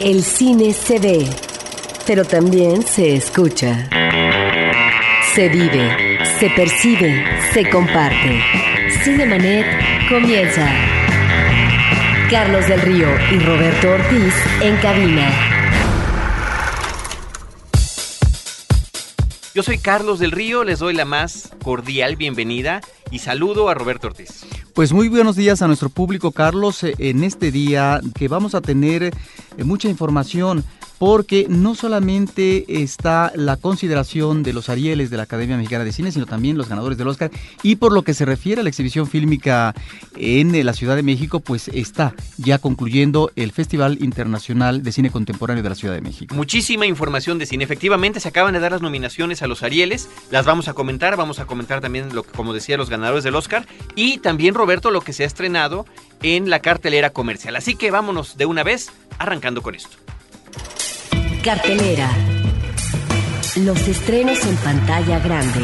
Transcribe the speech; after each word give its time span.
El 0.00 0.24
cine 0.24 0.72
se 0.72 0.98
ve, 0.98 1.28
pero 2.06 2.24
también 2.24 2.82
se 2.86 3.16
escucha. 3.16 3.86
Se 5.34 5.50
vive, 5.50 6.18
se 6.38 6.48
percibe, 6.48 7.22
se 7.52 7.68
comparte. 7.68 8.40
Cinemanet 9.04 9.66
comienza. 10.08 10.66
Carlos 12.30 12.66
del 12.66 12.80
Río 12.80 13.08
y 13.30 13.40
Roberto 13.40 13.90
Ortiz 13.90 14.34
en 14.62 14.76
cabina. 14.78 15.30
Yo 19.54 19.62
soy 19.62 19.76
Carlos 19.76 20.18
del 20.18 20.30
Río, 20.30 20.64
les 20.64 20.78
doy 20.78 20.94
la 20.94 21.04
más 21.04 21.50
cordial 21.62 22.16
bienvenida 22.16 22.80
y 23.10 23.18
saludo 23.18 23.68
a 23.68 23.74
Roberto 23.74 24.06
Ortiz. 24.06 24.46
Pues 24.74 24.92
muy 24.94 25.08
buenos 25.08 25.36
días 25.36 25.60
a 25.60 25.66
nuestro 25.66 25.90
público, 25.90 26.32
Carlos, 26.32 26.84
en 26.84 27.24
este 27.24 27.50
día 27.50 28.00
que 28.14 28.28
vamos 28.28 28.54
a 28.54 28.62
tener 28.62 29.12
mucha 29.58 29.88
información 29.88 30.64
porque 31.00 31.46
no 31.48 31.74
solamente 31.74 32.82
está 32.82 33.32
la 33.34 33.56
consideración 33.56 34.42
de 34.42 34.52
los 34.52 34.68
Arieles 34.68 35.08
de 35.08 35.16
la 35.16 35.22
Academia 35.22 35.56
Mexicana 35.56 35.82
de 35.82 35.92
Cine, 35.92 36.12
sino 36.12 36.26
también 36.26 36.58
los 36.58 36.68
ganadores 36.68 36.98
del 36.98 37.08
Oscar. 37.08 37.30
Y 37.62 37.76
por 37.76 37.90
lo 37.90 38.02
que 38.02 38.12
se 38.12 38.26
refiere 38.26 38.60
a 38.60 38.64
la 38.64 38.68
exhibición 38.68 39.06
fílmica 39.06 39.74
en 40.14 40.54
eh, 40.54 40.62
la 40.62 40.74
Ciudad 40.74 40.96
de 40.96 41.02
México, 41.02 41.40
pues 41.40 41.68
está 41.68 42.12
ya 42.36 42.58
concluyendo 42.58 43.32
el 43.34 43.50
Festival 43.50 43.96
Internacional 44.02 44.82
de 44.82 44.92
Cine 44.92 45.10
Contemporáneo 45.10 45.62
de 45.62 45.70
la 45.70 45.74
Ciudad 45.74 45.94
de 45.94 46.02
México. 46.02 46.34
Muchísima 46.34 46.84
información 46.84 47.38
de 47.38 47.46
cine. 47.46 47.64
Efectivamente, 47.64 48.20
se 48.20 48.28
acaban 48.28 48.52
de 48.52 48.60
dar 48.60 48.72
las 48.72 48.82
nominaciones 48.82 49.40
a 49.40 49.46
los 49.46 49.62
Arieles. 49.62 50.06
Las 50.30 50.44
vamos 50.44 50.68
a 50.68 50.74
comentar. 50.74 51.16
Vamos 51.16 51.38
a 51.38 51.46
comentar 51.46 51.80
también, 51.80 52.14
lo 52.14 52.24
que, 52.24 52.32
como 52.32 52.52
decía, 52.52 52.76
los 52.76 52.90
ganadores 52.90 53.24
del 53.24 53.36
Oscar. 53.36 53.66
Y 53.94 54.18
también, 54.18 54.52
Roberto, 54.52 54.90
lo 54.90 55.00
que 55.00 55.14
se 55.14 55.22
ha 55.22 55.26
estrenado 55.26 55.86
en 56.22 56.50
la 56.50 56.60
cartelera 56.60 57.10
comercial. 57.10 57.56
Así 57.56 57.74
que 57.74 57.90
vámonos 57.90 58.36
de 58.36 58.46
una 58.46 58.62
vez 58.62 58.90
arrancando 59.18 59.62
con 59.62 59.74
esto. 59.74 59.96
Cartelera. 61.42 62.10
Los 63.56 63.88
estrenos 63.88 64.44
en 64.44 64.56
pantalla 64.56 65.18
grande. 65.18 65.60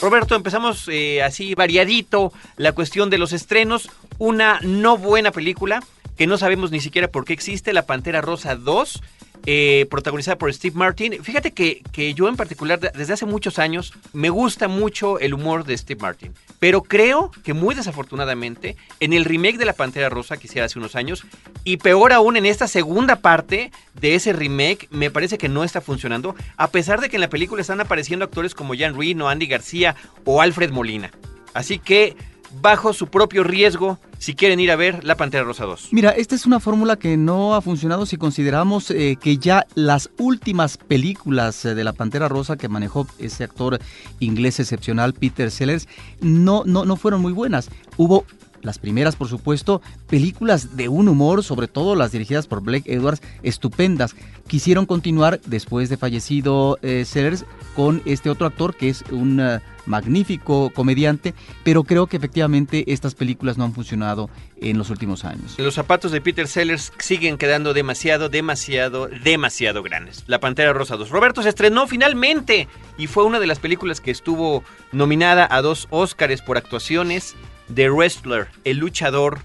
Roberto, 0.00 0.34
empezamos 0.34 0.88
eh, 0.88 1.22
así 1.22 1.54
variadito 1.54 2.32
la 2.56 2.72
cuestión 2.72 3.10
de 3.10 3.18
los 3.18 3.32
estrenos. 3.32 3.90
Una 4.18 4.58
no 4.62 4.96
buena 4.96 5.30
película 5.30 5.82
que 6.16 6.26
no 6.26 6.38
sabemos 6.38 6.70
ni 6.70 6.80
siquiera 6.80 7.08
por 7.08 7.24
qué 7.24 7.32
existe, 7.32 7.72
La 7.72 7.86
Pantera 7.86 8.20
Rosa 8.20 8.56
2 8.56 9.02
eh, 9.46 9.86
protagonizada 9.90 10.36
por 10.36 10.52
Steve 10.52 10.76
Martin. 10.76 11.22
Fíjate 11.22 11.52
que, 11.52 11.82
que, 11.92 12.14
yo 12.14 12.28
en 12.28 12.36
particular, 12.36 12.78
desde 12.78 13.12
hace 13.12 13.26
muchos 13.26 13.58
años, 13.58 13.94
me 14.12 14.30
gusta 14.30 14.68
mucho 14.68 15.18
el 15.18 15.34
humor 15.34 15.64
de 15.64 15.76
Steve 15.76 16.00
Martin. 16.00 16.34
Pero 16.58 16.82
creo 16.82 17.30
que 17.42 17.54
muy 17.54 17.74
desafortunadamente, 17.74 18.76
en 19.00 19.12
el 19.12 19.24
remake 19.24 19.58
de 19.58 19.64
La 19.64 19.72
Pantera 19.72 20.08
Rosa 20.08 20.36
que 20.36 20.46
hiciera 20.46 20.66
hace 20.66 20.78
unos 20.78 20.94
años, 20.94 21.24
y 21.64 21.78
peor 21.78 22.12
aún 22.12 22.36
en 22.36 22.46
esta 22.46 22.68
segunda 22.68 23.16
parte 23.16 23.72
de 24.00 24.14
ese 24.14 24.32
remake, 24.32 24.88
me 24.90 25.10
parece 25.10 25.38
que 25.38 25.48
no 25.48 25.64
está 25.64 25.80
funcionando, 25.80 26.34
a 26.56 26.68
pesar 26.68 27.00
de 27.00 27.08
que 27.08 27.16
en 27.16 27.22
la 27.22 27.30
película 27.30 27.62
están 27.62 27.80
apareciendo 27.80 28.24
actores 28.24 28.54
como 28.54 28.74
Jan 28.76 28.98
Reno, 28.98 29.28
Andy 29.28 29.46
García 29.46 29.96
o 30.24 30.42
Alfred 30.42 30.70
Molina. 30.70 31.10
Así 31.54 31.78
que 31.78 32.16
bajo 32.60 32.92
su 32.92 33.06
propio 33.08 33.44
riesgo 33.44 33.98
si 34.18 34.34
quieren 34.34 34.60
ir 34.60 34.70
a 34.70 34.76
ver 34.76 35.02
La 35.02 35.16
Pantera 35.16 35.44
Rosa 35.44 35.64
2. 35.64 35.88
Mira, 35.92 36.10
esta 36.10 36.34
es 36.34 36.44
una 36.44 36.60
fórmula 36.60 36.96
que 36.96 37.16
no 37.16 37.54
ha 37.54 37.62
funcionado 37.62 38.04
si 38.04 38.18
consideramos 38.18 38.90
eh, 38.90 39.16
que 39.20 39.38
ya 39.38 39.66
las 39.74 40.10
últimas 40.18 40.76
películas 40.76 41.64
eh, 41.64 41.74
de 41.74 41.84
La 41.84 41.94
Pantera 41.94 42.28
Rosa 42.28 42.56
que 42.56 42.68
manejó 42.68 43.06
ese 43.18 43.44
actor 43.44 43.78
inglés 44.18 44.60
excepcional 44.60 45.14
Peter 45.14 45.50
Sellers 45.50 45.88
no, 46.20 46.64
no, 46.66 46.84
no 46.84 46.96
fueron 46.96 47.22
muy 47.22 47.32
buenas. 47.32 47.70
Hubo 47.96 48.26
las 48.62 48.78
primeras, 48.78 49.16
por 49.16 49.28
supuesto, 49.28 49.82
películas 50.08 50.76
de 50.76 50.88
un 50.88 51.08
humor, 51.08 51.42
sobre 51.42 51.68
todo 51.68 51.94
las 51.94 52.12
dirigidas 52.12 52.46
por 52.46 52.62
Blake 52.62 52.92
Edwards, 52.92 53.22
estupendas. 53.42 54.14
Quisieron 54.46 54.86
continuar 54.86 55.40
después 55.46 55.88
de 55.88 55.96
fallecido 55.96 56.78
eh, 56.82 57.04
Sellers 57.04 57.44
con 57.76 58.02
este 58.04 58.30
otro 58.30 58.46
actor 58.46 58.74
que 58.74 58.88
es 58.88 59.04
un 59.10 59.40
uh, 59.40 59.60
magnífico 59.86 60.70
comediante, 60.70 61.34
pero 61.64 61.84
creo 61.84 62.06
que 62.06 62.16
efectivamente 62.16 62.84
estas 62.92 63.14
películas 63.14 63.58
no 63.58 63.64
han 63.64 63.74
funcionado 63.74 64.30
en 64.60 64.78
los 64.78 64.90
últimos 64.90 65.24
años. 65.24 65.56
Los 65.58 65.74
zapatos 65.74 66.12
de 66.12 66.20
Peter 66.20 66.46
Sellers 66.46 66.92
siguen 66.98 67.38
quedando 67.38 67.74
demasiado, 67.74 68.28
demasiado, 68.28 69.08
demasiado 69.08 69.82
grandes. 69.82 70.24
La 70.26 70.40
Pantera 70.40 70.72
Rosa 70.72 70.96
2. 70.96 71.10
Roberto 71.10 71.42
se 71.42 71.48
estrenó 71.48 71.86
finalmente 71.86 72.68
y 72.98 73.06
fue 73.06 73.24
una 73.24 73.40
de 73.40 73.46
las 73.46 73.58
películas 73.58 74.00
que 74.00 74.10
estuvo 74.10 74.62
nominada 74.92 75.46
a 75.50 75.62
dos 75.62 75.88
Óscares 75.90 76.42
por 76.42 76.56
actuaciones. 76.56 77.34
The 77.74 77.90
Wrestler, 77.90 78.48
El 78.64 78.78
Luchador, 78.78 79.38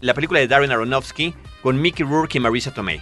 la 0.00 0.14
película 0.14 0.40
de 0.40 0.48
Darren 0.48 0.72
Aronofsky, 0.72 1.34
con 1.62 1.80
Mickey 1.80 2.06
Rourke 2.06 2.36
y 2.38 2.40
Marisa 2.40 2.72
Tomei. 2.72 3.00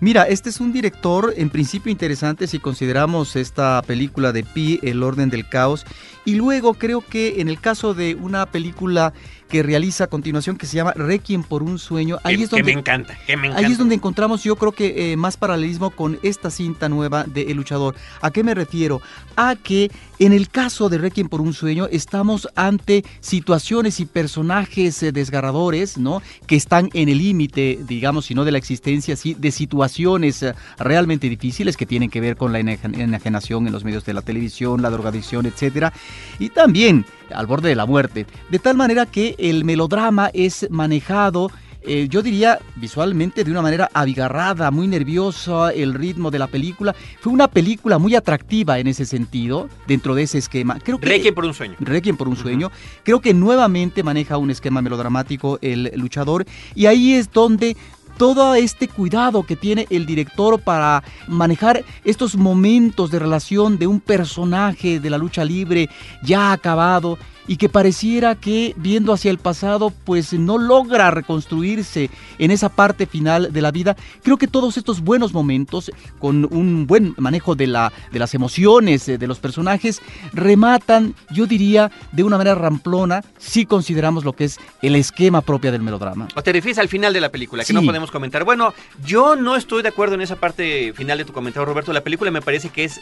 Mira, 0.00 0.24
este 0.24 0.50
es 0.50 0.60
un 0.60 0.72
director 0.72 1.32
en 1.36 1.50
principio 1.50 1.90
interesante 1.90 2.46
si 2.46 2.58
consideramos 2.58 3.36
esta 3.36 3.80
película 3.86 4.32
de 4.32 4.42
Pi, 4.42 4.80
El 4.82 5.02
orden 5.02 5.30
del 5.30 5.48
caos. 5.48 5.86
Y 6.24 6.34
luego 6.34 6.74
creo 6.74 7.00
que 7.00 7.40
en 7.40 7.48
el 7.48 7.60
caso 7.60 7.94
de 7.94 8.14
una 8.14 8.46
película 8.46 9.12
que 9.48 9.62
realiza 9.62 10.04
a 10.04 10.06
continuación 10.06 10.56
que 10.56 10.66
se 10.66 10.76
llama 10.76 10.92
Requiem 10.92 11.42
por 11.42 11.62
un 11.62 11.78
sueño. 11.78 12.18
Ahí 12.22 12.36
que, 12.36 12.44
es 12.44 12.50
donde, 12.50 12.64
me 12.64 12.72
encanta, 12.72 13.16
que 13.26 13.36
me 13.36 13.48
encanta. 13.48 13.66
Ahí 13.66 13.72
es 13.72 13.78
donde 13.78 13.94
encontramos 13.94 14.42
yo 14.42 14.56
creo 14.56 14.72
que 14.72 15.12
eh, 15.12 15.16
más 15.16 15.36
paralelismo 15.36 15.90
con 15.90 16.18
esta 16.22 16.50
cinta 16.50 16.88
nueva 16.88 17.24
de 17.24 17.42
El 17.50 17.56
Luchador. 17.56 17.94
¿A 18.20 18.30
qué 18.30 18.42
me 18.42 18.54
refiero? 18.54 19.00
A 19.36 19.56
que 19.56 19.90
en 20.18 20.32
el 20.32 20.48
caso 20.48 20.88
de 20.88 20.98
Requiem 20.98 21.28
por 21.28 21.40
un 21.40 21.52
sueño 21.52 21.88
estamos 21.90 22.48
ante 22.54 23.04
situaciones 23.20 24.00
y 24.00 24.06
personajes 24.06 25.02
eh, 25.02 25.12
desgarradores, 25.12 25.98
¿no? 25.98 26.22
Que 26.46 26.56
están 26.56 26.90
en 26.92 27.08
el 27.08 27.18
límite, 27.18 27.78
digamos, 27.86 28.26
si 28.26 28.34
no 28.34 28.44
de 28.44 28.52
la 28.52 28.58
existencia, 28.58 29.16
sí, 29.16 29.34
de 29.34 29.50
situaciones 29.50 30.42
eh, 30.42 30.54
realmente 30.78 31.28
difíciles 31.28 31.76
que 31.76 31.86
tienen 31.86 32.10
que 32.10 32.20
ver 32.20 32.36
con 32.36 32.52
la 32.52 32.60
enajenación 32.60 33.66
en 33.66 33.72
los 33.72 33.84
medios 33.84 34.04
de 34.04 34.14
la 34.14 34.22
televisión, 34.22 34.82
la 34.82 34.90
drogadicción, 34.90 35.46
etcétera. 35.46 35.92
Y 36.38 36.50
también 36.50 37.04
al 37.32 37.46
borde 37.46 37.68
de 37.68 37.76
la 37.76 37.86
muerte. 37.86 38.26
De 38.50 38.58
tal 38.58 38.76
manera 38.76 39.06
que 39.06 39.33
el 39.38 39.64
melodrama 39.64 40.30
es 40.32 40.66
manejado 40.70 41.50
eh, 41.86 42.08
yo 42.08 42.22
diría 42.22 42.58
visualmente 42.76 43.44
de 43.44 43.50
una 43.50 43.60
manera 43.60 43.90
abigarrada, 43.92 44.70
muy 44.70 44.88
nerviosa, 44.88 45.70
el 45.70 45.92
ritmo 45.92 46.30
de 46.30 46.38
la 46.38 46.46
película. 46.46 46.94
Fue 47.20 47.30
una 47.30 47.46
película 47.46 47.98
muy 47.98 48.14
atractiva 48.14 48.78
en 48.78 48.86
ese 48.86 49.04
sentido, 49.04 49.68
dentro 49.86 50.14
de 50.14 50.22
ese 50.22 50.38
esquema. 50.38 50.78
Creo 50.82 50.98
que, 50.98 51.06
Requiem 51.06 51.34
por 51.34 51.44
un 51.44 51.52
sueño. 51.52 51.74
Requiem 51.80 52.16
por 52.16 52.28
un 52.28 52.36
sueño. 52.36 52.70
Creo 53.02 53.20
que 53.20 53.34
nuevamente 53.34 54.02
maneja 54.02 54.38
un 54.38 54.50
esquema 54.50 54.80
melodramático 54.80 55.58
el 55.60 55.92
luchador 55.96 56.46
y 56.74 56.86
ahí 56.86 57.12
es 57.12 57.30
donde 57.30 57.76
todo 58.16 58.54
este 58.54 58.88
cuidado 58.88 59.42
que 59.42 59.56
tiene 59.56 59.86
el 59.90 60.06
director 60.06 60.60
para 60.60 61.02
manejar 61.26 61.84
estos 62.04 62.36
momentos 62.36 63.10
de 63.10 63.18
relación 63.18 63.76
de 63.76 63.88
un 63.88 64.00
personaje 64.00 65.00
de 65.00 65.10
la 65.10 65.18
lucha 65.18 65.44
libre 65.44 65.90
ya 66.22 66.52
acabado 66.52 67.18
y 67.46 67.56
que 67.56 67.68
pareciera 67.68 68.34
que 68.34 68.74
viendo 68.76 69.12
hacia 69.12 69.30
el 69.30 69.38
pasado 69.38 69.90
pues 69.90 70.32
no 70.32 70.58
logra 70.58 71.10
reconstruirse 71.10 72.10
en 72.38 72.50
esa 72.50 72.68
parte 72.68 73.06
final 73.06 73.52
de 73.52 73.62
la 73.62 73.70
vida. 73.70 73.96
Creo 74.22 74.36
que 74.36 74.46
todos 74.46 74.76
estos 74.76 75.00
buenos 75.00 75.32
momentos 75.32 75.90
con 76.18 76.46
un 76.52 76.86
buen 76.86 77.14
manejo 77.18 77.54
de, 77.54 77.66
la, 77.66 77.92
de 78.12 78.18
las 78.18 78.34
emociones 78.34 79.08
eh, 79.08 79.18
de 79.18 79.26
los 79.26 79.38
personajes 79.38 80.00
rematan, 80.32 81.14
yo 81.30 81.46
diría, 81.46 81.90
de 82.12 82.24
una 82.24 82.38
manera 82.38 82.54
ramplona 82.54 83.22
si 83.38 83.66
consideramos 83.66 84.24
lo 84.24 84.32
que 84.32 84.44
es 84.44 84.58
el 84.82 84.96
esquema 84.96 85.40
propio 85.40 85.72
del 85.72 85.82
melodrama. 85.82 86.28
O 86.34 86.42
te 86.42 86.52
refieres 86.52 86.78
al 86.78 86.88
final 86.88 87.12
de 87.12 87.20
la 87.20 87.30
película, 87.30 87.62
que 87.62 87.68
sí. 87.68 87.72
no 87.74 87.82
podemos 87.82 88.10
comentar. 88.10 88.44
Bueno, 88.44 88.74
yo 89.04 89.36
no 89.36 89.56
estoy 89.56 89.82
de 89.82 89.88
acuerdo 89.88 90.14
en 90.14 90.22
esa 90.22 90.36
parte 90.36 90.92
final 90.94 91.18
de 91.18 91.24
tu 91.24 91.32
comentario, 91.32 91.66
Roberto. 91.66 91.92
La 91.92 92.02
película 92.02 92.30
me 92.30 92.42
parece 92.42 92.70
que 92.70 92.84
es 92.84 93.00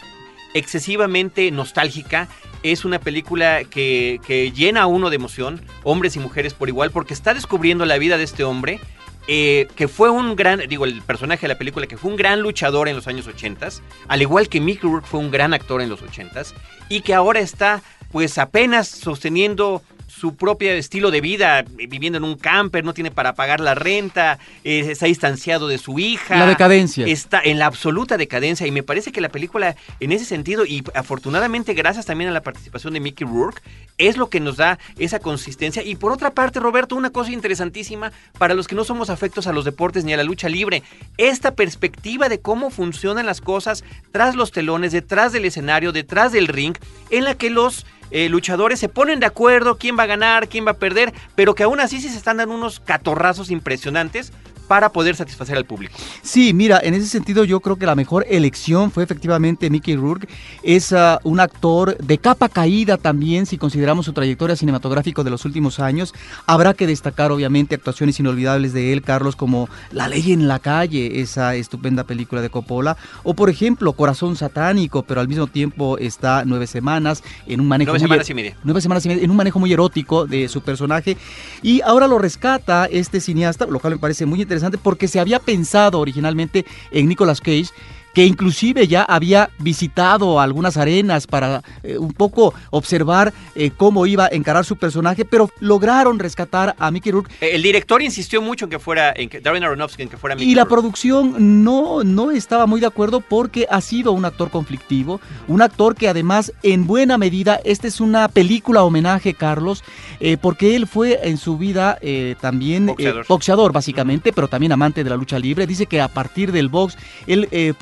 excesivamente 0.55 1.51
nostálgica. 1.51 2.29
Es 2.63 2.85
una 2.85 2.99
película 3.01 3.65
que, 3.65 4.21
que, 4.27 4.53
llena 4.53 4.83
a 4.83 4.87
uno 4.87 5.11
de 5.11 5.17
emoción, 5.17 5.61
hombres 5.83 6.17
y 6.17 6.21
mujeres 6.21 6.55
por 6.55 6.69
igual, 6.69 6.91
porque 6.91 7.15
está 7.15 7.35
descubriendo 7.35 7.85
la 7.87 7.99
vida 7.99 8.19
de 8.19 8.25
este 8.25 8.45
hombre, 8.45 8.81
eh, 9.29 9.69
que 9.77 9.87
fue 9.87 10.11
un 10.11 10.35
gran, 10.35 10.61
digo, 10.69 10.85
el 10.85 11.01
personaje 11.03 11.43
de 11.43 11.49
la 11.49 11.59
película, 11.59 11.87
que 11.87 11.97
fue 11.97 12.11
un 12.11 12.17
gran 12.17 12.41
luchador 12.41 12.89
en 12.89 12.97
los 12.97 13.07
años 13.07 13.27
80, 13.27 13.69
al 14.09 14.23
igual 14.23 14.49
que 14.49 14.61
Mickey 14.61 14.89
Rourke 14.89 15.07
fue 15.07 15.21
un 15.21 15.31
gran 15.31 15.55
actor 15.55 15.81
en 15.81 15.89
los 15.89 16.03
80 16.03 16.43
y 16.89 17.03
que 17.03 17.15
ahora 17.15 17.39
está 17.41 17.83
pues 18.11 18.37
apenas 18.39 18.89
sosteniendo 18.89 19.83
su 20.23 20.37
propio 20.37 20.71
estilo 20.71 21.11
de 21.11 21.21
vida, 21.21 21.65
viviendo 21.89 22.17
en 22.17 22.23
un 22.23 22.37
camper, 22.37 22.85
no 22.85 22.95
tiene 22.95 23.11
para 23.11 23.35
pagar 23.35 23.59
la 23.59 23.75
renta, 23.75 24.39
eh, 24.63 24.87
está 24.89 25.07
distanciado 25.07 25.67
de 25.67 25.79
su 25.79 25.99
hija. 25.99 26.37
La 26.37 26.47
decadencia. 26.47 27.05
Está 27.09 27.41
en 27.43 27.59
la 27.59 27.67
absoluta 27.67 28.17
decadencia 28.17 28.65
y 28.65 28.71
me 28.71 28.85
parece 28.85 29.11
que 29.11 29.21
la 29.21 29.31
película 29.31 29.75
en 29.99 30.13
ese 30.13 30.25
sentido 30.25 30.65
y 30.65 30.85
afortunadamente 30.95 31.75
gracias 31.75 32.07
también 32.07 32.31
a 32.31 32.33
la 32.33 32.41
participación 32.41 32.95
de 32.95 33.01
Mickey 33.01 33.27
Rourke 33.27 33.63
es 33.99 34.17
lo 34.17 34.29
que 34.29 34.39
nos 34.39 34.59
da 34.59 34.79
esa 34.97 35.19
consistencia 35.19 35.83
y 35.83 35.97
por 35.97 36.13
otra 36.13 36.31
parte 36.31 36.61
Roberto 36.61 36.95
una 36.95 37.11
cosa 37.11 37.33
interesantísima 37.33 38.13
para 38.39 38.55
los 38.55 38.69
que 38.69 38.77
no 38.77 38.85
somos 38.85 39.11
afectos 39.11 39.49
a 39.49 39.53
los 39.53 39.65
deportes 39.65 40.05
ni 40.05 40.13
a 40.13 40.17
la 40.17 40.23
lucha 40.23 40.49
libre, 40.49 40.85
esta 41.19 41.57
perspectiva 41.57 42.29
de 42.29 42.39
cómo 42.39 42.71
funcionan 42.71 43.27
las 43.27 43.41
cosas 43.41 43.83
tras 44.13 44.37
los 44.37 44.53
telones, 44.53 44.93
detrás 44.93 45.33
del 45.33 45.47
escenario, 45.47 45.91
detrás 45.91 46.31
del 46.31 46.47
ring, 46.47 46.77
en 47.11 47.25
la 47.25 47.35
que 47.35 47.51
los 47.51 47.87
eh, 48.13 48.29
luchadores 48.29 48.79
se 48.79 48.89
ponen 48.89 49.21
de 49.21 49.27
acuerdo 49.27 49.79
quién 49.79 49.99
va 49.99 50.05
a 50.05 50.07
ganar, 50.07 50.49
quién 50.49 50.67
va 50.67 50.73
a 50.73 50.77
perder, 50.79 51.13
pero 51.35 51.55
que 51.55 51.63
aún 51.63 51.81
así 51.81 52.01
sí 52.01 52.09
se 52.09 52.19
están 52.19 52.37
dando 52.37 52.55
unos 52.55 52.79
catorrazos 52.79 53.51
impresionantes 53.51 54.33
para 54.69 54.91
poder 54.91 55.17
satisfacer 55.17 55.57
al 55.57 55.65
público. 55.65 55.95
Sí, 56.23 56.55
mira, 56.55 56.81
en 56.83 56.95
ese 56.95 57.07
sentido 57.07 57.45
yo 57.45 57.61
creo 57.61 57.77
que 57.77 57.87
la 57.87 57.95
mejor 57.95 58.25
elección 58.29 58.91
fue 58.91 59.05
efectivamente 59.05 59.71
Mickey 59.71 59.97
Rourke. 59.97 60.29
Es 60.63 60.93
uh, 60.93 61.19
un 61.25 61.41
actor 61.41 61.97
de 61.99 62.19
capa 62.19 62.49
caída 62.49 62.97
también, 62.97 63.47
si 63.47 63.59
consideramos 63.59 64.07
su 64.07 64.13
trayectoria 64.13 64.57
cinematográfica 64.57 65.23
de 65.23 65.31
los 65.31 65.45
últimos 65.45 65.81
años. 65.81 66.15
Habrá 66.47 66.75
que 66.75 66.87
destacar 66.87 67.33
obviamente 67.33 67.75
actuaciones 67.75 68.19
inolvidables 68.19 68.73
de 68.73 68.93
él, 68.93 69.03
Carlos, 69.03 69.37
como 69.37 69.69
La 69.91 70.09
ley 70.09 70.33
en 70.33 70.49
la 70.49 70.59
calle, 70.59 71.21
esa 71.21 71.55
estupenda 71.55 72.05
película 72.05 72.41
de 72.41 72.49
Coppola, 72.49 72.97
o 73.25 73.35
por 73.35 73.51
ejemplo 73.51 73.93
Corazón 73.93 74.37
satánico, 74.37 75.03
pero 75.03 75.21
al 75.21 75.29
mismo 75.29 75.47
tiempo 75.47 75.99
está 75.99 76.45
Nueve 76.47 76.67
Semanas 76.67 77.23
en 77.47 77.61
un 77.61 77.69
manejo... 77.69 77.93
Nueve 77.93 77.99
muy, 77.99 78.09
semanas 78.09 78.31
y 78.31 78.35
media. 78.35 78.57
Nueve 78.65 78.81
semanas 78.81 79.05
y 79.05 79.09
media, 79.09 79.25
en 79.25 79.31
un 79.31 79.37
manejo 79.37 79.59
muy 79.59 79.73
erótico 79.73 80.27
de 80.27 80.49
su 80.49 80.63
personaje. 80.63 81.17
Y 81.63 81.81
ahora 81.83 82.07
lo 82.07 82.19
rescata 82.19 82.87
este 82.87 83.21
cineasta, 83.21 83.67
lo 83.67 83.79
cual 83.79 83.95
me 83.95 83.99
parece 83.99 84.25
muy 84.25 84.41
interesante 84.41 84.62
porque 84.83 85.09
se 85.09 85.21
había 85.21 85.39
pensado 85.39 85.99
originalmente 86.01 86.65
en 86.91 87.09
Nicolas 87.09 87.41
Cage 87.41 87.71
que 88.15 88.25
inclusive 88.27 88.87
ya 88.87 89.03
había 89.03 89.51
visitado 89.59 90.41
algunas 90.41 90.77
arenas 90.77 91.27
para 91.27 91.63
eh, 91.83 91.99
un 91.99 92.13
poco 92.13 92.55
observar 92.71 93.33
eh, 93.55 93.71
cómo 93.77 94.07
iba 94.07 94.27
a 94.27 94.29
encarar 94.29 94.65
su 94.65 94.77
personaje, 94.77 95.25
pero 95.25 95.51
lograron 95.61 96.19
rescatar 96.19 96.75
a 96.79 96.91
Mickey 96.91 97.13
Rourke. 97.13 97.33
El 97.41 97.63
director 97.63 98.03
insistió 98.03 98.43
mucho 98.43 98.67
en 98.67 98.71
que 98.71 98.79
fuera, 98.79 99.13
en 99.17 99.29
que 99.29 99.41
Darren 99.41 99.65
Aronofsky, 99.65 100.03
en 100.03 100.09
que 100.09 100.17
fuera 100.17 100.35
Mickey 100.37 100.51
Y 100.51 100.55
la 100.55 100.63
Rourke. 100.65 100.75
producción 100.75 101.65
no, 101.65 102.05
no 102.05 102.31
estaba 102.31 102.67
muy 102.67 102.81
de 102.81 102.87
acuerdo 102.87 103.21
porque 103.21 103.67
ha 103.71 103.81
sido 103.81 104.13
un 104.13 104.25
actor 104.25 104.51
conflictivo, 104.51 105.21
un 105.49 105.63
actor 105.63 105.95
que 105.95 106.09
además 106.09 106.53
en 106.63 106.87
buena 106.87 107.19
medida, 107.19 107.61
esta 107.65 107.89
es 107.89 108.01
una 108.01 108.29
película 108.29 108.85
homenaje, 108.85 109.35
Carlos, 109.35 109.85
eh, 110.21 110.37
porque 110.41 110.77
él 110.77 110.87
fue 110.87 111.21
en 111.29 111.39
su 111.39 111.57
vida 111.59 111.99
también 112.41 112.87
Boxeador. 112.87 113.27
boxeador, 113.29 113.73
básicamente, 113.73 114.33
pero 114.33 114.49
también 114.49 114.73
amante 114.73 115.05
de 115.05 115.11
la 115.11 115.17
lucha 115.17 115.39
libre. 115.39 115.67
Dice 115.67 115.87
que 115.87 116.01
a 116.01 116.09
partir 116.09 116.53
del 116.53 116.69
box 116.69 116.97
él 117.27 117.49
eh, 117.51 117.75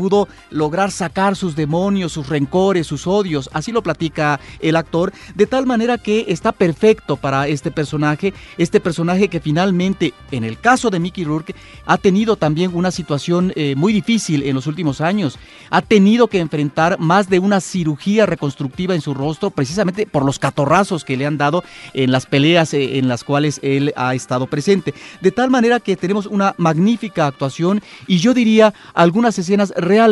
lograr 0.50 0.90
sacar 0.90 1.37
sus 1.37 1.56
demonios, 1.56 2.12
sus 2.12 2.28
rencores, 2.28 2.87
sus 2.87 3.06
odios. 3.06 3.50
Así 3.52 3.72
lo 3.72 3.82
platica 3.82 4.40
el 4.61 4.76
actor, 4.76 5.12
de 5.34 5.46
tal 5.46 5.67
manera 5.67 5.99
que 5.99 6.26
está 6.28 6.52
perfecto 6.52 7.17
para 7.17 7.49
este 7.49 7.70
personaje, 7.70 8.34
este 8.58 8.81
personaje 8.81 9.28
que 9.28 9.40
finalmente, 9.40 10.14
en 10.31 10.44
el 10.44 10.58
caso 10.58 10.90
de 10.90 11.00
Mickey 11.00 11.25
Rourke, 11.25 11.55
ha 11.87 11.99
tenido 11.99 12.37
también 12.37 12.70
una 12.75 12.90
situación 12.90 13.52
eh, 13.56 13.75
muy 13.76 13.93
difícil 13.93 14.43
en 14.43 14.55
los 14.55 14.67
últimos 14.67 15.00
años. 15.00 15.38
Ha 15.70 15.82
tenido 15.82 16.28
que 16.28 16.38
enfrentar 16.38 16.99
más 16.99 17.28
de 17.28 17.38
una 17.38 17.61
cirugía 17.61 18.26
reconstructiva 18.26 18.94
en 18.94 19.00
su 19.00 19.14
rostro, 19.14 19.50
precisamente 19.50 20.06
por 20.06 20.25
los 20.25 20.38
catorrazos 20.38 21.05
que 21.05 21.16
le 21.16 21.26
han 21.26 21.38
dado 21.38 21.64
en 21.94 22.12
las 22.12 22.26
peleas 22.26 22.75
eh, 22.75 22.99
en 22.99 23.08
las 23.08 23.25
cuales 23.25 23.61
él 23.62 23.93
ha 23.96 24.14
estado 24.14 24.46
presente. 24.46 24.94
De 25.20 25.31
tal 25.31 25.50
manera 25.50 25.81
que 25.81 25.96
tenemos 25.96 26.26
una 26.26 26.55
magnífica 26.58 27.26
actuación 27.26 27.82
y 28.06 28.19
yo 28.19 28.34
diría 28.34 28.75
algunas 28.94 29.38
escenas 29.38 29.73
realmente 29.76 30.09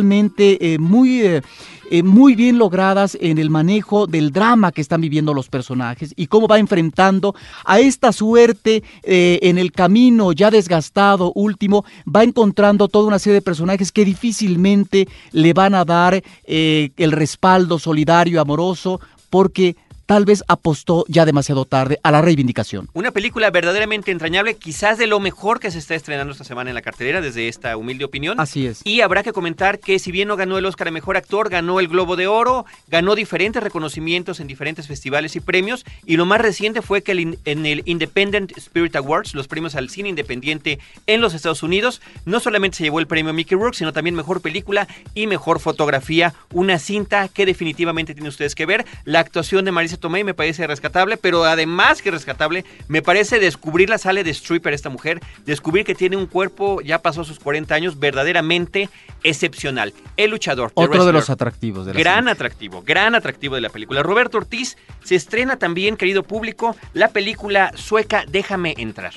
eh, 0.60 0.78
muy... 0.78 1.20
eh, 1.22 1.42
eh, 1.90 2.02
muy 2.02 2.34
bien 2.34 2.58
logradas 2.58 3.16
en 3.18 3.38
el 3.38 3.48
manejo 3.48 4.06
del 4.06 4.30
drama 4.30 4.72
que 4.72 4.82
están 4.82 5.00
viviendo 5.00 5.32
los 5.32 5.48
personajes 5.48 6.12
y 6.16 6.26
cómo 6.26 6.46
va 6.46 6.58
enfrentando 6.58 7.34
a 7.64 7.80
esta 7.80 8.12
suerte 8.12 8.82
en 9.04 9.56
el 9.56 9.72
camino 9.72 10.32
ya 10.32 10.50
desgastado 10.50 11.32
último, 11.34 11.86
va 12.06 12.24
encontrando 12.24 12.88
toda 12.88 13.08
una 13.08 13.18
serie 13.18 13.36
de 13.36 13.40
personajes 13.40 13.90
que 13.90 14.04
difícilmente 14.04 15.08
le 15.32 15.54
van 15.54 15.74
a 15.74 15.86
dar 15.86 16.22
el 16.44 17.12
respaldo 17.12 17.78
solidario, 17.78 18.42
amoroso, 18.42 19.00
porque 19.30 19.74
tal 20.08 20.24
vez 20.24 20.42
apostó 20.48 21.04
ya 21.06 21.26
demasiado 21.26 21.66
tarde 21.66 22.00
a 22.02 22.10
la 22.10 22.22
reivindicación. 22.22 22.88
Una 22.94 23.10
película 23.10 23.50
verdaderamente 23.50 24.10
entrañable, 24.10 24.54
quizás 24.54 24.96
de 24.96 25.06
lo 25.06 25.20
mejor 25.20 25.60
que 25.60 25.70
se 25.70 25.76
está 25.76 25.94
estrenando 25.94 26.32
esta 26.32 26.44
semana 26.44 26.70
en 26.70 26.74
la 26.74 26.80
cartelera, 26.80 27.20
desde 27.20 27.46
esta 27.46 27.76
humilde 27.76 28.06
opinión. 28.06 28.40
Así 28.40 28.66
es. 28.66 28.80
Y 28.84 29.02
habrá 29.02 29.22
que 29.22 29.34
comentar 29.34 29.80
que 29.80 29.98
si 29.98 30.10
bien 30.10 30.28
no 30.28 30.36
ganó 30.36 30.56
el 30.56 30.64
Oscar 30.64 30.88
a 30.88 30.92
Mejor 30.92 31.18
Actor, 31.18 31.50
ganó 31.50 31.78
el 31.78 31.88
Globo 31.88 32.16
de 32.16 32.26
Oro, 32.26 32.64
ganó 32.88 33.16
diferentes 33.16 33.62
reconocimientos 33.62 34.40
en 34.40 34.46
diferentes 34.46 34.86
festivales 34.86 35.36
y 35.36 35.40
premios, 35.40 35.84
y 36.06 36.16
lo 36.16 36.24
más 36.24 36.40
reciente 36.40 36.80
fue 36.80 37.02
que 37.02 37.12
el 37.12 37.38
en 37.44 37.66
el 37.66 37.82
Independent 37.84 38.56
Spirit 38.56 38.96
Awards, 38.96 39.34
los 39.34 39.46
premios 39.46 39.74
al 39.74 39.90
cine 39.90 40.08
independiente 40.08 40.78
en 41.06 41.20
los 41.20 41.34
Estados 41.34 41.62
Unidos, 41.62 42.00
no 42.24 42.40
solamente 42.40 42.78
se 42.78 42.84
llevó 42.84 42.98
el 42.98 43.06
premio 43.06 43.34
Mickey 43.34 43.58
Rourke, 43.58 43.76
sino 43.76 43.92
también 43.92 44.14
Mejor 44.14 44.40
Película 44.40 44.88
y 45.14 45.26
Mejor 45.26 45.60
Fotografía, 45.60 46.32
una 46.54 46.78
cinta 46.78 47.28
que 47.28 47.44
definitivamente 47.44 48.14
tienen 48.14 48.30
ustedes 48.30 48.54
que 48.54 48.64
ver. 48.64 48.86
La 49.04 49.20
actuación 49.20 49.66
de 49.66 49.72
Marisa 49.72 49.97
Tomei 49.98 50.24
me 50.24 50.34
parece 50.34 50.66
rescatable, 50.66 51.16
pero 51.16 51.44
además 51.44 52.02
que 52.02 52.10
rescatable, 52.10 52.64
me 52.88 53.02
parece 53.02 53.38
descubrir 53.38 53.88
la 53.88 53.98
sale 53.98 54.24
de 54.24 54.30
stripper 54.30 54.72
esta 54.72 54.90
mujer, 54.90 55.20
descubrir 55.44 55.84
que 55.84 55.94
tiene 55.94 56.16
un 56.16 56.26
cuerpo, 56.26 56.80
ya 56.80 57.00
pasó 57.00 57.24
sus 57.24 57.38
40 57.38 57.74
años, 57.74 57.98
verdaderamente 57.98 58.88
excepcional. 59.22 59.92
El 60.16 60.30
luchador. 60.30 60.72
Otro 60.74 61.04
de 61.04 61.12
los 61.12 61.30
atractivos 61.30 61.86
de 61.86 61.94
la 61.94 61.98
Gran 62.00 62.28
atractivo, 62.28 62.82
gran 62.82 63.14
atractivo 63.14 63.54
de 63.54 63.60
la 63.60 63.70
película. 63.70 64.02
Roberto 64.02 64.38
Ortiz 64.38 64.76
se 65.04 65.14
estrena 65.14 65.56
también, 65.56 65.96
querido 65.96 66.22
público, 66.22 66.76
la 66.92 67.08
película 67.08 67.72
sueca 67.74 68.24
Déjame 68.28 68.74
entrar. 68.78 69.12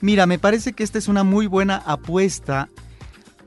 Mira, 0.00 0.26
me 0.26 0.38
parece 0.38 0.72
que 0.72 0.84
esta 0.84 0.98
es 0.98 1.08
una 1.08 1.24
muy 1.24 1.46
buena 1.46 1.76
apuesta 1.86 2.68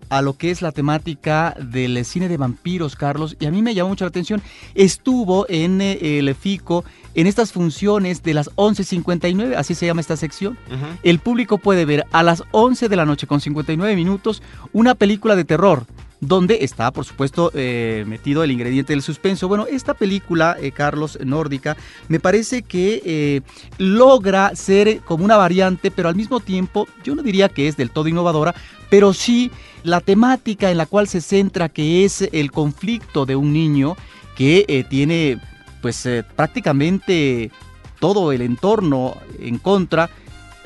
a 0.10 0.22
lo 0.22 0.38
que 0.38 0.52
es 0.52 0.62
la 0.62 0.72
temática 0.72 1.56
del 1.60 2.04
cine 2.04 2.28
de 2.28 2.38
vampiros, 2.38 2.96
Carlos, 2.96 3.38
y 3.40 3.46
a 3.46 3.52
mí 3.52 3.62
me 3.62 3.74
llamó 3.74 3.90
mucho 3.90 4.06
la 4.06 4.10
atención. 4.10 4.42
Estuvo 4.76 5.46
en 5.50 5.82
eh, 5.82 6.20
el 6.20 6.34
FICO 6.36 6.84
en 7.16 7.28
estas 7.28 7.52
funciones 7.52 8.24
de 8.24 8.34
las 8.34 8.50
11.59, 8.56 9.56
así 9.56 9.76
se 9.76 9.86
llama 9.86 10.02
esta 10.02 10.18
sección. 10.18 10.58
El 11.04 11.20
público 11.20 11.58
puede 11.58 11.86
ver 11.86 12.06
a 12.12 12.24
las 12.24 12.44
11 12.52 12.88
de 12.88 12.96
la 12.96 13.06
noche 13.06 13.28
con 13.28 13.42
59 13.42 13.96
minutos 13.96 14.42
una 14.74 14.96
película 14.96 15.36
de 15.36 15.46
terror. 15.46 15.86
Donde 16.22 16.66
está, 16.66 16.92
por 16.92 17.06
supuesto, 17.06 17.50
eh, 17.54 18.04
metido 18.06 18.44
el 18.44 18.52
ingrediente 18.52 18.92
del 18.92 19.02
suspenso. 19.02 19.48
Bueno, 19.48 19.68
esta 19.68 19.94
película, 19.94 20.58
eh, 20.60 20.74
Carlos, 20.74 21.18
nórdica, 21.24 21.78
me 22.10 22.20
parece 22.20 22.62
que 22.62 23.02
eh, 23.06 23.42
logra 23.78 24.54
ser 24.54 25.00
como 25.00 25.24
una 25.24 25.38
variante, 25.38 25.92
pero 25.92 26.10
al 26.10 26.18
mismo 26.18 26.42
tiempo, 26.42 26.90
yo 27.06 27.16
no 27.16 27.24
diría 27.24 27.48
que 27.48 27.70
es 27.70 27.78
del 27.78 27.92
todo 27.92 28.10
innovadora, 28.10 28.54
pero 28.90 29.14
sí 29.14 29.50
la 29.84 30.02
temática 30.02 30.72
en 30.72 30.78
la 30.78 30.86
cual 30.86 31.08
se 31.08 31.22
centra, 31.22 31.70
que 31.70 32.06
es 32.06 32.22
el 32.32 32.52
conflicto 32.52 33.26
de 33.26 33.36
un 33.36 33.54
niño 33.54 33.96
que 34.36 34.66
eh, 34.68 34.84
tiene, 34.84 35.40
pues, 35.82 36.06
eh, 36.06 36.24
prácticamente 36.36 37.52
todo 38.00 38.32
el 38.32 38.42
entorno 38.42 39.18
en 39.40 39.58
contra, 39.58 40.10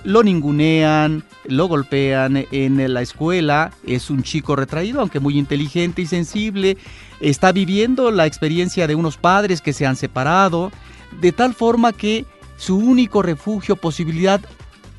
lo 0.03 0.21
ningunean, 0.21 1.23
lo 1.45 1.67
golpean 1.67 2.45
en 2.51 2.93
la 2.93 3.01
escuela, 3.01 3.71
es 3.85 4.09
un 4.09 4.21
chico 4.21 4.55
retraído, 4.55 4.99
aunque 4.99 5.19
muy 5.19 5.37
inteligente 5.37 6.01
y 6.01 6.05
sensible, 6.05 6.77
está 7.21 7.51
viviendo 7.51 8.11
la 8.11 8.25
experiencia 8.25 8.85
de 8.85 8.95
unos 8.95 9.17
padres 9.17 9.61
que 9.61 9.73
se 9.73 9.85
han 9.85 9.95
separado, 9.95 10.71
de 11.21 11.31
tal 11.31 11.53
forma 11.53 11.93
que 11.93 12.25
su 12.57 12.77
único 12.77 13.21
refugio, 13.21 13.75
posibilidad, 13.75 14.41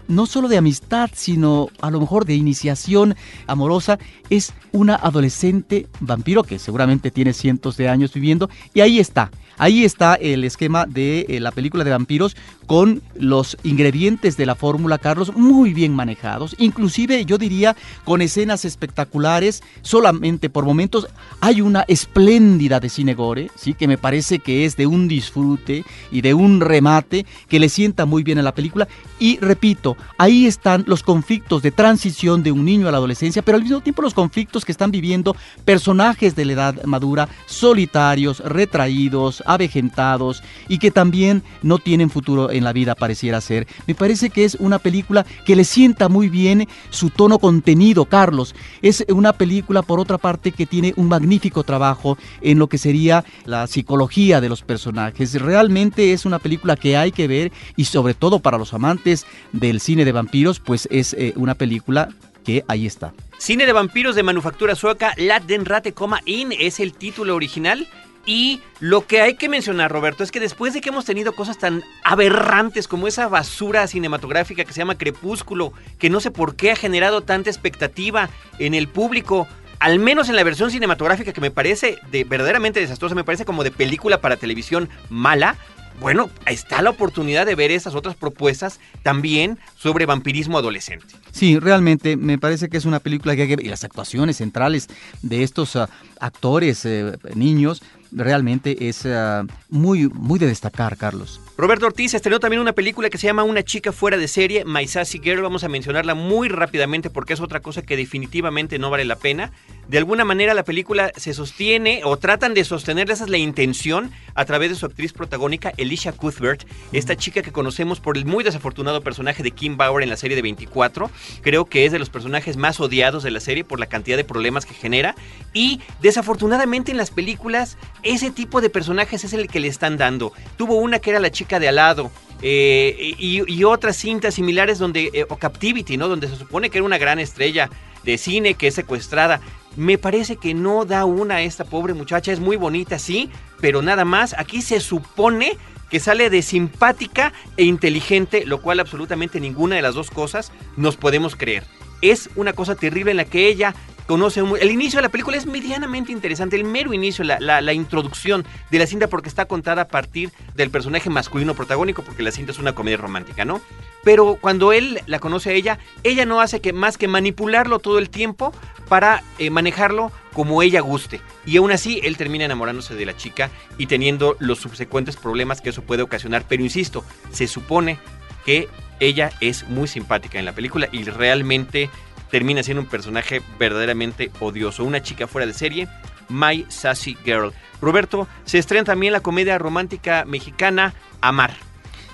no 0.09 0.27
solo 0.27 0.49
de 0.49 0.57
amistad, 0.57 1.11
sino 1.13 1.69
a 1.81 1.91
lo 1.91 2.01
mejor 2.01 2.25
de 2.25 2.35
iniciación 2.35 3.15
amorosa, 3.47 3.99
es 4.31 4.53
una 4.73 4.95
adolescente 4.97 5.87
vampiro 6.01 6.43
que 6.43 6.59
seguramente 6.59 7.11
tiene 7.11 7.33
cientos 7.33 7.77
de 7.77 7.89
años 7.89 8.13
viviendo, 8.13 8.51
y 8.73 8.81
ahí 8.81 8.99
está. 8.99 9.31
Ahí 9.59 9.85
está 9.85 10.15
el 10.15 10.45
esquema 10.45 10.87
de 10.87 11.27
eh, 11.29 11.41
la 11.41 11.51
película 11.51 11.85
de 11.85 11.91
vampiros 11.91 12.37
con 12.67 13.03
los 13.15 13.57
ingredientes 13.63 14.37
de 14.37 14.47
la 14.47 14.55
fórmula, 14.55 14.99
Carlos, 14.99 15.35
muy 15.37 15.73
bien 15.75 15.95
manejados. 15.95 16.57
Inclusive 16.59 17.25
yo 17.25 17.39
diría 17.39 17.77
con 18.05 18.23
escenas 18.23 18.65
espectaculares, 18.65 19.63
solamente 19.83 20.51
por 20.51 20.65
momentos 20.65 21.07
hay 21.41 21.61
una 21.61 21.85
espléndida 21.89 22.81
de 22.81 22.89
cine 22.89 23.15
gore, 23.15 23.51
¿sí? 23.55 23.75
que 23.75 23.89
me 23.89 23.99
parece 23.99 24.39
que 24.39 24.65
es 24.65 24.77
de 24.77 24.87
un 24.87 25.09
disfrute 25.09 25.85
y 26.11 26.21
de 26.23 26.35
un 26.35 26.61
remate 26.61 27.27
que 27.49 27.61
le 27.61 27.69
sienta 27.69 28.07
muy 28.07 28.23
bien 28.23 28.39
a 28.39 28.43
la 28.43 28.55
película. 28.55 28.89
Y 29.19 29.39
repito, 29.39 29.97
ahí 30.19 30.47
están 30.47 30.85
los 30.87 31.03
conflictos 31.03 31.63
de 31.63 31.71
transición 31.71 32.43
de 32.43 32.53
un 32.53 32.65
niño 32.65 32.89
a 32.89 32.91
la 32.91 32.99
adolescencia, 32.99 33.43
pero 33.43 33.57
al 33.57 33.63
mismo 33.63 33.81
tiempo 33.81 34.03
los 34.03 34.15
conflictos 34.15 34.65
que 34.65 34.73
están 34.73 34.91
viviendo 34.91 35.37
personajes 35.65 36.35
de 36.35 36.45
la 36.45 36.53
edad 36.53 36.85
madura, 36.85 37.29
solitarios, 37.47 38.41
retraídos, 38.41 39.43
avejentados 39.45 40.43
y 40.69 40.79
que 40.79 40.91
también 40.91 41.43
no 41.63 41.79
tienen 41.79 42.11
futuro 42.11 42.51
en 42.51 42.65
la 42.65 42.73
vida, 42.73 42.95
pareciera 42.95 43.41
ser. 43.41 43.67
Me 43.87 43.95
parece 43.95 44.31
que 44.31 44.45
es 44.45 44.57
una 44.57 44.79
película 44.79 45.27
que 45.45 45.57
le 45.57 45.65
sienta 45.65 46.09
muy 46.09 46.29
bien 46.29 46.69
su 46.91 47.11
tono 47.11 47.39
contenido, 47.39 48.05
Carlos. 48.05 48.55
Es 48.83 49.05
una 49.09 49.33
película, 49.33 49.83
por 49.83 50.01
otra 50.01 50.19
parte, 50.19 50.53
que 50.53 50.67
tiene 50.67 50.93
un 50.97 51.09
magnífico 51.09 51.65
trabajo 51.65 52.19
en 52.41 52.59
lo 52.59 52.69
que 52.69 52.79
sería 52.79 53.25
la 53.45 53.67
psicología 53.67 54.41
de 54.41 54.49
los 54.49 54.63
personajes. 54.63 55.41
Realmente 55.41 56.13
es 56.13 56.25
una 56.25 56.39
película 56.39 56.77
que 56.77 56.97
hay 56.97 57.13
que 57.13 57.29
ver 57.29 57.53
y 57.77 57.85
sobre 57.85 58.15
todo 58.15 58.39
para 58.39 58.59
los 58.59 58.75
amantes 58.75 59.27
del 59.53 59.81
cine 59.81 60.05
de 60.05 60.13
vampiros, 60.13 60.61
pues 60.61 60.89
es 60.91 61.15
eh, 61.15 61.33
una 61.37 61.55
película 61.55 62.09
que 62.45 62.65
ahí 62.69 62.87
está. 62.87 63.13
Cine 63.39 63.67
de 63.67 63.73
vampiros 63.73 64.15
de 64.15 64.23
manufactura 64.23 64.75
sueca, 64.75 65.15
La 65.17 65.41
Den 65.41 65.65
Rate 65.65 65.93
Coma 65.93 66.21
In 66.25 66.53
es 66.53 66.79
el 66.79 66.93
título 66.93 67.35
original. 67.35 67.89
Y 68.27 68.63
lo 68.81 69.07
que 69.07 69.21
hay 69.21 69.35
que 69.35 69.49
mencionar, 69.49 69.91
Roberto, 69.91 70.25
es 70.25 70.31
que 70.31 70.41
después 70.41 70.73
de 70.73 70.81
que 70.81 70.89
hemos 70.89 71.05
tenido 71.05 71.35
cosas 71.35 71.59
tan 71.59 71.83
aberrantes 72.05 72.89
como 72.89 73.07
esa 73.07 73.29
basura 73.29 73.87
cinematográfica 73.87 74.65
que 74.65 74.73
se 74.73 74.79
llama 74.79 74.97
Crepúsculo, 74.97 75.73
que 75.99 76.09
no 76.11 76.21
sé 76.21 76.31
por 76.31 76.57
qué 76.57 76.71
ha 76.71 76.77
generado 76.77 77.21
tanta 77.21 77.51
expectativa 77.51 78.31
en 78.59 78.75
el 78.75 78.89
público, 78.89 79.47
al 79.79 79.99
menos 79.99 80.31
en 80.31 80.37
la 80.37 80.45
versión 80.45 80.71
cinematográfica 80.71 81.33
que 81.35 81.41
me 81.43 81.51
parece 81.51 81.99
de 82.11 82.25
verdaderamente 82.25 82.81
desastrosa, 82.81 83.15
me 83.15 83.25
parece 83.25 83.45
como 83.45 83.65
de 83.65 83.71
película 83.71 84.21
para 84.21 84.37
televisión 84.37 84.89
mala, 85.11 85.59
bueno, 86.01 86.29
está 86.47 86.83
la 86.83 86.91
oportunidad 86.91 87.47
de 87.47 87.55
ver 87.55 87.71
esas 87.71 87.95
otras 87.95 88.17
propuestas 88.17 88.81
también 89.03 89.59
sobre 89.77 90.07
vampirismo 90.07 90.59
adolescente. 90.59 91.07
Sí, 91.31 91.59
realmente 91.59 92.17
me 92.17 92.39
parece 92.39 92.69
que 92.69 92.77
es 92.77 92.85
una 92.85 92.99
película 92.99 93.37
que 93.37 93.43
hay 93.43 93.49
que 93.49 93.57
ver. 93.57 93.67
Y 93.67 93.69
las 93.69 93.85
actuaciones 93.85 94.39
centrales 94.39 94.89
de 95.23 95.43
estos 95.43 95.77
uh, 95.77 95.87
actores 96.21 96.85
eh, 96.85 97.17
niños 97.35 97.83
realmente 98.15 98.89
es 98.89 99.05
uh, 99.05 99.47
muy, 99.69 100.09
muy 100.09 100.39
de 100.39 100.47
destacar, 100.47 100.97
Carlos. 100.97 101.41
Roberto 101.57 101.87
Ortiz 101.87 102.13
estrenó 102.15 102.41
también 102.41 102.61
una 102.61 102.73
película 102.73 103.09
que 103.09 103.17
se 103.17 103.29
llama 103.29 103.45
Una 103.45 103.63
chica 103.63 103.93
fuera 103.93 104.17
de 104.17 104.27
serie, 104.27 104.65
My 104.65 104.89
Sassy 104.89 105.21
Girl. 105.21 105.41
Vamos 105.41 105.63
a 105.63 105.69
mencionarla 105.69 106.17
muy 106.17 106.49
rápidamente 106.49 107.11
porque 107.11 107.33
es 107.33 107.41
otra 107.41 107.61
cosa 107.61 107.83
que 107.83 107.97
definitivamente 107.97 108.81
no 108.81 108.91
vale 108.91 109.05
la 109.05 109.15
pena. 109.15 109.53
De 109.87 109.99
alguna 109.99 110.25
manera 110.25 110.53
la 110.53 110.65
película 110.65 111.13
se 111.15 111.33
sostiene 111.33 112.01
o 112.05 112.17
tratan 112.17 112.55
de 112.55 112.65
sostener, 112.65 113.09
esa 113.09 113.25
es 113.25 113.31
la 113.31 113.39
intención, 113.39 114.11
a 114.35 114.47
través 114.47 114.71
de 114.71 114.75
su 114.75 114.87
actriz 114.87 115.13
protagónica, 115.13 115.73
Alicia 115.79 116.11
Cuthbert, 116.11 116.67
esta 116.91 117.15
chica 117.15 117.43
que 117.43 117.53
conocemos 117.53 118.01
por 118.01 118.17
el 118.17 118.25
muy 118.25 118.43
desafortunado 118.43 119.03
personaje 119.03 119.45
de 119.45 119.53
Kim 119.53 119.77
Bauer 119.77 120.03
en 120.03 120.09
la 120.09 120.17
serie 120.17 120.35
de 120.35 120.43
24. 120.43 121.09
Creo 121.43 121.67
que 121.67 121.87
es 121.87 121.93
de 121.93 122.01
los 122.01 122.11
personajes 122.11 122.57
más 122.57 122.81
odiados 122.81 123.23
de 123.23 123.31
la 123.31 123.39
serie 123.39 123.63
por 123.63 123.79
la 123.79 123.87
cantidad 123.87 124.17
de 124.17 124.25
problemas 124.25 124.67
que 124.67 124.75
genera. 124.75 125.15
Y 125.53 125.81
desafortunadamente 126.03 126.91
en 126.91 126.97
las 126.97 127.13
películas, 127.13 127.77
ese 128.03 128.33
tipo 128.33 128.61
de 128.61 128.71
personajes 128.71 129.23
es 129.23 129.35
el 129.35 129.47
que 129.47 129.61
le 129.61 129.69
están 129.69 129.99
dando. 129.99 130.33
Tuvo 130.57 130.77
una 130.77 130.99
que 130.99 131.11
era 131.11 131.21
la 131.21 131.31
chica 131.31 131.44
de 131.49 131.69
al 131.69 131.77
lado. 131.77 132.11
Eh, 132.43 133.15
y, 133.19 133.65
otras 133.65 133.97
cintas 133.97 134.35
similares 134.35 134.79
donde, 134.79 135.11
eh, 135.15 135.25
o 135.29 135.37
Captivity, 135.37 135.97
¿no? 135.97 136.09
Donde 136.09 136.29
se 136.29 136.37
supone 136.37 136.69
que 136.69 136.79
era 136.79 136.85
una 136.85 136.99
gran 136.99 137.19
estrella 137.19 137.71
de 138.03 138.19
cine 138.19 138.55
que 138.55 138.67
es 138.67 138.75
secuestrada. 138.75 139.41
Me 139.77 139.99
parece 139.99 140.37
que 140.37 140.53
no 140.53 140.85
da 140.85 141.05
una 141.05 141.37
a 141.37 141.43
esta 141.43 141.65
pobre 141.65 141.95
muchacha, 141.95 142.33
es 142.33 142.41
muy 142.41 142.57
bonita, 142.57 142.99
sí, 142.99 143.31
pero 143.61 143.83
nada 143.83 144.05
más. 144.05 144.35
Aquí 144.39 144.63
se 144.63 144.81
supone 144.81 145.57
que 145.91 146.01
sale 146.01 146.29
de 146.29 146.43
simpática 146.43 147.33
e 147.57 147.65
inteligente, 147.65 148.45
lo 148.45 148.61
cual 148.61 148.81
absolutamente 148.81 149.41
ninguna 149.41 149.77
de 149.77 149.83
las 149.83 149.95
dos 149.95 150.11
cosas 150.11 150.53
nos 150.77 150.97
podemos 150.97 151.37
creer. 151.37 151.65
Es 152.03 152.29
una 152.37 152.53
cosa 152.53 152.75
terrible 152.75 153.13
en 153.13 153.17
la 153.17 153.25
que 153.25 153.49
ella 153.49 153.75
conoce 154.07 154.41
el 154.41 154.71
inicio 154.71 154.99
de 154.99 155.03
la 155.03 155.09
película 155.09 155.37
es 155.37 155.47
medianamente 155.47 156.13
interesante, 156.13 156.57
el 156.57 156.65
mero 156.65 156.93
inicio, 156.93 157.25
la, 157.25 157.39
la, 157.41 157.73
introducción 157.73 158.45
de 158.71 158.79
la 158.79 158.87
cinta 158.87 159.09
porque 159.09 159.29
está 159.29 159.47
contada 159.47 159.83
a 159.83 159.89
partir 159.89 160.31
del 160.55 160.71
personaje 160.71 161.11
masculino 161.11 161.55
protagónico 161.55 162.03
porque 162.03 162.23
la 162.23 162.31
cinta 162.31 162.53
es 162.53 162.59
una 162.59 162.75
comedia 162.75 162.97
romántica, 162.97 163.45
¿no? 163.45 163.61
Pero 164.03 164.37
cuando 164.41 164.73
él 164.73 165.01
la 165.07 165.19
conoce 165.19 165.51
a 165.51 165.53
ella, 165.55 165.79
ella 166.03 166.27
no 166.27 166.41
hace 166.41 166.61
que 166.61 166.73
más 166.73 166.99
que 166.99 167.09
manipularlo 167.09 167.79
todo 167.79 167.99
el 167.99 168.11
tiempo 168.11 168.53
para 168.89 169.23
eh, 169.39 169.51
manejarlo 169.51 170.13
como 170.35 170.63
ella 170.63 170.81
guste. 170.81 171.21
Y 171.47 171.57
aún 171.57 171.73
así, 171.73 172.01
él 172.03 172.17
termina 172.17 172.45
enamorándose 172.45 172.95
de 172.95 173.07
la 173.07 173.17
chica 173.17 173.51
y 173.79 173.87
teniendo 173.87 174.37
los 174.41 174.59
subsecuentes 174.59 175.17
problemas 175.17 175.61
que 175.61 175.71
eso 175.71 175.83
puede 175.83 176.03
ocasionar. 176.03 176.45
Pero 176.47 176.63
insisto, 176.63 177.05
se 177.33 177.47
supone 177.47 177.99
que 178.45 178.69
ella 179.01 179.33
es 179.41 179.69
muy 179.69 179.89
simpática 179.89 180.39
en 180.39 180.45
la 180.45 180.53
película 180.53 180.89
y 180.93 181.05
realmente 181.05 181.91
termina 182.35 182.65
siendo 182.65 182.81
un 182.81 182.89
personaje 182.89 183.43
verdaderamente 183.61 184.33
odioso. 184.41 184.83
Una 184.83 185.01
chica 185.01 185.29
fuera 185.29 185.47
de 185.47 185.55
serie, 185.55 185.87
My 186.29 186.67
Sassy 186.69 187.17
Girl. 187.25 187.53
Roberto, 187.81 188.27
se 188.45 188.59
estrena 188.59 188.83
también 188.83 189.13
la 189.13 189.21
comedia 189.21 189.57
romántica 189.57 190.25
mexicana 190.25 190.95
Amar. 191.21 191.55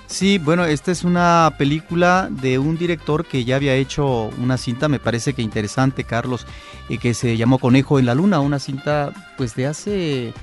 Sí, 0.05 0.37
bueno, 0.37 0.65
esta 0.65 0.91
es 0.91 1.03
una 1.03 1.55
película 1.57 2.27
de 2.29 2.59
un 2.59 2.77
director 2.77 3.25
que 3.25 3.45
ya 3.45 3.55
había 3.55 3.73
hecho 3.73 4.29
una 4.37 4.57
cinta, 4.57 4.87
me 4.89 4.99
parece 4.99 5.33
que 5.33 5.41
interesante, 5.41 6.03
Carlos, 6.03 6.45
y 6.87 6.99
que 6.99 7.15
se 7.15 7.35
llamó 7.35 7.57
Conejo 7.57 7.97
en 7.97 8.05
la 8.05 8.13
Luna, 8.13 8.41
una 8.41 8.59
cinta 8.59 9.11
pues 9.37 9.55
de 9.55 9.65
hace 9.65 10.33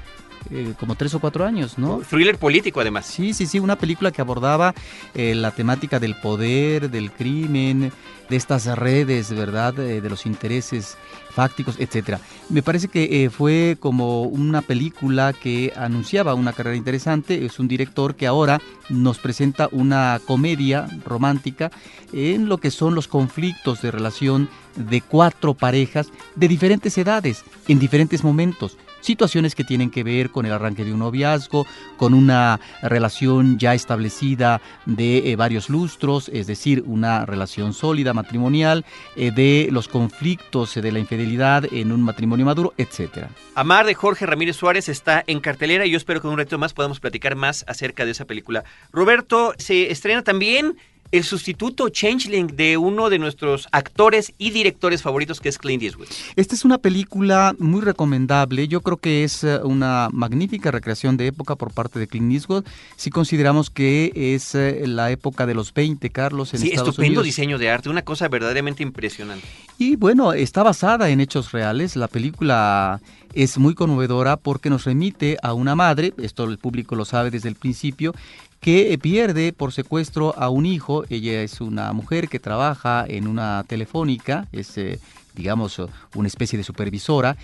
eh, 0.50 0.74
como 0.78 0.94
tres 0.94 1.14
o 1.14 1.20
cuatro 1.20 1.44
años, 1.44 1.78
¿no? 1.78 2.00
Thriller 2.08 2.38
político, 2.38 2.80
además. 2.80 3.06
Sí, 3.06 3.34
sí, 3.34 3.46
sí, 3.46 3.58
una 3.58 3.76
película 3.76 4.10
que 4.10 4.20
abordaba 4.20 4.74
eh, 5.14 5.34
la 5.34 5.50
temática 5.50 6.00
del 6.00 6.14
poder, 6.14 6.90
del 6.90 7.12
crimen, 7.12 7.92
de 8.28 8.36
estas 8.36 8.66
redes, 8.66 9.30
¿verdad? 9.30 9.78
Eh, 9.78 10.00
de 10.00 10.10
los 10.10 10.26
intereses 10.26 10.96
fácticos, 11.30 11.76
etcétera. 11.78 12.20
Me 12.48 12.62
parece 12.62 12.88
que 12.88 13.30
fue 13.30 13.76
como 13.78 14.22
una 14.22 14.62
película 14.62 15.32
que 15.32 15.72
anunciaba 15.76 16.34
una 16.34 16.52
carrera 16.52 16.76
interesante. 16.76 17.44
Es 17.44 17.58
un 17.58 17.68
director 17.68 18.16
que 18.16 18.26
ahora 18.26 18.60
nos 18.88 19.18
presenta 19.18 19.68
una 19.70 20.20
comedia 20.26 20.88
romántica 21.04 21.70
en 22.12 22.48
lo 22.48 22.58
que 22.58 22.70
son 22.70 22.94
los 22.94 23.06
conflictos 23.06 23.82
de 23.82 23.90
relación 23.90 24.48
de 24.76 25.00
cuatro 25.00 25.54
parejas 25.54 26.08
de 26.34 26.48
diferentes 26.48 26.96
edades, 26.98 27.44
en 27.68 27.78
diferentes 27.78 28.24
momentos 28.24 28.78
situaciones 29.00 29.54
que 29.54 29.64
tienen 29.64 29.90
que 29.90 30.04
ver 30.04 30.30
con 30.30 30.46
el 30.46 30.52
arranque 30.52 30.84
de 30.84 30.92
un 30.92 31.00
noviazgo, 31.00 31.66
con 31.96 32.14
una 32.14 32.60
relación 32.82 33.58
ya 33.58 33.74
establecida 33.74 34.60
de 34.86 35.30
eh, 35.30 35.36
varios 35.36 35.68
lustros, 35.68 36.28
es 36.32 36.46
decir, 36.46 36.82
una 36.86 37.26
relación 37.26 37.72
sólida 37.72 38.14
matrimonial, 38.14 38.84
eh, 39.16 39.30
de 39.30 39.68
los 39.70 39.88
conflictos 39.88 40.76
eh, 40.76 40.82
de 40.82 40.92
la 40.92 40.98
infidelidad 40.98 41.64
en 41.72 41.92
un 41.92 42.02
matrimonio 42.02 42.46
maduro, 42.46 42.74
etcétera. 42.76 43.30
Amar 43.54 43.86
de 43.86 43.94
Jorge 43.94 44.26
Ramírez 44.26 44.56
Suárez 44.56 44.88
está 44.88 45.24
en 45.26 45.40
cartelera 45.40 45.86
y 45.86 45.90
yo 45.90 45.96
espero 45.96 46.20
que 46.20 46.26
en 46.26 46.32
un 46.32 46.38
reto 46.38 46.58
más 46.58 46.72
podamos 46.72 47.00
platicar 47.00 47.36
más 47.36 47.64
acerca 47.68 48.04
de 48.04 48.12
esa 48.12 48.24
película. 48.24 48.64
Roberto, 48.92 49.54
se 49.58 49.90
estrena 49.90 50.22
también 50.22 50.76
el 51.12 51.24
sustituto 51.24 51.88
Changeling 51.88 52.48
de 52.48 52.76
uno 52.76 53.10
de 53.10 53.18
nuestros 53.18 53.68
actores 53.72 54.32
y 54.38 54.50
directores 54.50 55.02
favoritos 55.02 55.40
que 55.40 55.48
es 55.48 55.58
Clint 55.58 55.82
Eastwood. 55.82 56.08
Esta 56.36 56.54
es 56.54 56.64
una 56.64 56.78
película 56.78 57.54
muy 57.58 57.80
recomendable, 57.80 58.68
yo 58.68 58.80
creo 58.80 58.96
que 58.98 59.24
es 59.24 59.44
eh, 59.44 59.60
una 59.62 60.08
magnífica 60.12 60.70
recreación 60.70 61.16
de 61.16 61.28
época 61.28 61.56
por 61.56 61.72
parte 61.72 61.98
de 61.98 62.06
Clint 62.06 62.32
Eastwood, 62.32 62.64
si 62.96 63.10
consideramos 63.10 63.70
que 63.70 64.12
es 64.14 64.54
eh, 64.54 64.84
la 64.86 65.10
época 65.10 65.46
de 65.46 65.54
los 65.54 65.72
20, 65.72 66.10
Carlos, 66.10 66.52
en 66.54 66.60
sí, 66.60 66.72
estupendo 66.72 67.22
diseño 67.22 67.58
de 67.58 67.70
arte, 67.70 67.88
una 67.88 68.02
cosa 68.02 68.28
verdaderamente 68.28 68.82
impresionante. 68.82 69.46
Y 69.78 69.96
bueno, 69.96 70.32
está 70.32 70.62
basada 70.62 71.08
en 71.10 71.20
hechos 71.20 71.52
reales, 71.52 71.96
la 71.96 72.08
película 72.08 73.00
es 73.34 73.58
muy 73.58 73.74
conmovedora 73.74 74.36
porque 74.36 74.70
nos 74.70 74.84
remite 74.84 75.36
a 75.42 75.52
una 75.52 75.74
madre, 75.74 76.12
esto 76.18 76.44
el 76.44 76.58
público 76.58 76.96
lo 76.96 77.04
sabe 77.04 77.30
desde 77.30 77.48
el 77.48 77.54
principio, 77.54 78.14
que 78.60 78.98
pierde 79.00 79.52
por 79.52 79.72
secuestro 79.72 80.34
a 80.36 80.48
un 80.48 80.66
hijo. 80.66 81.04
Ella 81.10 81.42
es 81.42 81.60
una 81.60 81.92
mujer 81.92 82.28
que 82.28 82.40
trabaja 82.40 83.04
en 83.06 83.26
una 83.26 83.64
telefónica, 83.66 84.48
es, 84.52 84.76
eh, 84.78 84.98
digamos, 85.34 85.80
una 86.14 86.28
especie 86.28 86.56
de 86.56 86.64
supervisora. 86.64 87.36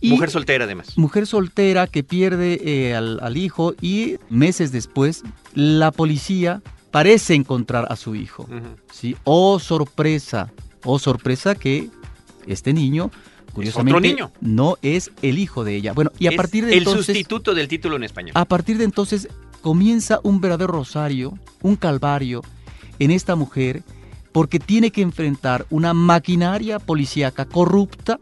y 0.00 0.10
mujer 0.10 0.30
soltera, 0.30 0.64
además. 0.64 0.96
Mujer 0.98 1.26
soltera 1.26 1.86
que 1.86 2.02
pierde 2.02 2.60
eh, 2.64 2.94
al, 2.94 3.36
hijo 3.36 3.74
y 3.80 4.16
meses 4.28 4.72
después 4.72 5.22
la 5.54 5.90
policía 5.90 6.60
parece 6.90 7.34
encontrar 7.34 7.86
a 7.90 7.96
su 7.96 8.14
hijo. 8.14 8.46
¿sí? 8.92 9.16
Oh, 9.24 9.58
sorpresa, 9.58 10.52
oh, 10.84 10.98
sorpresa 10.98 11.54
que 11.54 11.88
este 12.46 12.72
niño 12.72 13.10
curiosamente 13.52 14.08
niño? 14.08 14.30
no 14.40 14.76
es 14.82 15.10
el 15.22 15.38
hijo 15.38 15.64
de 15.64 15.74
ella. 15.74 15.92
Bueno, 15.92 16.12
y 16.18 16.26
a 16.28 16.32
partir 16.36 16.64
de 16.66 16.76
el 16.76 16.84
sustituto 16.84 17.54
del 17.54 17.66
título 17.66 17.96
en 17.96 18.04
español. 18.04 18.32
A 18.34 18.44
partir 18.44 18.78
de 18.78 18.84
entonces 18.84 19.28
comienza 19.60 20.20
un 20.22 20.40
verdadero 20.40 20.72
rosario, 20.72 21.38
un 21.62 21.76
calvario 21.76 22.42
en 22.98 23.10
esta 23.10 23.36
mujer 23.36 23.82
porque 24.32 24.58
tiene 24.58 24.90
que 24.90 25.02
enfrentar 25.02 25.66
una 25.70 25.94
maquinaria 25.94 26.78
policíaca 26.78 27.44
corrupta, 27.44 28.18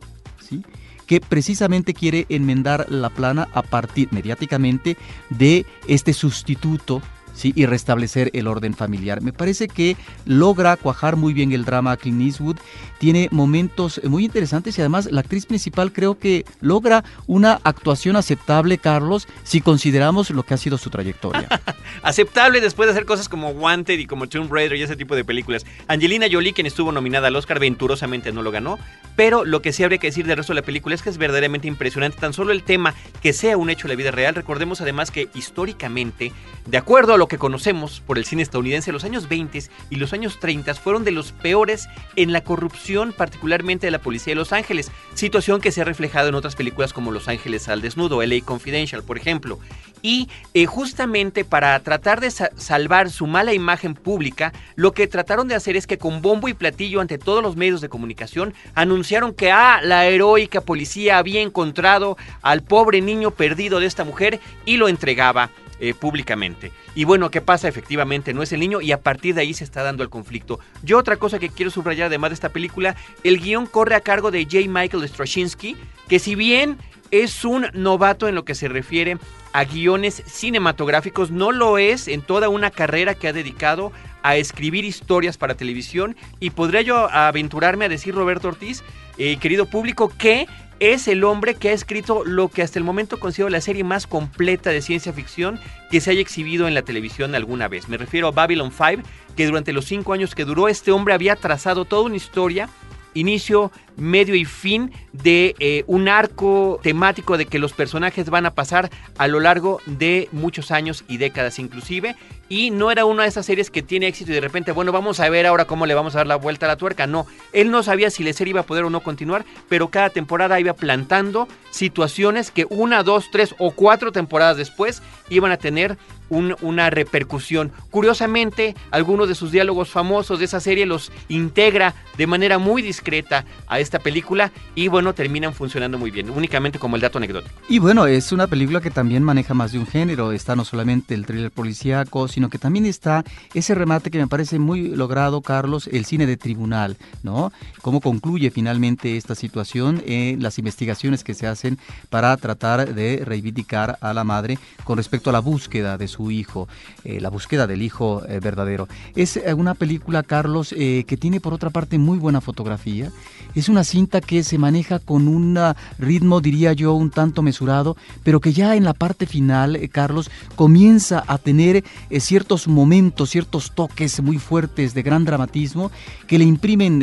que 1.07 1.21
precisamente 1.21 1.95
quiere 1.95 2.27
enmendar 2.29 2.91
la 2.91 3.11
plana 3.11 3.49
a 3.53 3.63
partir 3.63 4.09
mediáticamente 4.11 4.97
de 5.31 5.65
este 5.87 6.13
sustituto 6.13 7.01
¿sí? 7.37 7.53
y 7.55 7.67
restablecer 7.67 8.31
el 8.33 8.49
orden 8.49 8.75
familiar. 8.75 9.21
Me 9.21 9.33
parece 9.33 9.69
que 9.69 9.97
logra 10.25 10.77
cuajar 10.77 11.17
muy 11.17 11.33
bien 11.33 11.53
el 11.53 11.65
drama 11.65 11.97
Clint 11.97 12.23
Eastwood, 12.23 12.57
tiene 12.99 13.29
momentos 13.31 14.01
muy 14.05 14.25
interesantes 14.25 14.77
y 14.79 14.81
además 14.81 15.09
la 15.13 15.21
actriz 15.21 15.47
principal 15.47 15.93
creo 15.93 16.19
que 16.19 16.45
logra 16.61 17.05
una 17.27 17.61
actuación 17.63 18.17
aceptable, 18.17 18.79
Carlos, 18.79 19.29
si 19.45 19.61
consideramos 19.61 20.31
lo 20.31 20.43
que 20.43 20.55
ha 20.55 20.57
sido 20.57 20.79
su 20.79 20.91
trayectoria. 20.91 21.49
aceptable 22.03 22.61
después 22.61 22.87
de 22.87 22.93
hacer 22.93 23.05
cosas 23.05 23.29
como 23.29 23.51
Wanted 23.51 23.99
y 23.99 24.07
como 24.07 24.29
Tomb 24.29 24.53
Raider 24.53 24.79
y 24.79 24.83
ese 24.83 24.97
tipo 24.97 25.15
de 25.15 25.25
películas. 25.25 25.67
Angelina 25.89 26.27
Jolie, 26.31 26.53
quien 26.53 26.67
estuvo 26.67 26.91
nominada 26.91 27.29
al 27.29 27.37
Oscar, 27.37 27.61
venturosamente 27.61 28.33
no 28.33 28.43
lo 28.43 28.51
ganó, 28.51 28.79
pero 29.15 29.45
lo 29.45 29.63
que 29.63 29.73
sí 29.73 29.83
habría 29.83 29.99
que 29.99 30.09
decir 30.09 30.27
del 30.27 30.37
resto 30.37 30.53
de 30.53 30.61
la 30.61 30.67
película 30.67 30.95
es 30.95 31.03
que 31.03 31.11
es 31.11 31.19
verdaderamente 31.19 31.69
impresionante. 31.69 32.19
Tan 32.19 32.33
solo 32.33 32.53
el 32.53 32.63
tema 32.63 32.95
que 33.23 33.33
sea 33.33 33.57
un 33.57 33.71
hecho 33.71 33.89
de 33.89 33.95
la 33.95 33.99
vida 33.99 34.11
real. 34.11 34.35
Recordemos 34.35 34.81
además 34.81 35.11
que 35.11 35.29
históricamente, 35.35 36.33
de 36.67 36.79
acuerdo 36.79 37.15
a 37.15 37.19
lo 37.19 37.26
que 37.29 37.39
conocemos 37.39 38.01
por 38.07 38.19
el 38.19 38.25
cine 38.25 38.43
estadounidense, 38.43 38.93
los 38.93 39.05
años 39.05 39.29
20 39.29 39.47
y 39.91 39.97
los 39.97 40.13
años 40.13 40.39
30 40.41 40.75
fueron 40.75 41.05
de 41.05 41.13
los 41.13 41.33
peores 41.33 41.89
en 42.17 42.33
la 42.33 42.43
corrupción, 42.43 43.13
particularmente 43.13 43.87
de 43.87 43.91
la 43.91 44.01
policía 44.01 44.33
de 44.33 44.37
Los 44.37 44.53
Ángeles. 44.53 44.91
Situación 45.15 45.61
que 45.61 45.73
se 45.73 45.81
ha 45.81 45.85
reflejado 45.85 46.29
en 46.29 46.35
otras 46.35 46.57
películas 46.57 46.93
como 46.93 47.13
Los 47.13 47.29
Ángeles 47.29 47.69
al 47.69 47.81
Desnudo, 47.81 48.23
LA 48.23 48.45
Confidential, 48.45 49.03
por 49.03 49.19
ejemplo. 49.19 49.59
Y 50.03 50.29
eh, 50.55 50.67
justamente 50.67 51.45
para 51.45 51.79
tratar 51.81 52.21
de 52.21 52.31
salvar 52.31 53.11
su 53.11 53.27
mala 53.27 53.55
imagen 53.55 53.95
pública, 53.95 54.53
lo 54.75 54.93
que 54.93 55.07
trataron 55.07 55.49
de 55.49 55.55
hacer 55.55 55.77
es 55.77 55.87
que 55.87 55.99
con 55.99 56.23
bombo 56.23 56.49
y 56.49 56.55
platillo 56.55 57.01
ante 57.01 57.19
todos 57.19 57.43
los 57.43 57.57
medios 57.57 57.81
de 57.81 57.89
comunicación 57.89 58.55
anunciaron 58.75 59.35
que 59.35 59.51
ah, 59.51 59.81
la 59.83 60.07
heroica 60.07 60.61
policía 60.61 61.19
había 61.19 61.41
encontrado 61.41 62.17
al 62.43 62.63
pobre 62.63 63.01
niño 63.01 63.31
perdido 63.31 63.81
de 63.81 63.87
esta 63.87 64.05
mujer 64.05 64.41
y 64.65 64.77
lo 64.77 64.89
entregaba 64.89 65.51
eh, 65.81 65.95
públicamente. 65.95 66.73
Y 66.95 67.05
bueno, 67.05 67.31
¿qué 67.31 67.41
pasa? 67.41 67.69
Efectivamente, 67.69 68.33
no 68.33 68.43
es 68.43 68.53
el 68.53 68.61
niño 68.61 68.81
y 68.81 68.93
a 68.93 69.01
partir 69.01 69.35
de 69.35 69.43
ahí 69.43 69.55
se 69.55 69.65
está 69.65 69.83
dando 69.83 70.03
el 70.03 70.09
conflicto. 70.09 70.59
Yo 70.83 70.99
otra 70.99 71.17
cosa 71.17 71.39
que 71.39 71.51
quiero 71.51 71.71
subrayar 71.71 72.07
además 72.07 72.31
de 72.31 72.35
esta 72.35 72.49
película, 72.49 72.97
el 73.25 73.41
guion 73.41 73.67
corre 73.67 73.95
a 73.95 74.01
cargo 74.01 74.31
de 74.31 74.45
J. 74.45 74.69
Michael 74.69 75.09
Straczynski, 75.09 75.77
que 76.09 76.19
si 76.19 76.35
bien 76.35 76.79
es 77.11 77.45
un 77.45 77.67
novato 77.73 78.29
en 78.29 78.35
lo 78.35 78.45
que 78.45 78.55
se 78.55 78.69
refiere 78.69 79.19
a 79.53 79.65
guiones 79.65 80.23
cinematográficos, 80.27 81.31
no 81.31 81.53
lo 81.53 81.79
es 81.79 82.09
en 82.09 82.23
toda 82.23 82.49
una 82.49 82.71
carrera 82.71 83.15
que 83.15 83.29
ha 83.29 83.33
dedicado 83.33 83.93
a 84.23 84.37
escribir 84.37 84.85
historias 84.85 85.39
para 85.39 85.55
televisión 85.55 86.17
y 86.41 86.51
podría 86.51 86.83
yo 86.83 87.09
aventurarme 87.11 87.85
a 87.85 87.89
decir, 87.89 88.15
Roberto 88.15 88.49
Ortiz, 88.49 88.83
eh, 89.19 89.37
querido 89.39 89.67
público, 89.67 90.13
que 90.19 90.47
es 90.81 91.09
el 91.09 91.25
hombre 91.25 91.55
que 91.55 91.71
ha 91.71 91.73
escrito 91.73 92.25
lo 92.25 92.49
que 92.49 92.63
hasta 92.63 92.79
el 92.79 92.85
momento 92.85 93.19
considero 93.19 93.49
la 93.49 93.61
serie 93.61 93.85
más 93.85 94.07
completa 94.07 94.71
de 94.71 94.83
ciencia 94.83 95.13
ficción 95.13 95.59
que 95.91 96.01
se 96.01 96.11
haya 96.11 96.21
exhibido 96.21 96.69
en 96.69 96.75
la 96.75 96.83
televisión 96.83 97.35
alguna 97.35 97.69
vez. 97.69 97.89
Me 97.89 97.97
refiero 97.97 98.29
a 98.29 98.33
Babylon 98.33 98.73
5, 98.73 99.09
que 99.37 99.47
durante 99.47 99.73
los 99.73 99.87
cinco 99.87 100.13
años 100.13 100.35
que 100.35 100.45
duró 100.45 100.69
este 100.69 100.93
hombre 100.93 101.15
había 101.15 101.37
trazado 101.37 101.85
toda 101.85 102.03
una 102.03 102.17
historia 102.17 102.69
inicio, 103.15 103.73
medio 103.97 104.35
y 104.35 104.45
fin 104.45 104.93
de 105.13 105.55
eh, 105.59 105.85
un 105.87 106.09
arco 106.09 106.81
temático 106.83 107.37
de 107.39 107.47
que 107.47 107.59
los 107.59 107.73
personajes 107.73 108.31
van 108.31 108.47
a 108.47 108.55
pasar 108.55 108.91
a 109.19 109.27
lo 109.27 109.41
largo 109.41 109.81
de 109.87 110.29
muchos 110.33 110.71
años 110.71 111.05
y 111.09 111.17
décadas 111.17 111.59
inclusive. 111.59 112.17
Y 112.49 112.71
no 112.71 112.93
era 112.93 113.05
una 113.05 113.25
de 113.25 113.29
esas 113.29 113.45
series 113.45 113.71
que 113.71 113.83
tiene 113.83 114.07
éxito 114.07 114.31
y 114.31 114.35
de 114.35 114.41
repente, 114.41 114.71
bueno, 114.71 114.93
vamos 114.93 115.19
a 115.19 115.29
ver 115.29 115.47
ahora 115.47 115.65
cómo 115.65 115.85
le 115.85 115.95
vamos 115.95 116.15
a 116.15 116.19
dar 116.19 116.29
la 116.29 116.37
vuelta 116.37 116.67
a 116.67 116.69
la 116.69 116.77
tuerca. 116.77 117.09
No, 117.09 117.27
él 117.53 117.73
no 117.73 117.83
sabía 117.83 118.09
si 118.09 118.23
la 118.23 118.33
serie 118.33 118.51
iba 118.51 118.61
a 118.61 118.67
poder 118.67 118.85
o 118.85 118.91
no 118.91 119.01
continuar, 119.01 119.45
pero 119.69 119.89
cada 119.89 120.11
temporada 120.11 120.61
iba 120.61 120.73
plantando 120.75 121.49
situaciones 121.71 122.53
que 122.53 122.67
una, 122.71 123.03
dos, 123.03 123.31
tres 123.33 123.55
o 123.59 123.73
cuatro 123.73 124.13
temporadas 124.13 124.57
después 124.57 125.03
iban 125.29 125.51
a 125.51 125.57
tener 125.57 125.99
una 126.29 126.91
repercusión. 126.91 127.73
Curiosamente, 127.91 128.75
algunos 128.91 129.29
de 129.29 129.35
sus 129.35 129.53
diálogos 129.53 129.91
famosos 129.91 130.39
de 130.39 130.47
esa 130.47 130.61
serie 130.61 130.87
los 130.87 131.13
integra 131.29 131.95
de 132.17 132.27
manera 132.27 132.59
muy 132.59 132.83
discreta 132.83 133.45
a 133.67 133.79
esta 133.87 133.99
película 134.01 134.53
y 134.75 134.89
bueno, 134.89 135.15
terminan 135.15 135.55
funcionando 135.55 135.99
muy 135.99 136.11
bien, 136.11 136.31
únicamente 136.31 136.79
como 136.79 136.97
el 136.97 137.03
dato 137.03 137.19
anecdótico. 137.19 137.55
Y 137.69 137.79
bueno, 137.79 138.07
es 138.07 138.33
una 138.33 138.47
película 138.47 138.81
que 138.81 138.91
también 138.91 139.23
maneja 139.23 139.55
más 139.55 139.73
de 139.73 139.79
un 139.79 139.87
género, 139.87 140.33
está 140.33 140.55
no 140.55 140.65
solamente 140.65 141.15
el 141.15 141.25
thriller 141.25 141.51
policíaco, 141.51 142.29
sino 142.29 142.51
que 142.51 142.59
también 142.59 142.87
está 142.87 143.25
ese 143.55 143.75
remate 143.75 144.11
que 144.11 144.19
me 144.19 144.27
parece 144.27 144.59
muy 144.59 144.89
logrado, 144.89 145.41
Carlos, 145.41 145.89
el 145.93 146.05
cine 146.05 146.27
de 146.27 146.37
tribunal, 146.37 146.97
¿no? 147.23 147.53
Cómo 147.83 148.01
concluye 148.01 148.51
finalmente 148.51 149.17
esta 149.17 149.35
situación 149.35 150.03
en 150.07 150.43
las 150.43 150.59
investigaciones 150.59 151.25
que 151.25 151.35
se 151.35 151.47
hacen 151.47 151.79
para 152.11 152.37
tratar 152.37 152.95
de 152.95 153.23
reivindicar 153.25 153.99
a 154.01 154.13
la 154.13 154.25
madre 154.25 154.59
con 154.85 154.97
respecto 154.97 155.31
a 155.31 155.33
la 155.33 155.41
búsqueda 155.41 155.97
de 155.99 156.09
su 156.09 156.31
hijo, 156.31 156.69
eh, 157.05 157.21
la 157.21 157.31
búsqueda 157.31 157.67
del 157.67 157.83
hijo 157.83 158.23
eh, 158.29 158.41
verdadero. 158.41 158.89
Es 159.15 159.37
eh, 159.37 159.55
una 159.55 159.75
película, 159.75 160.23
Carlos, 160.23 160.75
que 160.77 161.17
tiene 161.19 161.41
por 161.41 161.55
otra 161.55 161.71
parte 161.71 161.99
muy 161.99 162.19
buena 162.19 162.41
fotografía. 162.41 163.11
Es 163.55 163.69
una 163.77 163.85
cinta 163.85 164.23
que 164.23 164.43
se 164.43 164.57
maneja 164.57 165.01
con 165.01 165.29
un 165.29 165.59
ritmo, 165.99 166.41
diría 166.41 166.73
yo, 166.73 166.95
un 166.95 167.11
tanto 167.11 167.43
mesurado, 167.43 167.95
pero 168.23 168.41
que 168.41 168.55
ya 168.55 168.75
en 168.75 168.85
la 168.85 168.95
parte 168.95 169.27
final, 169.27 169.79
Carlos, 169.93 170.31
comienza 170.55 171.23
a 171.27 171.37
tener 171.37 171.85
ciertos 172.19 172.69
momentos, 172.69 173.29
ciertos 173.29 173.73
toques 173.75 174.23
muy 174.23 174.39
fuertes 174.39 174.95
de 174.95 175.03
gran 175.03 175.27
dramatismo 175.27 175.91
que 176.27 176.39
le 176.39 176.45
imprimen, 176.45 177.01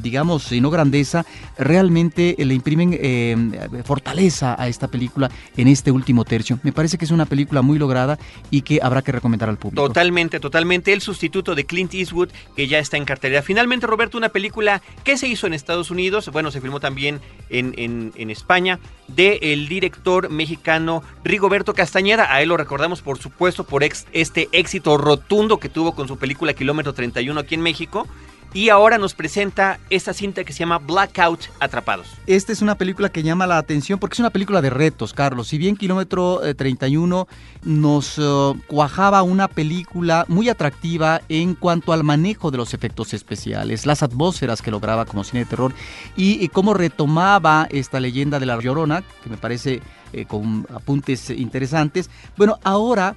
digamos, 0.00 0.52
y 0.52 0.60
no 0.60 0.70
grandeza, 0.70 1.26
realmente 1.58 2.36
le 2.38 2.54
imprimen 2.54 3.82
fortaleza 3.84 4.54
a 4.56 4.68
esta 4.68 4.86
película 4.86 5.28
en 5.56 5.66
este 5.66 5.90
último 5.90 6.24
tercio. 6.24 6.60
Me 6.62 6.70
parece 6.70 6.98
que 6.98 7.04
es 7.04 7.10
una 7.10 7.26
película 7.26 7.62
muy 7.62 7.80
lograda 7.80 8.16
y 8.48 8.62
que 8.62 8.78
habrá 8.80 9.02
que 9.02 9.10
recomendar 9.10 9.48
al 9.48 9.56
público. 9.56 9.84
Totalmente, 9.88 10.38
totalmente. 10.38 10.92
El 10.92 11.00
sustituto 11.00 11.56
de 11.56 11.64
Clint 11.64 11.92
Eastwood 11.94 12.28
que 12.54 12.68
ya 12.68 12.78
está 12.78 12.96
en 12.96 13.06
cartelera. 13.06 13.42
Finalmente, 13.42 13.88
Roberto, 13.88 14.16
una 14.18 14.28
película 14.28 14.82
que 15.02 15.16
se 15.16 15.26
hizo 15.26 15.48
en 15.48 15.54
Estados 15.54 15.90
Unidos, 15.90 16.11
bueno, 16.32 16.50
se 16.50 16.60
filmó 16.60 16.80
también 16.80 17.20
en, 17.48 18.30
España, 18.30 18.78
de 19.08 19.38
el 19.42 19.68
director 19.68 20.30
mexicano 20.30 21.02
Rigoberto 21.24 21.74
Castañeda. 21.74 22.32
A 22.32 22.42
él 22.42 22.48
lo 22.48 22.56
recordamos, 22.56 23.02
por 23.02 23.18
supuesto, 23.18 23.64
por 23.64 23.82
este 23.84 24.48
éxito 24.52 24.96
rotundo 24.96 25.58
que 25.58 25.68
tuvo 25.68 25.94
con 25.94 26.08
su 26.08 26.18
película 26.18 26.54
Kilómetro 26.54 26.92
31 26.92 27.40
aquí 27.40 27.54
en 27.54 27.62
México 27.62 28.06
y 28.54 28.68
ahora 28.68 28.98
nos 28.98 29.14
presenta 29.14 29.78
esta 29.90 30.12
cinta 30.12 30.44
que 30.44 30.52
se 30.52 30.60
llama 30.60 30.78
Blackout 30.78 31.40
Atrapados. 31.60 32.06
Esta 32.26 32.52
es 32.52 32.62
una 32.62 32.76
película 32.76 33.08
que 33.08 33.22
llama 33.22 33.46
la 33.46 33.58
atención 33.58 33.98
porque 33.98 34.14
es 34.14 34.20
una 34.20 34.30
película 34.30 34.60
de 34.60 34.70
retos, 34.70 35.12
Carlos. 35.12 35.48
Si 35.48 35.58
bien 35.58 35.76
Kilómetro 35.76 36.40
31 36.56 37.28
eh, 37.30 37.34
nos 37.64 38.18
eh, 38.18 38.22
cuajaba 38.66 39.22
una 39.22 39.48
película 39.48 40.24
muy 40.28 40.48
atractiva 40.48 41.22
en 41.28 41.54
cuanto 41.54 41.92
al 41.92 42.04
manejo 42.04 42.50
de 42.50 42.58
los 42.58 42.74
efectos 42.74 43.14
especiales, 43.14 43.86
las 43.86 44.02
atmósferas 44.02 44.62
que 44.62 44.70
lograba 44.70 45.04
como 45.04 45.24
cine 45.24 45.40
de 45.40 45.50
terror 45.50 45.72
y, 46.16 46.48
cómo 46.48 46.74
retomaba 46.74 47.66
esta 47.70 47.98
leyenda 47.98 48.38
de 48.38 48.46
la 48.46 48.60
Llorona, 48.60 49.02
que 49.22 49.30
me 49.30 49.38
parece 49.38 49.80
eh, 50.12 50.26
con 50.26 50.66
apuntes 50.74 51.30
interesantes. 51.30 52.10
Bueno, 52.36 52.58
ahora 52.62 53.14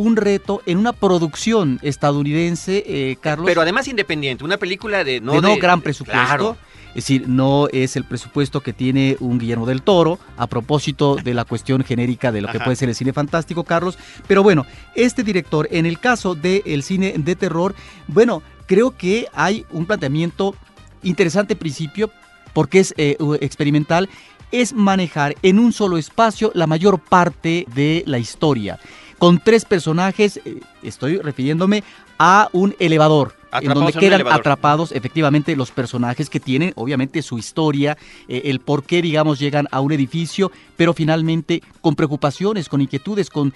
un 0.00 0.16
reto 0.16 0.62
en 0.66 0.78
una 0.78 0.92
producción 0.92 1.78
estadounidense, 1.82 2.82
eh, 2.86 3.16
Carlos. 3.20 3.46
Pero 3.46 3.60
además 3.60 3.86
independiente, 3.86 4.44
una 4.44 4.56
película 4.56 5.04
de 5.04 5.20
no, 5.20 5.40
gran 5.56 5.80
presupuesto. 5.82 6.56
Es 6.88 7.04
decir, 7.04 7.28
no 7.28 7.68
es 7.70 7.94
el 7.94 8.02
presupuesto 8.02 8.62
que 8.62 8.72
tiene 8.72 9.16
un 9.20 9.38
Guillermo 9.38 9.64
del 9.64 9.82
Toro 9.82 10.18
a 10.36 10.48
propósito 10.48 11.14
de 11.14 11.34
la 11.34 11.44
cuestión 11.44 11.84
genérica 11.84 12.32
de 12.32 12.40
lo 12.40 12.48
que 12.48 12.58
puede 12.58 12.74
ser 12.74 12.88
el 12.88 12.96
cine 12.96 13.12
fantástico, 13.12 13.62
Carlos. 13.62 13.96
Pero 14.26 14.42
bueno, 14.42 14.66
este 14.96 15.22
director, 15.22 15.68
en 15.70 15.86
el 15.86 16.00
caso 16.00 16.34
del 16.34 16.82
cine 16.82 17.14
de 17.16 17.36
terror, 17.36 17.76
bueno, 18.08 18.42
creo 18.66 18.96
que 18.96 19.28
hay 19.34 19.64
un 19.70 19.86
planteamiento 19.86 20.56
interesante 21.04 21.54
principio 21.54 22.10
porque 22.52 22.80
es 22.80 22.92
eh, 22.96 23.16
experimental 23.40 24.08
es 24.52 24.72
manejar 24.72 25.36
en 25.42 25.60
un 25.60 25.72
solo 25.72 25.96
espacio 25.96 26.50
la 26.54 26.66
mayor 26.66 26.98
parte 26.98 27.66
de 27.72 28.02
la 28.06 28.18
historia 28.18 28.80
con 29.20 29.38
tres 29.38 29.66
personajes, 29.66 30.40
eh, 30.46 30.60
estoy 30.82 31.18
refiriéndome 31.18 31.84
a 32.18 32.48
un 32.52 32.74
elevador. 32.80 33.36
en 33.52 33.74
donde 33.74 33.92
quedan 33.92 34.28
atrapados 34.28 34.92
efectivamente 34.92 35.56
los 35.56 35.72
personajes 35.72 36.30
que 36.30 36.38
tienen 36.38 36.72
obviamente 36.76 37.20
su 37.20 37.36
historia, 37.36 37.98
eh, 38.28 38.42
el 38.44 38.60
por 38.60 38.84
qué 38.84 39.02
digamos 39.02 39.40
llegan 39.40 39.66
a 39.72 39.80
un 39.80 39.90
edificio, 39.90 40.52
pero 40.76 40.94
finalmente 40.94 41.60
con 41.80 41.96
preocupaciones, 41.96 42.68
con 42.68 42.80
inquietudes, 42.80 43.28
con 43.28 43.52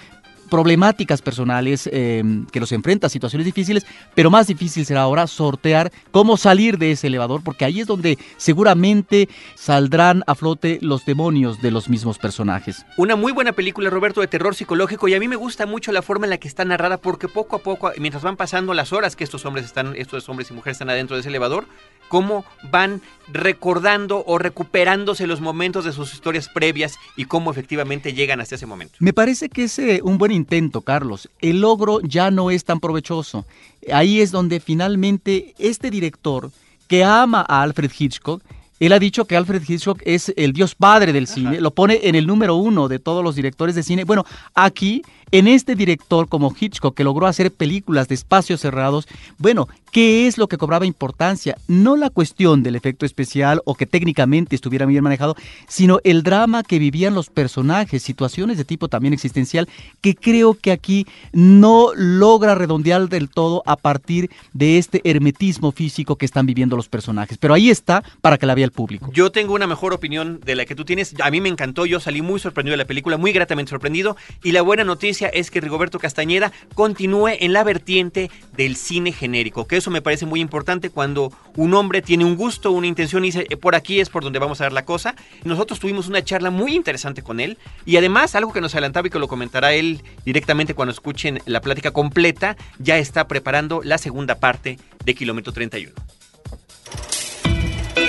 problemáticas 0.54 1.20
personales 1.20 1.90
em, 1.92 2.46
que 2.46 2.60
los 2.60 2.70
enfrenta 2.70 3.08
a 3.08 3.10
situaciones 3.10 3.44
difíciles, 3.44 3.84
pero 4.14 4.30
más 4.30 4.46
difícil 4.46 4.86
será 4.86 5.02
ahora 5.02 5.26
sortear 5.26 5.90
cómo 6.12 6.36
salir 6.36 6.78
de 6.78 6.92
ese 6.92 7.08
elevador, 7.08 7.42
porque 7.42 7.64
ahí 7.64 7.80
es 7.80 7.88
donde 7.88 8.18
seguramente 8.36 9.28
saldrán 9.56 10.22
a 10.28 10.36
flote 10.36 10.78
los 10.80 11.04
demonios 11.06 11.60
de 11.60 11.72
los 11.72 11.88
mismos 11.88 12.18
personajes. 12.18 12.86
Una 12.96 13.16
muy 13.16 13.32
buena 13.32 13.50
película, 13.50 13.90
Roberto, 13.90 14.20
de 14.20 14.28
terror 14.28 14.54
psicológico, 14.54 15.08
y 15.08 15.14
a 15.14 15.18
mí 15.18 15.26
me 15.26 15.34
gusta 15.34 15.66
mucho 15.66 15.90
la 15.90 16.02
forma 16.02 16.26
en 16.26 16.30
la 16.30 16.38
que 16.38 16.46
está 16.46 16.64
narrada, 16.64 16.98
porque 16.98 17.26
poco 17.26 17.56
a 17.56 17.58
poco, 17.58 17.90
mientras 17.98 18.22
van 18.22 18.36
pasando 18.36 18.74
las 18.74 18.92
horas 18.92 19.16
que 19.16 19.24
estos 19.24 19.44
hombres 19.46 19.64
están, 19.64 19.96
estos 19.96 20.28
hombres 20.28 20.52
y 20.52 20.54
mujeres 20.54 20.76
están 20.76 20.88
adentro 20.88 21.16
de 21.16 21.20
ese 21.22 21.30
elevador, 21.30 21.66
cómo 22.08 22.44
van 22.70 23.00
recordando 23.32 24.22
o 24.26 24.38
recuperándose 24.38 25.26
los 25.26 25.40
momentos 25.40 25.84
de 25.84 25.92
sus 25.92 26.12
historias 26.12 26.48
previas 26.48 26.96
y 27.16 27.24
cómo 27.24 27.50
efectivamente 27.50 28.12
llegan 28.12 28.40
hasta 28.40 28.54
ese 28.54 28.66
momento. 28.66 28.96
Me 29.00 29.12
parece 29.12 29.48
que 29.48 29.64
es 29.64 29.78
eh, 29.78 30.00
un 30.02 30.18
buen 30.18 30.30
intento, 30.44 30.82
Carlos. 30.82 31.30
El 31.40 31.60
logro 31.62 32.00
ya 32.02 32.30
no 32.30 32.50
es 32.50 32.64
tan 32.64 32.80
provechoso. 32.80 33.46
Ahí 33.90 34.20
es 34.20 34.30
donde 34.30 34.60
finalmente 34.60 35.54
este 35.58 35.90
director 35.90 36.50
que 36.86 37.02
ama 37.02 37.44
a 37.48 37.62
Alfred 37.62 37.90
Hitchcock, 37.98 38.42
él 38.78 38.92
ha 38.92 38.98
dicho 38.98 39.24
que 39.24 39.36
Alfred 39.36 39.62
Hitchcock 39.66 40.02
es 40.04 40.32
el 40.36 40.52
dios 40.52 40.74
padre 40.74 41.12
del 41.12 41.26
cine, 41.26 41.60
lo 41.60 41.70
pone 41.70 42.00
en 42.02 42.14
el 42.14 42.26
número 42.26 42.56
uno 42.56 42.88
de 42.88 42.98
todos 42.98 43.24
los 43.24 43.34
directores 43.34 43.74
de 43.74 43.82
cine. 43.82 44.04
Bueno, 44.04 44.24
aquí 44.54 45.02
en 45.30 45.48
este 45.48 45.74
director 45.74 46.28
como 46.28 46.54
Hitchcock 46.58 46.96
que 46.96 47.04
logró 47.04 47.26
hacer 47.26 47.52
películas 47.52 48.08
de 48.08 48.14
espacios 48.14 48.60
cerrados, 48.60 49.06
bueno, 49.38 49.68
¿qué 49.92 50.26
es 50.26 50.38
lo 50.38 50.48
que 50.48 50.58
cobraba 50.58 50.86
importancia? 50.86 51.56
No 51.68 51.96
la 51.96 52.10
cuestión 52.10 52.62
del 52.62 52.76
efecto 52.76 53.06
especial 53.06 53.60
o 53.64 53.74
que 53.74 53.86
técnicamente 53.86 54.54
estuviera 54.54 54.86
bien 54.86 55.04
manejado, 55.04 55.36
sino 55.68 56.00
el 56.04 56.22
drama 56.22 56.62
que 56.62 56.78
vivían 56.78 57.14
los 57.14 57.30
personajes, 57.30 58.02
situaciones 58.02 58.58
de 58.58 58.64
tipo 58.64 58.88
también 58.88 59.14
existencial, 59.14 59.68
que 60.00 60.14
creo 60.14 60.54
que 60.54 60.72
aquí 60.72 61.06
no 61.32 61.90
logra 61.94 62.54
redondear 62.54 63.08
del 63.08 63.28
todo 63.28 63.62
a 63.66 63.76
partir 63.76 64.30
de 64.52 64.78
este 64.78 65.00
hermetismo 65.04 65.72
físico 65.72 66.16
que 66.16 66.26
están 66.26 66.46
viviendo 66.46 66.76
los 66.76 66.88
personajes. 66.88 67.38
Pero 67.38 67.54
ahí 67.54 67.70
está 67.70 68.02
para 68.20 68.38
que 68.38 68.46
la 68.46 68.54
vea 68.54 68.64
el 68.64 68.72
público. 68.72 69.10
Yo 69.12 69.32
tengo 69.32 69.54
una 69.54 69.66
mejor 69.66 69.92
opinión 69.92 70.40
de 70.44 70.54
la 70.54 70.64
que 70.64 70.74
tú 70.74 70.84
tienes. 70.84 71.14
A 71.20 71.30
mí 71.30 71.40
me 71.40 71.48
encantó, 71.48 71.86
yo 71.86 72.00
salí 72.00 72.22
muy 72.22 72.40
sorprendido 72.40 72.72
de 72.72 72.78
la 72.78 72.86
película, 72.86 73.16
muy 73.16 73.32
gratamente 73.32 73.70
sorprendido. 73.70 74.16
Y 74.42 74.52
la 74.52 74.62
buena 74.62 74.84
noticia 74.84 75.23
es 75.28 75.50
que 75.50 75.60
Rigoberto 75.60 75.98
Castañeda 75.98 76.52
continúe 76.74 77.28
en 77.38 77.52
la 77.52 77.64
vertiente 77.64 78.30
del 78.56 78.76
cine 78.76 79.12
genérico, 79.12 79.66
que 79.66 79.76
eso 79.76 79.90
me 79.90 80.02
parece 80.02 80.26
muy 80.26 80.40
importante 80.40 80.90
cuando 80.90 81.32
un 81.56 81.74
hombre 81.74 82.02
tiene 82.02 82.24
un 82.24 82.36
gusto, 82.36 82.70
una 82.70 82.86
intención 82.86 83.24
y 83.24 83.28
dice, 83.28 83.46
eh, 83.48 83.56
por 83.56 83.74
aquí 83.74 84.00
es 84.00 84.08
por 84.08 84.24
donde 84.24 84.38
vamos 84.38 84.60
a 84.60 84.64
ver 84.64 84.72
la 84.72 84.84
cosa. 84.84 85.14
Nosotros 85.44 85.80
tuvimos 85.80 86.08
una 86.08 86.22
charla 86.22 86.50
muy 86.50 86.74
interesante 86.74 87.22
con 87.22 87.40
él 87.40 87.58
y 87.84 87.96
además 87.96 88.34
algo 88.34 88.52
que 88.52 88.60
nos 88.60 88.74
adelantaba 88.74 89.08
y 89.08 89.10
que 89.10 89.18
lo 89.18 89.28
comentará 89.28 89.74
él 89.74 90.02
directamente 90.24 90.74
cuando 90.74 90.92
escuchen 90.92 91.40
la 91.46 91.60
plática 91.60 91.90
completa, 91.90 92.56
ya 92.78 92.98
está 92.98 93.28
preparando 93.28 93.82
la 93.82 93.98
segunda 93.98 94.36
parte 94.36 94.78
de 95.04 95.14
Kilómetro 95.14 95.52
31. 95.52 95.92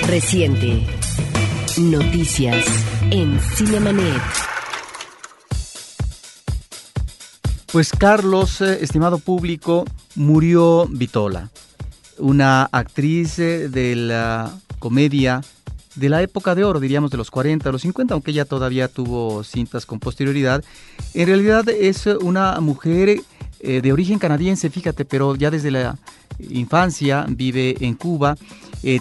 Reciente. 0.08 0.86
Noticias 1.78 2.64
en 3.10 3.38
Cinemanet. 3.40 4.55
Pues 7.76 7.90
Carlos, 7.90 8.62
eh, 8.62 8.78
estimado 8.80 9.18
público, 9.18 9.84
murió 10.14 10.86
Vitola, 10.88 11.50
una 12.16 12.62
actriz 12.72 13.38
eh, 13.38 13.68
de 13.68 13.94
la 13.94 14.50
comedia 14.78 15.42
de 15.94 16.08
la 16.08 16.22
época 16.22 16.54
de 16.54 16.64
oro, 16.64 16.80
diríamos 16.80 17.10
de 17.10 17.18
los 17.18 17.30
40, 17.30 17.70
los 17.70 17.82
50, 17.82 18.14
aunque 18.14 18.30
ella 18.30 18.46
todavía 18.46 18.88
tuvo 18.88 19.44
cintas 19.44 19.84
con 19.84 20.00
posterioridad. 20.00 20.64
En 21.12 21.26
realidad 21.26 21.68
es 21.68 22.06
una 22.06 22.58
mujer 22.60 23.20
eh, 23.60 23.82
de 23.82 23.92
origen 23.92 24.18
canadiense, 24.18 24.70
fíjate, 24.70 25.04
pero 25.04 25.36
ya 25.36 25.50
desde 25.50 25.70
la 25.70 25.98
infancia 26.48 27.26
vive 27.28 27.76
en 27.80 27.92
Cuba, 27.92 28.38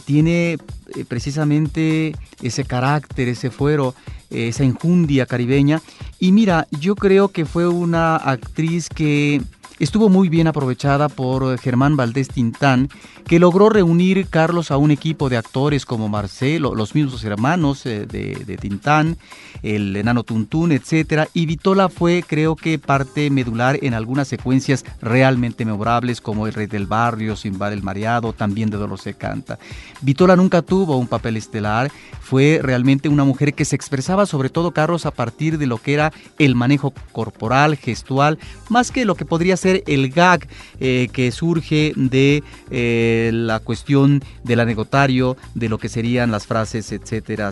tiene 0.04 0.58
precisamente 1.04 2.16
ese 2.42 2.64
carácter, 2.64 3.28
ese 3.28 3.50
fuero, 3.50 3.94
esa 4.30 4.64
injundia 4.64 5.26
caribeña. 5.26 5.82
Y 6.20 6.32
mira, 6.32 6.68
yo 6.80 6.96
creo 6.96 7.30
que 7.30 7.46
fue 7.46 7.68
una 7.68 8.16
actriz 8.16 8.88
que 8.88 9.42
estuvo 9.80 10.10
muy 10.10 10.30
bien 10.30 10.48
aprovechada 10.48 11.10
por 11.10 11.58
Germán 11.60 11.96
Valdés 11.96 12.30
Tintán, 12.30 12.90
que 13.28 13.40
logró 13.40 13.70
reunir 13.70 14.28
Carlos 14.28 14.72
a 14.72 14.78
un 14.78 14.92
equipo 14.92 15.30
de 15.30 15.38
actores 15.38 15.86
como 15.86 16.10
Marcelo, 16.10 16.76
los 16.76 16.94
mismos 16.94 17.24
hermanos 17.24 17.86
eh, 17.86 18.06
de, 18.06 18.58
Tintán, 18.58 19.18
el 19.64 19.96
enano 19.96 20.24
Tuntún, 20.24 20.72
etc. 20.72 21.28
Y 21.34 21.46
Vitola 21.46 21.90
fue, 21.90 22.24
creo 22.26 22.56
que, 22.56 22.78
parte 22.78 23.30
medular 23.30 23.80
en 23.82 23.94
algunas 23.94 24.28
secuencias 24.28 24.86
realmente 25.02 25.66
memorables, 25.66 26.22
como 26.22 26.48
El 26.48 26.54
Rey 26.54 26.68
del 26.68 26.86
Barrio, 26.86 27.36
Simbar 27.36 27.74
el 27.74 27.84
Mareado, 27.84 28.34
también 28.34 28.70
de 28.70 28.78
Dolor 28.78 29.00
se 29.00 29.16
canta. 29.16 29.58
Vitola 30.02 30.36
nunca 30.36 30.62
tuvo 30.62 30.98
un 30.98 31.08
papel 31.08 31.38
estelar, 31.38 31.92
fue 32.22 32.60
realmente 32.62 33.10
una 33.10 33.24
mujer 33.24 33.54
que 33.54 33.66
se 33.66 33.76
expresaba 33.76 34.26
sobre 34.26 34.50
todo, 34.50 34.72
Carlos, 34.72 35.06
a 35.06 35.12
partir 35.12 35.58
de 35.58 35.68
lo 35.68 35.78
que 35.78 35.94
era 35.94 36.14
el 36.38 36.56
manejo 36.56 36.94
corporal, 37.12 37.76
gestual, 37.76 38.38
más 38.70 38.92
que 38.92 39.06
lo 39.06 39.16
que 39.16 39.26
podría 39.26 39.58
ser 39.58 39.65
el 39.66 40.10
gag 40.10 40.48
eh, 40.80 41.10
que 41.12 41.32
surge 41.32 41.94
de 41.96 42.44
eh, 42.72 43.32
la 43.34 43.60
cuestión 43.60 44.24
del 44.44 44.60
anecdotario, 44.60 45.38
de 45.54 45.70
lo 45.70 45.78
que 45.78 45.90
serían 45.90 46.32
las 46.32 46.48
frases, 46.48 46.92
etcétera 46.92 47.52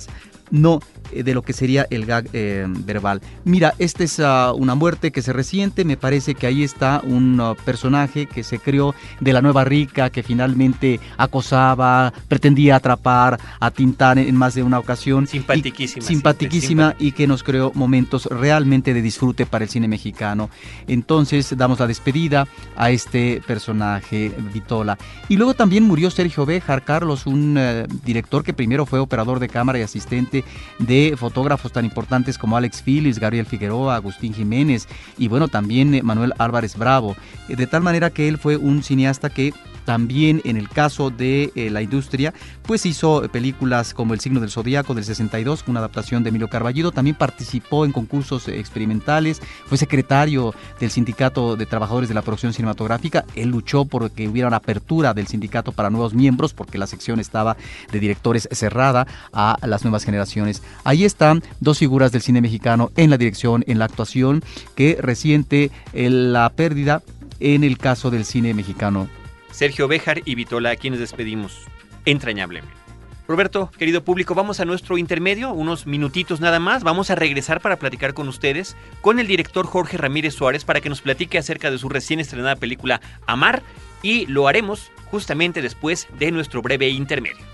no 0.51 0.79
eh, 1.12 1.23
de 1.23 1.34
lo 1.34 1.41
que 1.41 1.53
sería 1.53 1.86
el 1.89 2.06
gag 2.06 2.27
eh, 2.34 2.65
verbal. 2.67 3.21
Mira, 3.43 3.73
esta 3.77 4.03
es 4.03 4.19
ah, 4.19 4.53
una 4.53 4.75
muerte 4.75 5.12
que 5.12 5.21
se 5.21 5.34
resiente, 5.34 5.86
me 5.86 5.97
parece 5.97 6.36
que 6.36 6.47
ahí 6.47 6.63
está 6.63 7.01
un 7.03 7.39
ah, 7.39 7.53
personaje 7.65 8.25
que 8.25 8.43
se 8.43 8.60
creó 8.60 8.95
de 9.19 9.34
la 9.34 9.41
nueva 9.41 9.63
rica, 9.63 10.10
que 10.10 10.23
finalmente 10.23 10.99
acosaba, 11.17 12.13
pretendía 12.27 12.77
atrapar 12.77 13.39
a 13.60 13.71
Tintán 13.71 14.17
en 14.17 14.36
más 14.36 14.56
de 14.56 14.63
una 14.63 14.79
ocasión. 14.79 15.27
Simpaticísima. 15.27 16.06
simpaticísima 16.06 16.95
y 16.99 17.12
que 17.12 17.27
nos 17.27 17.43
creó 17.43 17.71
momentos 17.75 18.25
realmente 18.25 18.93
de 18.93 19.01
disfrute 19.01 19.45
para 19.45 19.65
el 19.65 19.69
cine 19.69 19.88
mexicano. 19.88 20.49
Entonces 20.88 21.56
damos 21.58 21.79
la 21.79 21.88
despedida 21.88 22.47
a 22.75 22.91
este 22.91 23.41
personaje, 23.45 24.32
Vitola. 24.53 24.97
Y 25.29 25.38
luego 25.38 25.53
también 25.53 25.84
murió 25.84 26.10
Sergio 26.10 26.45
Béjar, 26.45 26.84
Carlos, 26.84 27.27
un 27.27 27.56
eh, 27.58 27.86
director 28.03 28.43
que 28.43 28.53
primero 28.53 28.86
fue 28.86 28.99
operador 28.99 29.39
de 29.39 29.49
cámara 29.49 29.79
y 29.79 29.82
asistente 29.84 30.33
de 30.80 31.15
fotógrafos 31.17 31.72
tan 31.72 31.86
importantes 31.86 32.38
como 32.38 32.58
Alex 32.58 32.82
Phillips, 32.82 33.19
Gabriel 33.19 33.46
Figueroa, 33.46 33.96
Agustín 33.96 34.34
Jiménez 34.34 34.88
y 35.17 35.28
bueno, 35.28 35.48
también 35.48 35.93
eh, 35.93 36.04
Manuel 36.04 36.34
Álvarez 36.38 36.78
Bravo. 36.78 37.15
Eh, 37.50 37.56
de 37.56 37.67
tal 37.67 37.84
manera 37.84 38.10
que 38.10 38.28
él 38.28 38.38
fue 38.38 38.58
un 38.58 38.84
cineasta 38.84 39.30
que 39.30 39.54
también 39.86 40.41
en 40.46 40.58
el 40.58 40.69
caso 40.69 41.10
de 41.10 41.52
eh, 41.56 41.69
la 41.69 41.82
industria, 41.82 42.34
pues 42.63 42.86
hizo 42.86 43.28
películas 43.32 43.93
como 43.93 44.13
El 44.13 44.19
signo 44.19 44.39
del 44.39 44.52
zodíaco 44.52 44.93
del 44.93 45.04
62, 45.04 45.63
una 45.67 45.80
adaptación 45.80 46.24
de 46.24 46.30
Emilio 46.30 46.50
Carballido, 46.50 46.91
también 46.91 47.15
participó 47.15 47.86
en 47.86 47.91
concursos 47.91 48.48
experimentales, 48.48 49.41
fue 49.65 49.78
secretario 49.78 50.54
del 50.80 50.91
Sindicato 50.91 51.56
de 51.56 51.65
Trabajadores 51.65 52.10
de 52.10 52.15
la 52.15 52.22
Producción 52.22 52.54
Cinematográfica, 52.54 53.26
él 53.36 53.50
luchó 53.50 53.86
por 53.86 54.04
que 54.12 54.28
hubiera 54.28 54.48
una 54.48 54.58
apertura 54.58 55.13
del 55.13 55.28
sindicato 55.28 55.72
para 55.72 55.89
nuevos 55.89 56.13
miembros 56.13 56.54
porque 56.54 56.78
la 56.78 56.88
sección 56.88 57.19
estaba 57.19 57.58
de 57.91 58.00
directores 58.00 58.48
cerrada 58.52 59.08
a 59.32 59.58
las 59.65 59.84
nuevas 59.84 60.04
generaciones. 60.04 60.62
Ahí 60.84 61.04
están 61.06 61.43
dos 61.60 61.80
figuras 61.80 62.12
del 62.12 62.22
cine 62.22 62.41
mexicano 62.41 62.91
en 62.96 63.10
la 63.10 63.17
dirección, 63.17 63.63
en 63.67 63.80
la 63.80 63.86
actuación, 63.86 64.43
que 64.76 64.98
resiente 65.00 65.72
eh, 65.93 66.10
la 66.10 66.50
pérdida 66.50 67.02
en 67.39 67.63
el 67.63 67.78
caso 67.78 68.12
del 68.12 68.26
cine 68.26 68.54
mexicano 68.54 69.08
Sergio 69.53 69.87
Béjar 69.87 70.21
y 70.25 70.35
Vitola, 70.35 70.71
a 70.71 70.75
quienes 70.75 70.99
despedimos 70.99 71.61
entrañablemente. 72.05 72.83
Roberto, 73.25 73.71
querido 73.77 74.03
público, 74.03 74.35
vamos 74.35 74.59
a 74.59 74.65
nuestro 74.65 74.97
intermedio, 74.97 75.51
unos 75.51 75.87
minutitos 75.87 76.41
nada 76.41 76.59
más. 76.59 76.83
Vamos 76.83 77.09
a 77.09 77.15
regresar 77.15 77.61
para 77.61 77.77
platicar 77.77 78.13
con 78.13 78.27
ustedes, 78.27 78.75
con 78.99 79.17
el 79.17 79.27
director 79.27 79.65
Jorge 79.65 79.97
Ramírez 79.97 80.33
Suárez, 80.33 80.65
para 80.65 80.81
que 80.81 80.89
nos 80.89 81.01
platique 81.01 81.37
acerca 81.37 81.71
de 81.71 81.77
su 81.77 81.87
recién 81.87 82.19
estrenada 82.19 82.57
película 82.57 82.99
Amar, 83.25 83.63
y 84.01 84.25
lo 84.25 84.49
haremos 84.49 84.91
justamente 85.05 85.61
después 85.61 86.07
de 86.19 86.31
nuestro 86.31 86.61
breve 86.61 86.89
intermedio. 86.89 87.45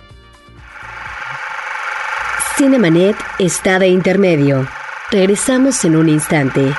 Cinemanet 2.58 3.16
está 3.38 3.78
de 3.78 3.90
intermedio. 3.90 4.68
Regresamos 5.12 5.86
en 5.86 5.96
un 5.96 6.10
instante. 6.10 6.74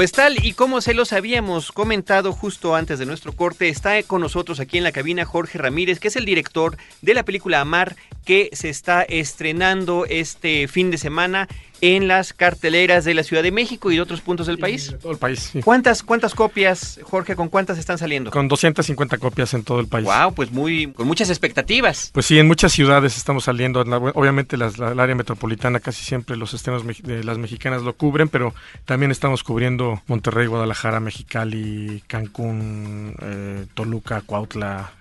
Pues 0.00 0.12
tal 0.12 0.42
y 0.42 0.54
como 0.54 0.80
se 0.80 0.94
los 0.94 1.12
habíamos 1.12 1.72
comentado 1.72 2.32
justo 2.32 2.74
antes 2.74 2.98
de 2.98 3.04
nuestro 3.04 3.32
corte, 3.32 3.68
está 3.68 4.02
con 4.02 4.22
nosotros 4.22 4.58
aquí 4.58 4.78
en 4.78 4.84
la 4.84 4.92
cabina 4.92 5.26
Jorge 5.26 5.58
Ramírez, 5.58 6.00
que 6.00 6.08
es 6.08 6.16
el 6.16 6.24
director 6.24 6.78
de 7.02 7.12
la 7.12 7.22
película 7.22 7.60
Amar, 7.60 7.96
que 8.24 8.50
se 8.52 8.68
está 8.68 9.02
estrenando 9.02 10.04
este 10.06 10.68
fin 10.68 10.90
de 10.90 10.98
semana 10.98 11.48
en 11.82 12.08
las 12.08 12.34
carteleras 12.34 13.06
de 13.06 13.14
la 13.14 13.22
Ciudad 13.22 13.42
de 13.42 13.52
México 13.52 13.90
y 13.90 13.94
de 13.94 14.02
otros 14.02 14.20
puntos 14.20 14.46
del 14.46 14.58
país. 14.58 14.90
De 14.92 14.98
todo 14.98 15.12
el 15.12 15.18
país, 15.18 15.48
sí. 15.50 15.62
¿Cuántas, 15.62 16.02
¿Cuántas 16.02 16.34
copias, 16.34 17.00
Jorge, 17.04 17.34
con 17.34 17.48
cuántas 17.48 17.78
están 17.78 17.96
saliendo? 17.96 18.30
Con 18.30 18.48
250 18.48 19.16
copias 19.16 19.54
en 19.54 19.64
todo 19.64 19.80
el 19.80 19.86
país. 19.86 20.04
Wow, 20.04 20.34
pues 20.34 20.50
muy, 20.52 20.92
con 20.92 21.06
muchas 21.06 21.30
expectativas. 21.30 22.10
Pues 22.12 22.26
sí, 22.26 22.38
en 22.38 22.46
muchas 22.46 22.72
ciudades 22.72 23.16
estamos 23.16 23.44
saliendo. 23.44 23.80
Obviamente 23.80 24.58
las- 24.58 24.76
la, 24.76 24.92
el 24.92 25.00
área 25.00 25.14
metropolitana 25.14 25.80
casi 25.80 26.04
siempre 26.04 26.36
los 26.36 26.52
estrenos 26.52 26.84
de 27.02 27.24
las 27.24 27.38
mexicanas 27.38 27.80
lo 27.80 27.94
cubren, 27.94 28.28
pero 28.28 28.54
también 28.84 29.10
estamos 29.10 29.42
cubriendo 29.42 30.02
Monterrey, 30.06 30.48
Guadalajara, 30.48 31.00
Mexicali, 31.00 32.02
Cancún, 32.06 33.14
eh, 33.22 33.66
Toluca, 33.72 34.20
Cuautla, 34.20 34.92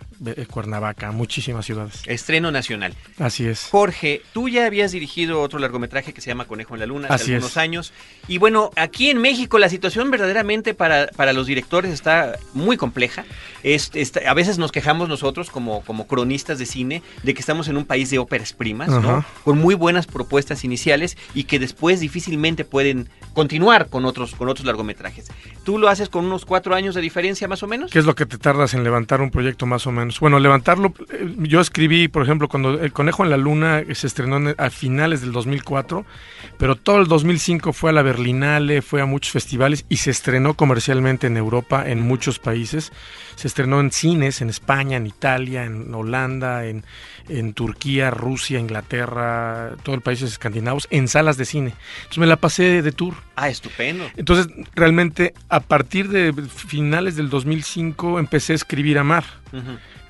Cuernavaca, 0.49 1.12
muchísimas 1.12 1.65
ciudades. 1.65 2.01
Estreno 2.05 2.51
nacional. 2.51 2.93
Así 3.17 3.45
es. 3.47 3.67
Jorge, 3.71 4.21
tú 4.34 4.49
ya 4.49 4.65
habías 4.65 4.91
dirigido 4.91 5.41
otro 5.41 5.60
largometraje 5.60 6.13
que 6.13 6.21
se 6.21 6.27
llama 6.29 6.45
Conejo 6.45 6.73
en 6.75 6.79
la 6.82 6.86
Luna 6.86 7.08
hace 7.08 7.23
Así 7.23 7.34
algunos 7.34 7.51
es. 7.51 7.58
años. 7.58 7.93
Y 8.27 8.38
bueno, 8.38 8.71
aquí 8.75 9.10
en 9.10 9.19
México 9.19 9.60
la 9.60 9.69
situación 9.69 10.12
verdaderamente 10.12 10.73
para, 10.73 11.08
para 11.15 11.34
los 11.34 11.47
directores 11.47 11.91
está 11.91 12.38
muy 12.53 12.77
compleja. 12.77 13.25
Es- 13.63 13.91
está- 13.93 14.29
a 14.29 14.34
veces 14.34 14.58
nos 14.58 14.71
quejamos 14.71 15.08
nosotros 15.10 15.49
como, 15.49 15.82
como 15.82 16.08
cronistas 16.08 16.60
de 16.60 16.65
cine 16.65 17.01
de 17.23 17.34
que 17.34 17.39
estamos 17.39 17.67
en 17.67 17.77
un 17.77 17.86
país 17.86 18.10
de 18.10 18.19
óperas 18.19 18.53
primas, 18.53 18.89
¿no? 18.89 19.23
Con 19.43 19.58
muy 19.58 19.75
buenas 19.75 20.05
propuestas 20.08 20.63
iniciales 20.63 21.17
y 21.34 21.45
que 21.45 21.60
después 21.60 21.99
difícilmente 21.99 22.65
pueden 22.65 23.10
continuar 23.34 23.88
con 23.89 24.05
otros, 24.05 24.36
con 24.36 24.49
otros 24.49 24.65
largometrajes. 24.65 25.27
¿Tú 25.63 25.77
lo 25.77 25.88
haces 25.88 26.10
con 26.10 26.25
unos 26.25 26.45
cuatro 26.45 26.75
años 26.75 26.95
de 26.95 27.01
diferencia 27.01 27.47
más 27.47 27.63
o 27.63 27.67
menos? 27.67 27.91
¿Qué 27.91 27.99
es 27.99 28.05
lo 28.05 28.15
que 28.15 28.25
te 28.25 28.38
tardas 28.38 28.73
en 28.73 28.84
levantar 28.84 29.21
un 29.21 29.32
proyecto 29.32 29.65
más 29.65 29.86
o 29.88 29.91
menos? 29.91 30.09
Bueno, 30.19 30.39
levantarlo, 30.39 30.93
eh, 31.12 31.36
yo 31.39 31.60
escribí, 31.62 32.08
por 32.08 32.24
ejemplo, 32.24 32.48
cuando 32.48 32.80
El 32.82 32.91
Conejo 32.91 33.24
en 33.24 33.30
la 33.30 33.38
Luna 33.38 33.84
se 33.93 34.08
estrenó 34.08 34.38
en- 34.38 34.56
a 34.58 34.69
finales 34.69 35.22
del 35.22 35.32
2004, 35.32 36.06
pero 36.58 36.76
todo 36.76 37.00
el 37.00 37.08
2005 37.08 37.74
fue 37.74 37.89
a 37.89 37.93
la 37.93 38.02
Berlinale, 38.02 38.82
fue 38.82 39.02
a 39.02 39.06
muchos 39.06 39.32
festivales 39.34 39.86
y 39.89 39.98
se 39.98 40.12
estrenó 40.12 40.54
comercialmente 40.56 41.28
en 41.28 41.38
Europa, 41.38 41.84
en 41.88 42.02
muchos 42.02 42.39
países. 42.39 42.91
Se 43.36 43.48
estrenó 43.48 43.80
en 43.80 43.91
cines, 43.91 44.41
en 44.41 44.50
España, 44.50 44.98
en 44.98 45.08
Italia, 45.08 45.63
en 45.65 45.93
Holanda, 45.93 46.65
en, 46.65 46.84
en 47.30 47.54
Turquía, 47.54 48.12
Rusia, 48.12 48.60
Inglaterra, 48.60 49.76
todos 49.84 49.98
los 49.98 50.04
países 50.04 50.32
escandinavos, 50.32 50.88
en 50.91 51.08
salas 51.08 51.38
de 51.38 51.45
cine. 51.45 51.74
Entonces 52.00 52.17
me 52.17 52.28
la 52.28 52.36
pasé 52.38 52.82
de 52.82 52.91
tour. 52.91 53.13
Ah, 53.36 53.50
estupendo. 53.50 54.06
Entonces, 54.17 54.48
realmente, 54.76 55.34
a 55.48 55.60
partir 55.62 56.10
de 56.10 56.34
finales 56.34 57.15
del 57.15 57.30
2005 57.30 58.19
empecé 58.19 58.54
a 58.54 58.56
escribir 58.56 58.98
a 58.98 59.04
mar. 59.04 59.24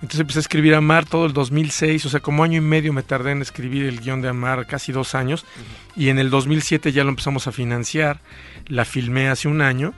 Entonces 0.02 0.22
empecé 0.22 0.40
a 0.40 0.42
escribir 0.42 0.76
a 0.76 0.82
mar 0.82 1.06
todo 1.06 1.26
el 1.26 1.34
2006, 1.34 2.06
o 2.06 2.10
sea, 2.10 2.20
como 2.22 2.44
año 2.44 2.58
y 2.58 2.62
medio 2.62 2.94
me 2.94 3.04
tardé 3.04 3.32
en 3.32 3.42
escribir 3.42 3.86
el 3.86 4.00
guion 4.00 4.22
de 4.22 4.30
Amar, 4.30 4.66
casi 4.66 4.92
dos 4.92 5.14
años. 5.16 5.46
Y 5.96 6.08
en 6.10 6.20
el 6.20 6.30
2007 6.30 6.92
ya 6.94 7.04
lo 7.04 7.10
empezamos 7.10 7.48
a 7.48 7.52
financiar, 7.52 8.22
la 8.68 8.86
filmé 8.86 9.28
hace 9.30 9.48
un 9.48 9.62
año. 9.62 9.94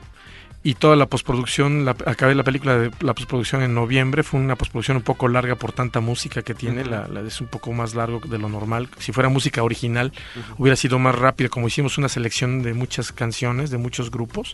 Y 0.64 0.76
toda 0.76 0.96
la 0.96 1.08
postproducción, 1.08 1.86
la, 1.86 1.96
acabé 2.06 2.36
la 2.36 2.44
película 2.44 2.78
de 2.78 2.92
la 3.00 3.16
postproducción 3.16 3.64
en 3.64 3.74
noviembre, 3.74 4.22
fue 4.22 4.40
una 4.40 4.56
postproducción 4.56 4.98
un 4.98 5.02
poco 5.04 5.28
larga 5.28 5.56
por 5.56 5.72
tanta 5.72 6.02
música 6.02 6.44
que 6.44 6.54
tiene, 6.54 6.86
la, 6.86 7.08
la- 7.08 7.22
es 7.22 7.42
un 7.42 7.48
poco 7.48 7.72
más 7.74 7.96
largo 7.96 8.20
de 8.20 8.38
lo 8.38 8.48
normal. 8.48 8.88
Si 9.00 9.12
fuera 9.12 9.28
música 9.30 9.64
original, 9.64 10.12
hubiera 10.60 10.76
sido 10.76 11.00
más 11.00 11.16
rápido, 11.16 11.50
como 11.50 11.68
hicimos 11.68 11.98
una 11.98 12.10
selección 12.10 12.62
de 12.62 12.76
muchas 12.76 13.12
canciones, 13.12 13.72
de 13.72 13.80
muchos 13.80 14.12
grupos. 14.12 14.54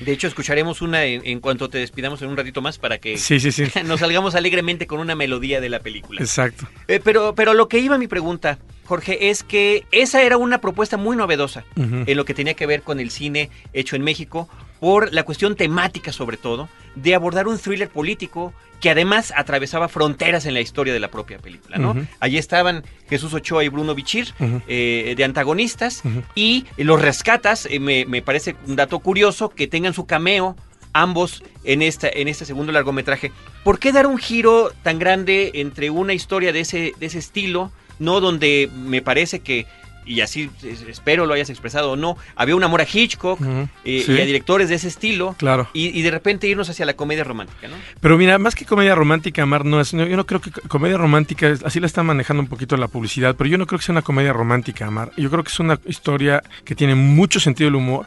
De 0.00 0.12
hecho, 0.12 0.28
escucharemos 0.28 0.80
una 0.80 1.04
en, 1.04 1.22
en 1.24 1.40
cuanto 1.40 1.68
te 1.68 1.78
despidamos 1.78 2.22
en 2.22 2.28
un 2.28 2.36
ratito 2.36 2.62
más 2.62 2.78
para 2.78 2.98
que 2.98 3.18
Sí, 3.18 3.40
sí, 3.40 3.50
sí. 3.50 3.64
nos 3.84 4.00
salgamos 4.00 4.34
alegremente 4.34 4.86
con 4.86 5.00
una 5.00 5.14
melodía 5.14 5.60
de 5.60 5.68
la 5.68 5.80
película. 5.80 6.20
Exacto. 6.20 6.68
Eh, 6.86 7.00
pero, 7.02 7.34
pero 7.34 7.54
lo 7.54 7.68
que 7.68 7.78
iba 7.78 7.96
a 7.96 7.98
mi 7.98 8.06
pregunta, 8.06 8.58
Jorge, 8.84 9.30
es 9.30 9.42
que 9.42 9.84
esa 9.90 10.22
era 10.22 10.36
una 10.36 10.60
propuesta 10.60 10.96
muy 10.96 11.16
novedosa 11.16 11.64
en 11.76 12.16
lo 12.16 12.24
que 12.24 12.34
tenía 12.34 12.54
que 12.54 12.66
ver 12.66 12.82
con 12.82 13.00
el 13.00 13.10
cine 13.10 13.50
hecho 13.72 13.96
en 13.96 14.02
México, 14.02 14.48
por 14.80 15.12
la 15.12 15.22
cuestión 15.24 15.56
temática 15.56 16.12
sobre 16.12 16.36
todo, 16.36 16.68
de 16.94 17.14
abordar 17.14 17.46
un 17.48 17.58
thriller 17.58 17.88
político 17.88 18.52
que 18.80 18.90
además 18.90 19.32
atravesaba 19.36 19.88
fronteras 19.88 20.46
en 20.46 20.54
la 20.54 20.60
historia 20.60 20.92
de 20.92 21.00
la 21.00 21.10
propia 21.10 21.38
película, 21.38 21.78
¿no? 21.78 21.96
Allí 22.20 22.38
estaban 22.38 22.84
Jesús 23.08 23.34
Ochoa 23.34 23.64
y 23.64 23.68
Bruno 23.68 23.94
Bichir 23.94 24.32
eh, 24.68 25.14
de 25.16 25.24
antagonistas 25.24 26.02
y 26.34 26.64
los 26.76 27.02
rescatas, 27.02 27.66
eh, 27.66 27.80
me, 27.80 28.04
me 28.06 28.22
parece 28.22 28.54
un 28.66 28.76
dato 28.76 29.00
curioso 29.00 29.48
que 29.48 29.66
tengan 29.66 29.94
su 29.94 30.06
cameo 30.06 30.56
ambos 30.92 31.42
en, 31.64 31.82
esta, 31.82 32.08
en 32.08 32.28
este 32.28 32.44
segundo 32.44 32.72
largometraje. 32.72 33.32
¿Por 33.64 33.78
qué 33.78 33.92
dar 33.92 34.06
un 34.06 34.18
giro 34.18 34.72
tan 34.82 34.98
grande 34.98 35.52
entre 35.54 35.90
una 35.90 36.14
historia 36.14 36.52
de 36.52 36.60
ese, 36.60 36.92
de 36.98 37.06
ese 37.06 37.18
estilo, 37.18 37.70
no 37.98 38.20
donde 38.20 38.70
me 38.74 39.02
parece 39.02 39.40
que, 39.40 39.66
y 40.08 40.20
así 40.22 40.50
es- 40.62 40.82
espero 40.82 41.26
lo 41.26 41.34
hayas 41.34 41.50
expresado 41.50 41.92
o 41.92 41.96
no, 41.96 42.16
había 42.34 42.56
un 42.56 42.64
amor 42.64 42.80
a 42.80 42.86
Hitchcock 42.92 43.38
eh, 43.84 44.02
Sí. 44.04 44.12
y 44.12 44.20
a 44.20 44.24
directores 44.24 44.68
de 44.68 44.74
ese 44.76 44.88
estilo, 44.88 45.34
Claro. 45.38 45.68
y, 45.72 45.96
y 45.98 46.02
de 46.02 46.10
repente 46.10 46.46
irnos 46.48 46.68
hacia 46.70 46.86
la 46.86 46.94
comedia 46.94 47.24
romántica, 47.24 47.68
¿no? 47.68 47.76
Pero 48.00 48.16
mira, 48.18 48.38
más 48.38 48.54
que 48.54 48.64
comedia 48.64 48.94
romántica, 48.94 49.44
Mar, 49.46 49.64
no 49.64 49.80
es. 49.80 49.94
no, 49.94 50.06
yo 50.06 50.16
no 50.16 50.26
creo 50.26 50.40
que 50.40 50.50
co- 50.50 50.62
comedia 50.68 50.96
romántica, 50.96 51.54
así 51.64 51.78
la 51.80 51.86
están 51.86 52.06
manejando 52.06 52.42
un 52.42 52.48
poquito 52.48 52.76
la 52.76 52.88
publicidad, 52.88 53.36
pero 53.36 53.48
yo 53.50 53.58
no 53.58 53.66
creo 53.66 53.78
que 53.78 53.84
sea 53.84 53.92
una 53.92 54.02
comedia 54.02 54.32
romántica, 54.32 54.90
Mar. 54.90 55.12
Yo 55.16 55.30
creo 55.30 55.44
que 55.44 55.50
es 55.50 55.60
una 55.60 55.78
historia 55.86 56.42
que 56.64 56.74
tiene 56.74 56.94
mucho 56.94 57.38
sentido 57.40 57.68
del 57.68 57.76
humor. 57.76 58.06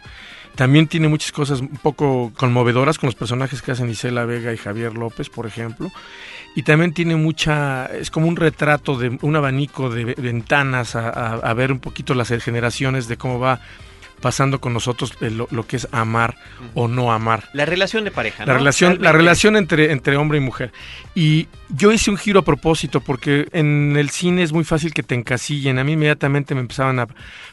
También 0.56 0.88
tiene 0.88 1.08
muchas 1.08 1.32
cosas 1.32 1.62
un 1.62 1.70
poco 1.70 2.32
conmovedoras 2.38 2.98
con 3.00 3.08
los 3.08 3.16
personajes 3.16 3.62
que 3.62 3.72
hacen 3.72 3.90
Isela 3.90 4.26
Vega 4.26 4.54
y 4.54 4.58
Javier 4.58 4.94
López, 4.94 5.30
por 5.30 5.46
ejemplo. 5.48 5.92
Y 6.56 6.64
también 6.64 6.94
tiene 6.94 7.16
mucha, 7.16 7.86
es 7.86 8.12
como 8.12 8.28
un 8.28 8.36
retrato 8.36 8.98
de 8.98 9.18
un 9.22 9.36
abanico 9.36 9.90
de 9.90 10.06
ve- 10.06 10.16
ventanas 10.18 10.96
a- 10.96 11.10
a 11.36 11.54
ver 11.54 11.72
un 11.72 11.80
poquito 11.80 12.14
las 12.14 12.28
generaciones 12.44 13.08
de 13.08 13.16
cómo 13.18 13.40
va 13.40 13.62
pasando 14.22 14.62
con 14.62 14.74
nosotros 14.74 15.14
eh, 15.22 15.30
lo, 15.30 15.48
lo 15.52 15.66
que 15.68 15.76
es 15.78 15.88
amar 15.92 16.36
o 16.74 16.88
no 16.88 17.12
amar. 17.12 17.50
La 17.54 17.66
relación 17.66 18.04
de 18.04 18.12
pareja, 18.12 18.46
La 18.46 18.54
¿no? 18.54 18.60
relación, 18.60 19.02
la 19.02 19.12
relación 19.12 19.56
entre, 19.58 19.92
entre 19.92 20.16
hombre 20.16 20.38
y 20.38 20.42
mujer. 20.42 20.72
Y 21.16 21.48
yo 21.70 21.92
hice 21.92 22.12
un 22.12 22.18
giro 22.18 22.40
a 22.40 22.46
propósito 22.46 23.02
porque 23.02 23.48
en 23.52 23.96
el 23.98 24.10
cine 24.10 24.44
es 24.44 24.54
muy 24.54 24.64
fácil 24.64 24.94
que 24.94 25.04
te 25.04 25.16
encasillen. 25.16 25.80
A 25.80 25.84
mí 25.84 25.94
inmediatamente 25.94 26.56
me 26.56 26.62
empezaban 26.62 27.00
a 27.00 27.08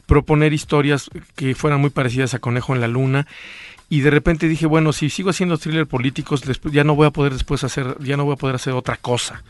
proponer 0.07 0.52
historias 0.52 1.11
que 1.35 1.54
fueran 1.54 1.81
muy 1.81 1.90
parecidas 1.90 2.35
a 2.35 2.38
Conejo 2.38 2.74
en 2.74 2.81
la 2.81 2.88
Luna. 2.88 3.26
Y 3.90 4.01
de 4.03 4.11
repente 4.11 4.48
dije, 4.48 4.66
bueno, 4.66 4.92
si 4.92 5.09
sigo 5.09 5.31
haciendo 5.31 5.57
thriller 5.57 5.87
políticos, 5.87 6.42
ya 6.70 6.85
no 6.85 6.94
voy 6.94 7.07
a 7.07 7.11
poder 7.11 7.33
después 7.33 7.64
hacer, 7.64 7.96
ya 8.01 8.18
no 8.18 8.24
voy 8.27 8.35
a 8.35 8.37
poder 8.37 8.57
hacer 8.57 8.74
otra 8.74 8.96
cosa. 8.96 9.42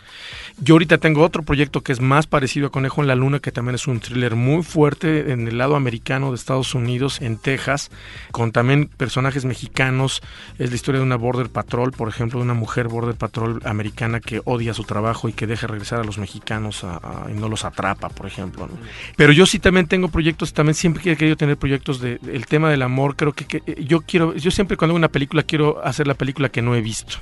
Yo 0.60 0.74
ahorita 0.74 0.98
tengo 0.98 1.22
otro 1.24 1.42
proyecto 1.42 1.80
que 1.82 1.90
es 1.92 2.00
más 2.00 2.26
parecido 2.28 2.68
a 2.68 2.70
Conejo 2.70 3.00
en 3.00 3.08
la 3.08 3.14
Luna, 3.16 3.40
que 3.40 3.50
también 3.52 3.74
es 3.74 3.88
un 3.88 3.98
thriller 4.00 4.36
muy 4.36 4.62
fuerte 4.62 5.32
en 5.32 5.48
el 5.48 5.58
lado 5.58 5.74
americano 5.76 6.30
de 6.30 6.36
Estados 6.36 6.74
Unidos, 6.74 7.20
en 7.20 7.36
Texas, 7.36 7.90
con 8.30 8.52
también 8.52 8.86
personajes 8.96 9.44
mexicanos. 9.44 10.22
Es 10.58 10.70
la 10.70 10.76
historia 10.76 11.00
de 11.00 11.06
una 11.06 11.16
Border 11.16 11.48
Patrol, 11.50 11.90
por 11.92 12.08
ejemplo, 12.08 12.38
de 12.38 12.44
una 12.44 12.54
mujer 12.54 12.86
Border 12.88 13.16
Patrol 13.16 13.60
americana 13.64 14.20
que 14.20 14.40
odia 14.44 14.72
su 14.72 14.84
trabajo 14.84 15.28
y 15.28 15.32
que 15.32 15.46
deja 15.48 15.66
regresar 15.66 16.00
a 16.00 16.04
los 16.04 16.18
mexicanos 16.18 16.84
a- 16.84 17.26
y 17.28 17.34
no 17.34 17.48
los 17.48 17.64
atrapa, 17.64 18.08
por 18.08 18.26
ejemplo. 18.26 18.66
¿no? 18.68 18.78
Pero 19.16 19.32
yo 19.32 19.46
sí 19.46 19.58
también 19.58 19.86
tengo 19.88 20.08
proyectos, 20.08 20.52
también 20.52 20.74
siempre 20.74 21.02
he 21.12 21.16
querido 21.16 21.36
tener 21.36 21.56
proyectos 21.56 22.00
de, 22.00 22.20
el 22.32 22.46
tema 22.46 22.70
del 22.70 22.82
amor. 22.82 23.16
Creo 23.16 23.32
que, 23.32 23.44
que, 23.44 23.62
eh, 23.66 23.84
yo 23.86 24.00
quiero, 24.02 24.27
yo 24.34 24.50
siempre 24.50 24.76
cuando 24.76 24.92
hago 24.92 24.98
una 24.98 25.08
película 25.08 25.42
quiero 25.42 25.84
hacer 25.84 26.06
la 26.06 26.14
película 26.14 26.48
que 26.48 26.62
no 26.62 26.74
he 26.74 26.80
visto. 26.80 27.18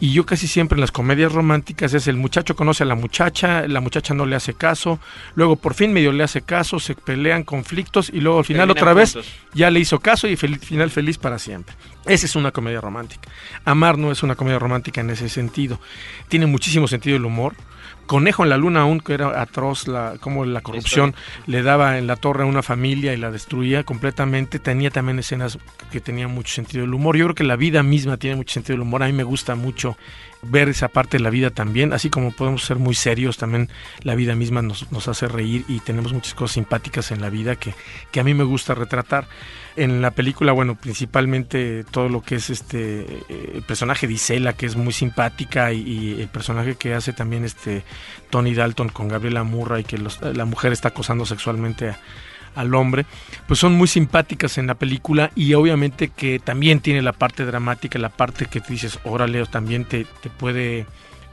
Y 0.00 0.12
yo 0.12 0.26
casi 0.26 0.48
siempre 0.48 0.74
en 0.76 0.80
las 0.80 0.90
comedias 0.90 1.30
románticas 1.32 1.94
es 1.94 2.08
el 2.08 2.16
muchacho 2.16 2.56
conoce 2.56 2.82
a 2.82 2.86
la 2.86 2.96
muchacha, 2.96 3.68
la 3.68 3.80
muchacha 3.80 4.14
no 4.14 4.26
le 4.26 4.34
hace 4.34 4.54
caso, 4.54 4.98
luego 5.36 5.54
por 5.54 5.74
fin 5.74 5.92
medio 5.92 6.10
le 6.10 6.24
hace 6.24 6.42
caso, 6.42 6.80
se 6.80 6.96
pelean 6.96 7.44
conflictos 7.44 8.10
y 8.12 8.20
luego 8.20 8.40
al 8.40 8.44
final 8.44 8.66
Terminan 8.66 8.82
otra 8.82 8.94
vez 8.94 9.14
ya 9.54 9.70
le 9.70 9.78
hizo 9.78 10.00
caso 10.00 10.26
y 10.26 10.34
fel- 10.36 10.58
final 10.58 10.90
feliz 10.90 11.18
para 11.18 11.38
siempre. 11.38 11.76
Esa 12.06 12.26
es 12.26 12.34
una 12.34 12.50
comedia 12.50 12.80
romántica. 12.80 13.28
Amar 13.64 13.96
no 13.96 14.10
es 14.10 14.24
una 14.24 14.34
comedia 14.34 14.58
romántica 14.58 15.00
en 15.02 15.10
ese 15.10 15.28
sentido. 15.28 15.78
Tiene 16.28 16.46
muchísimo 16.46 16.88
sentido 16.88 17.16
el 17.16 17.24
humor. 17.24 17.54
Conejo 18.06 18.42
en 18.42 18.50
la 18.50 18.56
Luna 18.56 18.82
aún, 18.82 19.00
que 19.00 19.14
era 19.14 19.40
atroz, 19.40 19.88
la, 19.88 20.14
como 20.20 20.44
la 20.44 20.60
corrupción 20.60 21.14
le 21.46 21.62
daba 21.62 21.98
en 21.98 22.06
la 22.06 22.16
torre 22.16 22.42
a 22.42 22.46
una 22.46 22.62
familia 22.62 23.12
y 23.14 23.16
la 23.16 23.30
destruía 23.30 23.84
completamente. 23.84 24.58
Tenía 24.58 24.90
también 24.90 25.18
escenas 25.18 25.58
que 25.90 26.00
tenían 26.00 26.30
mucho 26.32 26.54
sentido 26.54 26.84
del 26.84 26.94
humor. 26.94 27.16
Yo 27.16 27.26
creo 27.26 27.34
que 27.34 27.44
la 27.44 27.56
vida 27.56 27.82
misma 27.82 28.16
tiene 28.16 28.36
mucho 28.36 28.54
sentido 28.54 28.74
del 28.74 28.82
humor. 28.82 29.02
A 29.02 29.06
mí 29.06 29.12
me 29.12 29.24
gusta 29.24 29.54
mucho 29.54 29.96
ver 30.42 30.68
esa 30.68 30.88
parte 30.88 31.16
de 31.16 31.22
la 31.22 31.30
vida 31.30 31.50
también. 31.50 31.92
Así 31.92 32.10
como 32.10 32.32
podemos 32.32 32.64
ser 32.64 32.76
muy 32.76 32.94
serios, 32.94 33.38
también 33.38 33.68
la 34.02 34.14
vida 34.14 34.34
misma 34.34 34.62
nos, 34.62 34.86
hace 35.08 35.28
reír 35.28 35.64
y 35.68 35.80
tenemos 35.80 36.12
muchas 36.12 36.34
cosas 36.34 36.54
simpáticas 36.54 37.10
en 37.10 37.20
la 37.20 37.30
vida 37.30 37.56
que, 37.56 37.74
que 38.10 38.20
a 38.20 38.24
mí 38.24 38.34
me 38.34 38.44
gusta 38.44 38.74
retratar. 38.74 39.26
En 39.76 40.02
la 40.02 40.10
película, 40.10 40.52
bueno, 40.52 40.74
principalmente 40.74 41.84
todo 41.84 42.08
lo 42.08 42.20
que 42.20 42.34
es 42.34 42.50
este 42.50 43.00
eh, 43.28 43.52
el 43.54 43.62
personaje 43.62 44.06
de 44.06 44.12
Isela, 44.14 44.52
que 44.52 44.66
es 44.66 44.76
muy 44.76 44.92
simpática, 44.92 45.72
y, 45.72 46.20
el 46.20 46.28
personaje 46.28 46.74
que 46.74 46.92
hace 46.94 47.12
también 47.12 47.44
este 47.44 47.84
Tony 48.28 48.54
Dalton 48.54 48.90
con 48.90 49.08
Gabriela 49.08 49.44
Murray, 49.44 49.84
que 49.84 49.98
la 49.98 50.44
mujer 50.44 50.72
está 50.72 50.88
acosando 50.88 51.24
sexualmente 51.24 51.90
a- 51.90 51.98
al 52.54 52.74
hombre, 52.74 53.06
pues 53.46 53.60
son 53.60 53.74
muy 53.74 53.88
simpáticas 53.88 54.58
en 54.58 54.66
la 54.66 54.74
película 54.74 55.30
y 55.34 55.54
obviamente 55.54 56.08
que 56.08 56.38
también 56.38 56.80
tiene 56.80 57.02
la 57.02 57.12
parte 57.12 57.44
dramática, 57.44 57.98
la 57.98 58.08
parte 58.08 58.46
que 58.46 58.60
te 58.60 58.72
dices, 58.72 58.98
órale, 59.04 59.44
también 59.46 59.84
te, 59.84 60.06
te 60.22 60.30
puede 60.30 60.86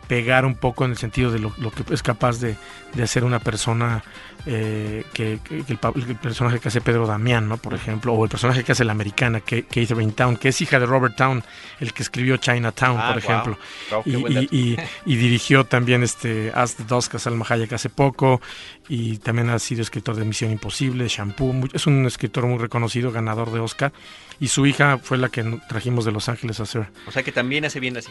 pegar 0.08 0.46
un 0.46 0.56
poco 0.56 0.86
en 0.86 0.92
el 0.92 0.98
sentido 0.98 1.32
de 1.32 1.40
lo, 1.40 1.54
lo 1.60 1.70
que 1.72 1.84
es 1.94 2.02
capaz 2.02 2.40
de, 2.40 2.56
de 2.96 3.04
hacer 3.04 3.24
una 3.24 3.40
persona 3.40 4.04
eh, 4.46 5.04
que, 5.14 5.40
el, 5.68 5.78
personaje 6.18 6.60
que 6.60 6.70
hace 6.70 6.82
Pedro 6.82 7.06
Damián, 7.06 7.48
¿no? 7.50 7.58
Por 7.58 7.74
ejemplo, 7.74 8.14
o 8.14 8.24
el 8.24 8.30
personaje 8.30 8.64
que 8.64 8.72
hace 8.72 8.86
la 8.86 8.94
americana, 8.94 9.42
que 9.42 9.64
Catherine 9.64 10.14
Town, 10.14 10.38
que 10.38 10.50
es 10.50 10.62
hija 10.62 10.80
de 10.80 10.86
Robert 10.86 11.16
Town, 11.16 11.44
el 11.80 11.94
que 11.94 12.04
escribió 12.04 12.38
Chinatown, 12.38 12.98
Ah, 13.00 13.10
por 13.10 13.18
ejemplo. 13.18 13.58
Qué 14.04 14.10
y, 14.10 14.16
y- 14.16 14.48
y- 14.74 14.78
y 15.06 15.16
dirigió 15.18 15.66
también 15.66 16.04
este 16.04 16.52
As 16.56 16.76
the 16.76 16.84
Dusk 16.86 17.16
a 17.16 17.20
Salma 17.20 17.46
Hayek 17.48 17.74
hace 17.74 17.90
poco 17.90 18.42
y 18.88 19.18
también 19.18 19.50
ha 19.50 19.60
sido 19.60 19.82
escritor 19.82 20.16
de 20.16 20.26
Misión 20.26 20.52
Imposible, 20.52 21.08
Shampoo, 21.08 21.54
muy- 21.54 21.70
es 21.74 21.86
un 21.88 22.06
escritor 22.06 22.46
muy 22.48 22.58
reconocido, 22.60 23.12
ganador 23.12 23.52
de 23.52 23.60
Oscar 23.60 23.92
y 24.40 24.48
su 24.48 24.66
hija 24.66 24.98
fue 25.00 25.18
la 25.18 25.30
que 25.30 25.44
trajimos 25.68 26.06
de 26.06 26.12
Los 26.14 26.30
Ángeles 26.30 26.60
a 26.60 26.64
hacer. 26.64 26.88
O 27.08 27.12
sea 27.12 27.24
que 27.24 27.32
también 27.32 27.66
hace 27.66 27.80
bien 27.80 27.98
así. 27.98 28.10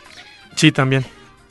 Sí, 0.57 0.73
también. 0.73 1.05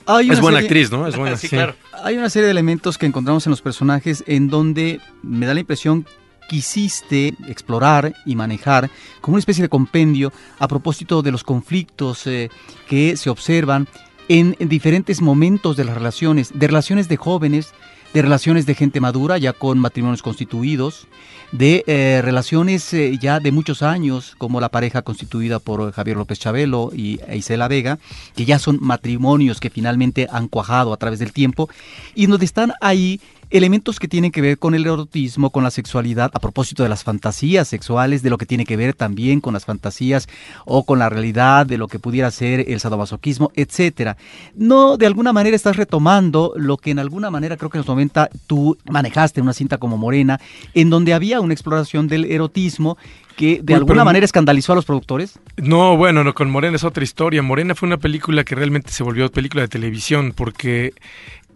Hay 0.07 0.29
Es 0.29 0.39
buena 0.41 0.57
serie- 0.59 0.67
actriz, 0.67 0.91
¿no? 0.91 1.05
Es 1.07 1.15
buena, 1.17 1.37
sí, 1.37 1.47
sí. 1.47 1.55
claro. 1.55 1.75
Hay 2.03 2.17
una 2.17 2.29
serie 2.29 2.45
de 2.45 2.51
elementos 2.51 2.97
que 2.97 3.05
encontramos 3.05 3.45
en 3.45 3.51
los 3.51 3.61
personajes 3.61 4.23
en 4.27 4.47
donde 4.49 4.99
me 5.23 5.45
da 5.45 5.53
la 5.53 5.59
impresión 5.59 6.05
quisiste 6.49 7.33
explorar 7.47 8.13
y 8.25 8.35
manejar 8.35 8.89
como 9.21 9.35
una 9.35 9.39
especie 9.39 9.61
de 9.63 9.69
compendio 9.69 10.31
a 10.59 10.67
propósito 10.69 11.21
de 11.21 11.31
los 11.31 11.43
conflictos 11.43 12.25
eh, 12.25 12.49
que 12.87 13.17
se 13.17 13.29
observan 13.29 13.87
en, 14.29 14.55
en 14.59 14.69
diferentes 14.69 15.21
momentos 15.21 15.75
de 15.75 15.83
las 15.85 15.95
relaciones, 15.95 16.51
de 16.57 16.67
relaciones 16.67 17.09
de 17.09 17.17
jóvenes, 17.17 17.73
de 18.13 18.21
relaciones 18.21 18.65
de 18.65 18.75
gente 18.75 18.99
madura 18.99 19.37
ya 19.37 19.53
con 19.53 19.79
matrimonios 19.79 20.21
constituidos, 20.21 21.07
de 21.51 21.83
eh, 21.87 22.21
relaciones 22.23 22.93
eh, 22.93 23.17
ya 23.19 23.39
de 23.39 23.51
muchos 23.51 23.81
años, 23.83 24.35
como 24.37 24.59
la 24.59 24.69
pareja 24.69 25.01
constituida 25.01 25.59
por 25.59 25.91
Javier 25.91 26.17
López 26.17 26.39
Chabelo 26.39 26.91
y 26.93 27.19
Isela 27.33 27.67
Vega, 27.67 27.99
que 28.35 28.45
ya 28.45 28.59
son 28.59 28.79
matrimonios 28.81 29.59
que 29.59 29.69
finalmente 29.69 30.27
han 30.31 30.47
cuajado 30.47 30.93
a 30.93 30.97
través 30.97 31.19
del 31.19 31.33
tiempo, 31.33 31.69
y 32.15 32.27
donde 32.27 32.45
están 32.45 32.73
ahí 32.81 33.21
elementos 33.49 33.99
que 33.99 34.07
tienen 34.07 34.31
que 34.31 34.41
ver 34.41 34.57
con 34.57 34.75
el 34.75 34.85
erotismo, 34.85 35.49
con 35.51 35.63
la 35.63 35.71
sexualidad, 35.71 36.31
a 36.33 36.39
propósito 36.39 36.83
de 36.83 36.89
las 36.89 37.03
fantasías 37.03 37.67
sexuales, 37.67 38.21
de 38.23 38.29
lo 38.29 38.37
que 38.37 38.45
tiene 38.45 38.65
que 38.65 38.77
ver 38.77 38.93
también 38.93 39.39
con 39.41 39.53
las 39.53 39.65
fantasías 39.65 40.27
o 40.65 40.83
con 40.85 40.99
la 40.99 41.09
realidad 41.09 41.65
de 41.65 41.77
lo 41.77 41.87
que 41.87 41.99
pudiera 41.99 42.29
ser 42.31 42.65
el 42.69 42.79
sadomasoquismo, 42.79 43.51
etcétera. 43.55 44.17
No, 44.55 44.97
de 44.97 45.05
alguna 45.05 45.33
manera 45.33 45.55
estás 45.55 45.75
retomando 45.77 46.53
lo 46.55 46.77
que 46.77 46.91
en 46.91 46.99
alguna 46.99 47.29
manera 47.31 47.57
creo 47.57 47.69
que 47.69 47.77
en 47.77 47.81
los 47.81 47.87
90 47.87 48.29
tú 48.47 48.77
manejaste 48.89 49.39
en 49.39 49.43
una 49.45 49.53
cinta 49.53 49.77
como 49.77 49.97
Morena, 49.97 50.39
en 50.73 50.89
donde 50.89 51.13
había 51.13 51.41
una 51.41 51.53
exploración 51.53 52.07
del 52.07 52.25
erotismo 52.25 52.97
que 53.35 53.61
de 53.61 53.73
Uy, 53.73 53.77
alguna 53.77 53.93
pero- 53.97 54.05
manera 54.05 54.25
escandalizó 54.25 54.71
a 54.73 54.75
los 54.75 54.85
productores. 54.85 55.39
No, 55.57 55.95
bueno, 55.95 56.23
no, 56.23 56.33
con 56.33 56.49
Morena 56.49 56.75
es 56.75 56.83
otra 56.83 57.03
historia. 57.03 57.43
Morena 57.43 57.75
fue 57.75 57.85
una 57.87 57.97
película 57.97 58.43
que 58.43 58.55
realmente 58.55 58.91
se 58.91 59.03
volvió 59.03 59.29
película 59.31 59.61
de 59.61 59.67
televisión 59.67 60.33
porque 60.35 60.93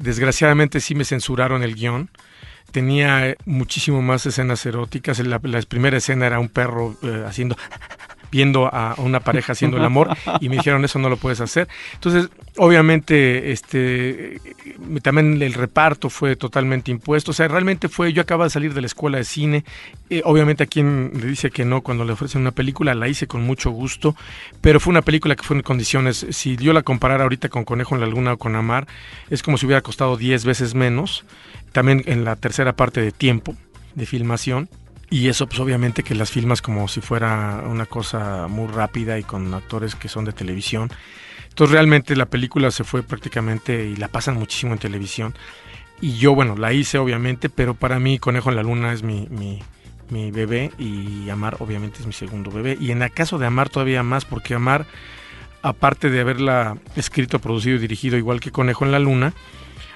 desgraciadamente 0.02 0.80
sí 0.80 0.96
me 0.96 1.06
censuraron 1.06 1.64
el 1.64 1.76
guion. 1.76 2.10
Tenía 2.72 3.28
eh, 3.28 3.38
muchísimo 3.46 4.02
más 4.02 4.26
escenas 4.26 4.66
eróticas. 4.66 5.20
La, 5.20 5.40
la 5.44 5.62
primera 5.62 5.98
escena 5.98 6.28
era 6.28 6.40
un 6.40 6.50
perro 6.50 6.96
eh, 7.04 7.24
haciendo 7.28 7.58
viendo 8.32 8.68
a 8.74 8.96
una 8.98 9.20
pareja 9.20 9.52
haciendo 9.52 9.78
el 9.78 9.84
amor 9.84 10.16
y 10.40 10.48
me 10.50 10.56
dijeron 10.56 10.86
eso 10.86 10.98
no 11.00 11.10
lo 11.10 11.18
puedes 11.18 11.42
hacer. 11.42 11.68
Entonces, 11.94 12.30
obviamente, 12.58 13.52
este 13.52 14.40
también 15.02 15.42
el 15.42 15.54
reparto 15.54 16.10
fue 16.10 16.36
totalmente 16.36 16.92
impuesto. 16.92 17.32
O 17.32 17.34
sea, 17.34 17.48
realmente 17.48 17.90
fue, 17.90 18.14
yo 18.14 18.22
acababa 18.22 18.46
de 18.46 18.52
salir 18.52 18.74
de 18.74 18.82
la 18.82 18.88
escuela 18.88 19.18
de 19.18 19.24
cine. 19.24 19.64
Eh, 20.10 20.22
obviamente 20.26 20.64
a 20.64 20.68
quien 20.68 21.12
le 21.16 21.28
dice 21.28 21.52
que 21.52 21.66
no 21.66 21.82
cuando 21.82 22.04
le 22.04 22.14
ofrecen 22.14 22.42
una 22.42 22.52
película, 22.52 22.94
la 22.94 23.08
hice 23.08 23.28
con 23.28 23.44
mucho 23.44 23.72
gusto, 23.72 24.16
pero 24.62 24.80
fue 24.80 24.92
una 24.92 25.02
película 25.02 25.36
que 25.36 25.44
fue 25.44 25.56
en 25.56 25.64
condiciones, 25.64 26.26
si 26.32 26.58
yo 26.58 26.74
la 26.74 26.84
comparara 26.84 27.24
ahorita 27.24 27.50
con 27.50 27.64
Conejo 27.64 27.96
en 27.96 28.02
la 28.02 28.08
Luna 28.08 28.34
o 28.34 28.38
con 28.38 28.56
Amar, 28.56 28.88
es 29.30 29.44
como 29.44 29.58
si 29.58 29.66
hubiera 29.66 29.82
costado 29.82 30.18
10 30.18 30.46
veces 30.46 30.76
menos. 30.76 31.26
También 31.72 32.04
en 32.06 32.26
la 32.26 32.36
tercera 32.36 32.76
parte 32.76 33.02
de 33.02 33.12
tiempo 33.12 33.56
de 33.96 34.06
filmación. 34.06 34.70
Y 35.10 35.28
eso, 35.28 35.48
pues 35.48 35.60
obviamente 35.60 36.04
que 36.04 36.16
las 36.16 36.32
filmas 36.32 36.62
como 36.62 36.88
si 36.88 37.02
fuera 37.02 37.64
una 37.68 37.86
cosa 37.86 38.48
muy 38.48 38.68
rápida 38.68 39.20
y 39.20 39.24
con 39.24 39.54
actores 39.54 39.96
que 39.96 40.08
son 40.08 40.24
de 40.24 40.32
televisión. 40.32 40.90
Entonces 41.52 41.74
realmente 41.74 42.16
la 42.16 42.28
película 42.28 42.72
se 42.72 42.86
fue 42.86 43.04
prácticamente 43.04 43.86
y 43.86 43.98
la 43.98 44.08
pasan 44.08 44.36
muchísimo 44.36 44.72
en 44.72 44.80
televisión. 44.80 45.34
Y 46.00 46.14
yo, 46.14 46.34
bueno, 46.34 46.56
la 46.56 46.72
hice 46.72 46.98
obviamente, 46.98 47.50
pero 47.50 47.74
para 47.74 48.00
mí 48.00 48.20
Conejo 48.20 48.50
en 48.50 48.56
la 48.56 48.64
Luna 48.64 48.94
es 48.94 49.04
mi, 49.04 49.28
mi, 49.30 50.32
bebé 50.32 50.72
y 50.78 51.30
Amar 51.30 51.58
obviamente 51.60 52.00
es 52.00 52.08
mi 52.08 52.14
segundo 52.14 52.52
bebé. 52.52 52.78
Y 52.80 52.92
en 52.92 53.02
el 53.02 53.12
caso 53.12 53.38
de 53.38 53.46
Amar 53.46 53.70
todavía 53.70 54.02
más, 54.02 54.24
porque 54.24 54.56
Amar, 54.56 54.86
aparte 55.62 56.10
de 56.10 56.22
haberla 56.22 56.78
escrito, 56.96 57.40
producido 57.40 57.76
y 57.76 57.80
dirigido 57.80 58.18
igual 58.18 58.40
que 58.40 58.52
Conejo 58.52 58.86
en 58.86 58.92
la 58.92 59.00
Luna, 59.00 59.34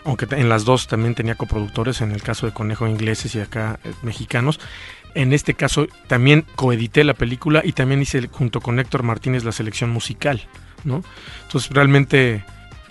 aunque 0.03 0.27
en 0.29 0.49
las 0.49 0.65
dos 0.65 0.87
también 0.87 1.15
tenía 1.15 1.35
coproductores, 1.35 2.01
en 2.01 2.11
el 2.11 2.21
caso 2.21 2.45
de 2.45 2.53
Conejo 2.53 2.85
ingleses 2.85 3.33
y 3.33 3.39
acá 3.39 3.79
eh, 3.83 3.93
mexicanos. 4.03 4.59
En 5.15 5.31
este 5.31 5.53
caso 5.53 5.87
también 6.07 6.45
coedité 6.55 7.05
la 7.05 7.13
película 7.13 7.61
y 7.63 7.71
también 7.71 8.01
hice 8.01 8.27
junto 8.27 8.59
con 8.59 8.77
Héctor 8.77 9.03
Martínez 9.03 9.45
la 9.45 9.53
selección 9.53 9.89
musical, 9.89 10.43
¿no? 10.83 11.03
Entonces 11.43 11.69
realmente 11.71 12.43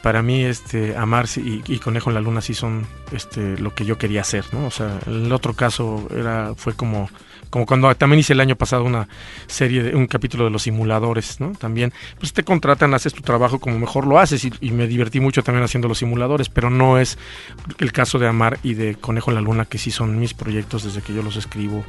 para 0.03 0.23
mí 0.23 0.45
este 0.45 0.97
Amar 0.97 1.27
y, 1.37 1.63
y 1.67 1.79
Conejo 1.79 2.11
en 2.11 2.15
la 2.15 2.21
Luna 2.21 2.43
sí 2.43 2.53
son 2.53 2.87
este 3.11 3.57
lo 3.57 3.75
que 3.75 3.87
yo 3.87 3.97
quería 3.97 4.21
hacer, 4.21 4.45
¿no? 4.53 4.67
O 4.67 4.71
sea, 4.71 5.01
el 5.07 5.33
otro 5.33 5.55
caso 5.55 6.07
era 6.15 6.53
fue 6.57 6.75
como 6.75 7.09
como 7.49 7.67
cuando 7.67 7.95
también 7.95 8.19
hice 8.19 8.33
el 8.33 8.41
año 8.41 8.57
pasado 8.57 8.85
una 8.85 9.09
serie 9.47 9.83
de 9.83 9.95
un 9.95 10.07
capítulo 10.07 10.45
de 10.45 10.51
los 10.51 10.65
simuladores, 10.65 11.41
¿no? 11.41 11.53
También 11.53 11.93
pues 12.19 12.33
te 12.33 12.43
contratan, 12.43 12.93
haces 12.93 13.15
tu 13.15 13.23
trabajo 13.23 13.61
como 13.61 13.79
mejor 13.79 14.07
lo 14.07 14.19
haces 14.19 14.45
y, 14.45 14.53
y 14.61 14.73
me 14.73 14.87
divertí 14.89 15.21
mucho 15.21 15.43
también 15.43 15.65
haciendo 15.65 15.89
los 15.89 15.99
simuladores, 15.99 16.51
pero 16.51 16.69
no 16.69 16.99
es 16.99 17.17
el 17.79 17.93
caso 17.93 18.19
de 18.19 18.27
Amar 18.27 18.59
y 18.63 18.75
de 18.75 18.97
Conejo 18.97 19.31
en 19.31 19.37
la 19.37 19.41
Luna 19.41 19.65
que 19.65 19.79
sí 19.79 19.91
son 19.91 20.19
mis 20.19 20.35
proyectos 20.35 20.85
desde 20.85 21.01
que 21.01 21.15
yo 21.15 21.23
los 21.23 21.37
escribo, 21.37 21.83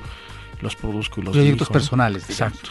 los 0.62 0.76
produzco 0.76 1.20
y 1.20 1.24
los 1.26 1.34
Proyectos 1.34 1.68
personales. 1.68 2.30
Exacto. 2.30 2.70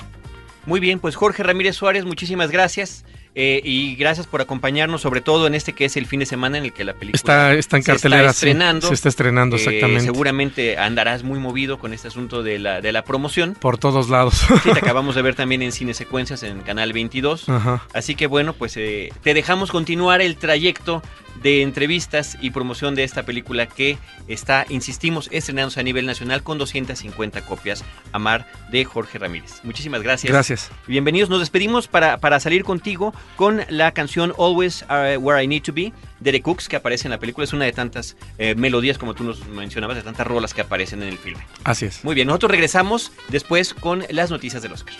Muy 0.66 0.80
bien, 0.80 0.98
pues 0.98 1.16
Jorge 1.16 1.42
Ramírez 1.42 1.76
Suárez, 1.76 2.04
muchísimas 2.04 2.50
gracias. 2.50 3.04
eh, 3.36 3.60
y 3.64 3.96
gracias 3.96 4.28
por 4.28 4.40
acompañarnos, 4.40 5.00
sobre 5.02 5.20
todo 5.20 5.48
en 5.48 5.54
este 5.56 5.72
que 5.72 5.84
es 5.86 5.96
el 5.96 6.06
fin 6.06 6.20
de 6.20 6.26
semana 6.26 6.56
en 6.56 6.64
el 6.66 6.72
que 6.72 6.84
la 6.84 6.92
película 6.94 7.16
Está, 7.16 7.52
está 7.54 7.76
en 7.76 7.82
se 7.82 7.90
cartelera. 7.90 8.20
está 8.30 8.32
sí. 8.32 8.36
estrenando. 8.46 8.86
Se 8.88 8.94
está 8.94 9.08
estrenando, 9.08 9.56
Eh, 9.56 9.58
exactamente. 9.58 10.04
seguramente 10.04 10.78
andarás 10.78 11.24
muy 11.24 11.40
movido 11.40 11.78
con 11.80 11.92
este 11.92 12.06
asunto 12.08 12.44
de 12.44 12.60
la, 12.60 12.80
de 12.80 12.92
la 12.92 13.02
promoción. 13.02 13.54
Por 13.60 13.76
todos 13.76 14.08
lados. 14.08 14.34
Sí, 14.62 14.70
te 14.72 14.78
acabamos 14.78 15.16
de 15.16 15.22
ver 15.22 15.34
también 15.34 15.62
en 15.62 15.72
Cine 15.72 15.94
Secuencias 15.94 16.44
en 16.44 16.60
Canal 16.60 16.92
22. 16.92 17.48
Ajá. 17.48 17.82
Así 17.92 18.14
que 18.14 18.28
bueno, 18.28 18.52
pues 18.52 18.76
eh, 18.76 19.12
te 19.24 19.34
dejamos 19.34 19.72
continuar 19.72 20.20
el 20.20 20.36
trayecto 20.36 21.02
de 21.42 21.62
entrevistas 21.62 22.36
y 22.40 22.50
promoción 22.50 22.94
de 22.94 23.04
esta 23.04 23.24
película 23.24 23.66
que 23.66 23.98
está, 24.28 24.66
insistimos, 24.68 25.28
estrenándose 25.32 25.80
a 25.80 25.82
nivel 25.82 26.06
nacional 26.06 26.42
con 26.42 26.58
250 26.58 27.42
copias. 27.42 27.84
Amar 28.12 28.46
de 28.70 28.84
Jorge 28.84 29.18
Ramírez. 29.18 29.60
Muchísimas 29.62 30.02
gracias. 30.02 30.32
Gracias. 30.32 30.70
Bienvenidos. 30.86 31.28
Nos 31.30 31.40
despedimos 31.40 31.88
para, 31.88 32.18
para 32.18 32.40
salir 32.40 32.64
contigo 32.64 33.14
con 33.36 33.62
la 33.68 33.92
canción 33.92 34.32
Always 34.38 34.84
Where 34.88 35.42
I 35.42 35.46
Need 35.46 35.62
to 35.62 35.72
Be 35.72 35.92
de 36.20 36.32
The 36.32 36.42
Cooks 36.42 36.68
que 36.68 36.76
aparece 36.76 37.06
en 37.06 37.10
la 37.12 37.18
película. 37.18 37.44
Es 37.44 37.52
una 37.52 37.64
de 37.64 37.72
tantas 37.72 38.16
eh, 38.38 38.54
melodías, 38.54 38.98
como 38.98 39.14
tú 39.14 39.24
nos 39.24 39.46
mencionabas, 39.46 39.96
de 39.96 40.02
tantas 40.02 40.26
rolas 40.26 40.54
que 40.54 40.62
aparecen 40.62 41.02
en 41.02 41.08
el 41.08 41.18
filme. 41.18 41.46
Así 41.64 41.86
es. 41.86 42.04
Muy 42.04 42.14
bien, 42.14 42.26
nosotros 42.26 42.50
regresamos 42.50 43.12
después 43.28 43.74
con 43.74 44.04
las 44.10 44.30
noticias 44.30 44.62
del 44.62 44.72
Oscar. 44.72 44.94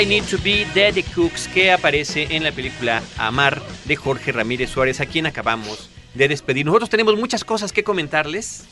I 0.00 0.06
Need 0.06 0.24
to 0.30 0.38
Be 0.42 0.66
de 0.72 0.94
The 0.94 1.02
Cooks, 1.02 1.46
que 1.48 1.70
aparece 1.70 2.28
en 2.30 2.42
la 2.42 2.52
película 2.52 3.02
Amar 3.18 3.60
de 3.84 3.96
Jorge 3.96 4.32
Ramírez 4.32 4.70
Suárez, 4.70 4.98
a 5.00 5.04
quien 5.04 5.26
acabamos 5.26 5.90
de 6.14 6.26
despedir. 6.26 6.64
Nosotros 6.64 6.88
tenemos 6.88 7.18
muchas 7.18 7.44
cosas 7.44 7.70
que 7.70 7.84
comentarles, 7.84 8.64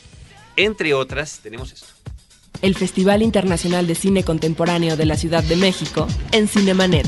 entre 0.56 0.94
otras 0.94 1.40
tenemos 1.42 1.70
esto. 1.70 1.88
El 2.62 2.74
Festival 2.74 3.20
Internacional 3.20 3.86
de 3.86 3.94
Cine 3.94 4.24
Contemporáneo 4.24 4.96
de 4.96 5.04
la 5.04 5.16
Ciudad 5.18 5.44
de 5.44 5.56
México 5.56 6.08
en 6.32 6.48
Cinemanet. 6.48 7.06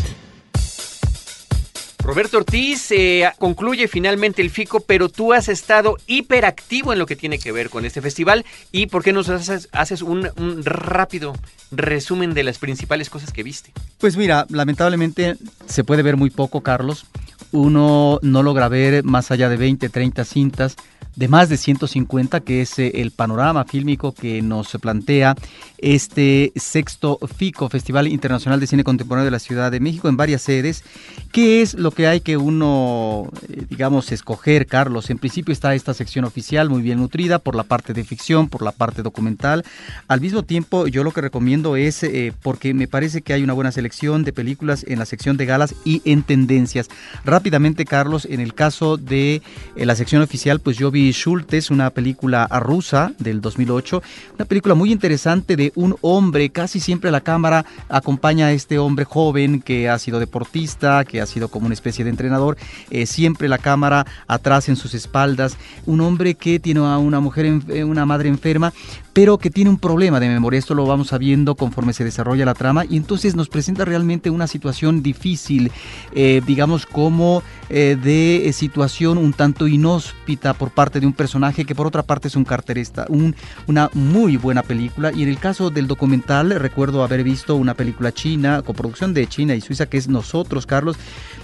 Roberto 2.03 2.39
Ortiz 2.39 2.91
eh, 2.93 3.31
concluye 3.39 3.87
finalmente 3.87 4.43
el 4.43 4.51
FICO, 4.51 4.81
pero 4.81 5.09
tú 5.09 5.33
has 5.33 5.49
estado 5.49 5.97
hiperactivo 6.07 6.93
en 6.93 6.99
lo 6.99 7.07
que 7.07 7.17
tiene 7.17 7.39
que 7.39 7.53
ver 7.53 7.71
con 7.71 7.85
este 7.85 8.01
festival. 8.01 8.45
¿Y 8.73 8.87
por 8.87 9.03
qué 9.03 9.13
nos 9.13 9.29
haces, 9.29 10.03
un, 10.03 10.29
un 10.37 10.65
rápido 10.65 11.35
resumen 11.71 12.35
de 12.35 12.43
las 12.43 12.59
principales 12.59 13.11
cosas 13.11 13.33
que 13.33 13.43
viste? 13.43 13.73
Pues 13.99 14.17
mira, 14.17 14.47
lamentablemente 14.49 15.37
se 15.67 15.85
puede 15.85 16.03
ver 16.03 16.17
muy 16.17 16.31
poco, 16.31 16.63
Carlos. 16.63 17.07
Uno 17.53 18.19
no 18.23 18.43
logra 18.43 18.69
ver 18.69 19.05
más 19.05 19.31
allá 19.31 19.49
de 19.49 19.57
20, 19.57 19.89
30 19.89 20.25
cintas 20.25 20.77
de 21.17 21.29
más 21.29 21.49
de 21.49 21.57
150, 21.57 22.41
que 22.41 22.63
es 22.63 22.79
eh, 22.79 22.93
el 22.97 23.11
panorama 23.11 23.65
fílmico 23.65 24.13
que 24.13 24.43
nos 24.43 24.69
plantea 24.81 25.37
este 25.79 26.53
sexto 26.57 27.19
FICO, 27.37 27.69
Festival 27.69 28.07
Internacional 28.07 28.61
de 28.61 28.67
Cine 28.67 28.85
Contemporáneo 28.85 29.25
de 29.25 29.31
la 29.31 29.39
Ciudad 29.39 29.71
de 29.71 29.81
México, 29.81 30.09
en 30.09 30.17
varias 30.17 30.43
sedes. 30.43 30.85
¿Qué 31.33 31.63
es 31.63 31.75
lo 31.75 31.91
que 31.91 32.07
hay 32.07 32.21
que 32.21 32.37
uno, 32.37 33.29
eh, 33.49 33.65
digamos, 33.69 34.13
escoger, 34.13 34.67
Carlos? 34.67 35.11
En 35.11 35.19
principio 35.19 35.53
está 35.53 35.75
esta 35.75 35.95
sección 35.95 36.25
oficial 36.25 36.69
muy 36.69 36.83
bien 36.83 36.99
nutrida 36.99 37.39
por 37.39 37.55
la 37.55 37.65
parte 37.65 37.93
de 37.93 38.05
ficción, 38.05 38.49
por 38.49 38.63
la 38.63 38.73
parte 38.73 39.03
documental. 39.03 39.65
Al 40.09 40.21
mismo 40.21 40.43
tiempo, 40.43 40.87
yo 40.87 41.03
lo 41.03 41.13
que 41.13 41.23
recomiendo 41.23 41.77
es, 41.77 42.03
eh, 42.03 42.33
porque 42.43 42.75
me 42.75 42.89
parece 42.89 43.23
que 43.23 43.33
hay 43.33 43.43
una 43.43 43.53
buena 43.53 43.73
selección 43.73 44.23
de 44.25 44.33
películas 44.33 44.85
en 44.87 44.99
la 44.99 45.07
sección 45.07 45.37
de 45.37 45.47
galas 45.47 45.75
y 45.85 46.03
en 46.05 46.23
tendencias. 46.23 46.89
Rápidamente, 47.25 47.85
Carlos, 47.85 48.27
en 48.31 48.41
el 48.41 48.55
caso 48.55 48.97
de 48.97 49.43
la 49.77 49.97
sección 49.97 50.23
oficial, 50.23 50.61
pues 50.61 50.77
yo 50.77 50.91
vi 50.91 51.00
Schultes, 51.13 51.71
una 51.71 51.91
película 51.91 52.47
rusa 52.61 53.13
del 53.19 53.41
2008, 53.41 54.03
una 54.35 54.45
película 54.45 54.75
muy 54.75 54.93
interesante 54.93 55.57
de 55.57 55.73
un 55.75 55.97
hombre, 56.03 56.51
casi 56.51 56.81
siempre 56.81 57.11
la 57.11 57.21
cámara 57.21 57.65
acompaña 57.89 58.47
a 58.47 58.53
este 58.53 58.79
hombre 58.79 59.05
joven 59.05 59.63
que 59.63 59.89
ha 59.89 59.99
sido 59.99 60.21
deportista, 60.21 61.05
que 61.05 61.21
ha 61.21 61.27
sido 61.27 61.49
como 61.49 61.67
una 61.67 61.75
especie 61.75 62.05
de 62.05 62.11
entrenador, 62.11 62.57
eh, 62.91 63.07
siempre 63.07 63.49
la 63.49 63.59
cámara 63.59 64.07
atrás 64.27 64.69
en 64.69 64.77
sus 64.77 64.95
espaldas, 64.95 65.57
un 65.87 66.01
hombre 66.01 66.35
que 66.35 66.61
tiene 66.61 66.81
a 66.81 66.99
una 66.99 67.21
mujer, 67.21 67.61
eh, 67.69 67.85
una 67.85 68.07
madre 68.07 68.29
enferma, 68.29 68.73
pero 69.13 69.39
que 69.39 69.51
tiene 69.51 69.71
un 69.71 69.79
problema 69.79 70.21
de 70.21 70.29
memoria. 70.29 70.59
Esto 70.59 70.75
lo 70.75 70.87
vamos 70.87 71.09
sabiendo 71.09 71.55
conforme 71.55 71.93
se 71.93 72.05
desarrolla 72.05 72.45
la 72.45 72.55
trama 72.55 72.85
y 72.89 72.97
entonces 72.97 73.35
nos 73.35 73.49
presenta 73.49 73.85
realmente 73.85 74.31
una 74.31 74.47
situación 74.47 75.03
difícil, 75.03 75.73
eh, 76.15 76.41
digamos 76.47 76.87
como 76.87 77.43
eh, 77.69 77.97
de 78.01 78.51
situación 78.53 79.19
un 79.19 79.33
tanto 79.33 79.67
inhóspita 79.67 80.55
por 80.55 80.71
parte 80.71 81.01
de 81.01 81.07
un 81.07 81.13
personaje 81.13 81.65
que 81.65 81.75
por 81.75 81.87
otra 81.87 82.03
parte 82.03 82.29
es 82.29 82.37
un 82.37 82.45
carterista. 82.45 83.07
Un, 83.09 83.35
una 83.67 83.91
muy 83.95 84.37
buena 84.37 84.63
película 84.63 85.13
y 85.13 85.23
en 85.23 85.29
el 85.29 85.39
caso 85.39 85.71
del 85.71 85.87
documental 85.87 86.51
recuerdo 86.51 87.03
haber 87.03 87.25
visto 87.25 87.57
una 87.57 87.75
película 87.75 88.13
china, 88.13 88.63
coproducción 88.63 89.15
de 89.15 89.27
China 89.27 89.55
y 89.55 89.61
Suiza 89.61 89.87
que 89.87 89.99
es 89.99 90.09
Nosotros, 90.09 90.67
Carlos. 90.67 90.97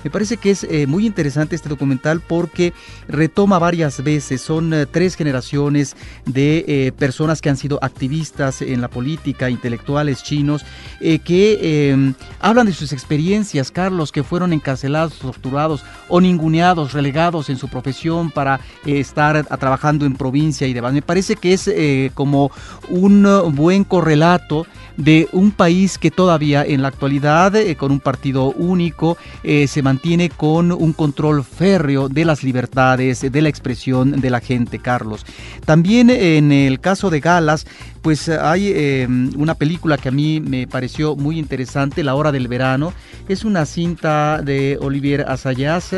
Me 0.05 0.11
parece 0.11 0.37
que 0.37 0.51
es 0.51 0.65
eh, 0.65 0.87
muy 0.87 1.07
interesante 1.07 1.57
este 1.57 1.69
documental 1.69 2.21
porque 2.21 2.73
retoma 3.09 3.59
varias 3.59 4.03
veces, 4.05 4.41
son 4.41 4.73
tres 4.91 5.17
generaciones 5.17 5.97
de 6.27 6.95
personas 6.97 7.41
que 7.41 7.51
han 7.51 7.56
sido 7.57 7.79
activistas 7.83 8.63
en 8.63 8.81
la 8.81 8.89
política, 8.89 9.51
intelectuales 9.51 10.23
chinos, 10.23 10.65
eh, 11.01 11.19
que 11.19 11.59
eh, 11.61 12.13
hablan 12.41 12.67
de 12.67 12.73
sus 12.73 12.93
experiencias, 12.93 13.71
Carlos, 13.71 14.13
que 14.13 14.23
fueron 14.23 14.53
encarcelados, 14.53 15.19
torturados 15.19 15.85
o 16.09 16.21
ninguneados, 16.21 16.93
relegados 16.93 17.51
en 17.51 17.57
su 17.57 17.69
profesión 17.69 18.31
para 18.31 18.61
eh, 18.85 19.01
estar 19.01 19.45
trabajando 19.59 20.07
en 20.07 20.15
provincia 20.15 20.67
y 20.67 20.73
demás. 20.73 20.93
Me 20.93 21.03
parece 21.03 21.37
que 21.37 21.53
es 21.53 21.69
eh, 21.69 22.11
como 22.15 22.51
un 22.89 23.27
eh, 23.27 23.51
buen 23.51 23.85
correlato 23.85 24.67
de 24.97 25.29
un 25.33 25.51
país 25.51 25.99
que 25.99 26.11
todavía 26.11 26.65
en 26.65 26.83
la 26.83 26.89
actualidad, 26.89 27.55
eh, 27.55 27.77
con 27.77 27.93
un 27.93 28.01
partido 28.01 28.53
único, 28.53 29.17
eh, 29.43 29.67
se 29.67 29.83
mantiene 29.83 30.31
con 30.31 30.73
un 30.73 30.93
control 30.93 31.45
férreo 31.45 32.09
de 32.09 32.25
las 32.25 32.43
libertades, 32.43 33.21
de 33.21 33.43
la 33.43 33.49
expresión 33.49 34.21
de 34.21 34.31
la 34.31 34.41
gente, 34.41 34.79
Carlos. 34.79 35.25
También 35.65 36.11
eh, 36.11 36.39
en 36.39 36.53
el 36.53 36.81
caso 36.81 37.11
de 37.11 37.21
Galas, 37.21 37.67
pues 38.07 38.29
hay 38.29 38.71
eh, 38.73 39.09
una 39.37 39.57
película 39.57 39.99
que 39.99 40.11
a 40.11 40.13
mí 40.13 40.41
me 40.41 40.69
pareció 40.69 41.17
muy 41.17 41.41
interesante, 41.41 42.05
La 42.05 42.15
Hora 42.15 42.31
del 42.31 42.47
Verano. 42.47 42.93
Es 43.29 43.45
una 43.45 43.67
cinta 43.67 44.41
de 44.43 44.79
Olivier 44.81 45.25
Assayas, 45.29 45.91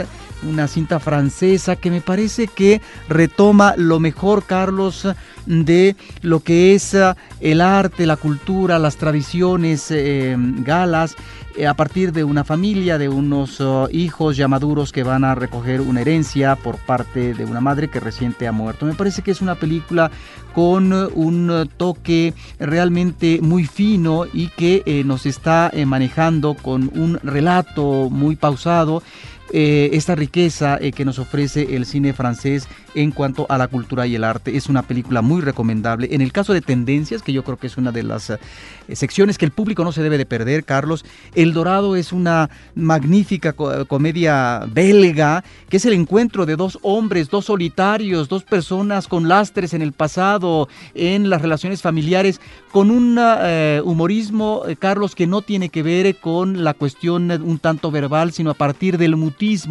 una 0.43 0.69
cinta 0.69 1.01
francesa 1.01 1.77
que 1.77 1.91
me 1.91 2.01
parece 2.01 2.47
que 2.47 2.81
retoma 3.11 3.75
lo 3.77 4.01
mejor, 4.01 4.45
Carlos, 4.45 5.07
de 5.49 5.97
lo 6.21 6.41
que 6.41 6.75
es 6.75 6.95
eh, 6.95 7.15
el 7.41 7.61
arte, 7.61 8.07
la 8.07 8.17
cultura, 8.17 8.79
las 8.79 8.97
tradiciones 8.97 9.91
eh, 9.91 10.37
galas, 10.39 11.17
eh, 11.57 11.67
a 11.67 11.75
partir 11.75 12.13
de 12.13 12.23
una 12.23 12.45
familia, 12.45 12.99
de 12.99 13.09
unos 13.09 13.61
oh, 13.61 13.89
hijos 13.91 14.37
ya 14.37 14.47
maduros 14.47 14.93
que 14.93 15.03
van 15.03 15.25
a 15.25 15.35
recoger 15.35 15.81
una 15.81 16.03
herencia 16.03 16.55
por 16.55 16.77
parte 16.77 17.33
de 17.33 17.45
una 17.47 17.61
madre 17.61 17.89
que 17.89 17.99
reciente 17.99 18.47
ha 18.47 18.53
muerto. 18.53 18.85
Me 18.85 18.95
parece 18.95 19.23
que 19.23 19.31
es 19.31 19.41
una 19.41 19.55
película 19.55 20.11
con 20.55 20.93
un 20.93 21.71
toque 21.77 22.35
realmente 22.59 23.39
muy 23.41 23.65
fino 23.65 24.27
y 24.33 24.49
que 24.49 25.03
nos 25.05 25.25
está 25.25 25.71
manejando 25.87 26.55
con 26.55 26.91
un 26.95 27.19
relato 27.23 28.09
muy 28.11 28.35
pausado 28.35 29.03
eh, 29.53 29.91
esta 29.93 30.15
riqueza 30.15 30.79
eh, 30.81 30.93
que 30.93 31.05
nos 31.05 31.19
ofrece 31.19 31.77
el 31.77 31.87
cine 31.87 32.13
francés 32.13 32.69
en 32.95 33.11
cuanto 33.13 33.47
a 33.49 33.59
la 33.59 33.69
cultura 33.69 34.07
y 34.07 34.15
el 34.15 34.25
arte. 34.25 34.57
Es 34.57 34.69
una 34.69 34.83
película 34.83 35.23
muy 35.23 35.41
recomendable. 35.41 36.09
En 36.11 36.21
el 36.21 36.33
caso 36.33 36.53
de 36.53 36.61
Tendencias, 36.61 37.23
que 37.23 37.33
yo 37.33 37.45
creo 37.45 37.57
que 37.57 37.67
es 37.67 37.77
una 37.77 37.93
de 37.93 38.03
las 38.03 38.31
eh, 38.31 38.39
secciones 38.93 39.39
que 39.39 39.45
el 39.45 39.53
público 39.53 39.85
no 39.85 39.93
se 39.93 40.03
debe 40.03 40.19
de 40.19 40.27
perder, 40.27 40.65
Carlos, 40.65 41.05
El 41.35 41.53
Dorado 41.53 41.97
es 41.97 42.13
una 42.13 42.51
magnífica 42.75 43.53
co- 43.53 43.87
comedia 43.87 44.65
belga, 44.71 45.45
que 45.69 45.77
es 45.77 45.85
el 45.85 45.93
encuentro 45.93 46.47
de 46.47 46.57
dos 46.57 46.79
hombres, 46.83 47.29
dos 47.31 47.45
solitarios, 47.47 48.29
dos 48.29 48.45
personas 48.45 49.07
con 49.07 49.29
lastres 49.29 49.75
en 49.75 49.83
el 49.83 49.93
pasado, 49.93 50.69
en 50.95 51.31
las 51.31 51.43
relaciones 51.43 51.83
familiares, 51.83 52.41
con 52.73 52.91
un 52.91 53.19
humorismo, 53.85 54.63
Carlos, 54.79 55.15
que 55.15 55.27
no 55.27 55.43
tiene 55.43 55.69
que 55.69 55.83
ver 55.83 56.17
con 56.17 56.65
la 56.65 56.75
cuestión 56.75 57.31
un 57.31 57.59
tanto 57.59 57.91
verbal, 57.91 58.33
sino 58.33 58.51
a 58.51 58.55
partir 58.55 58.99
del 58.99 59.17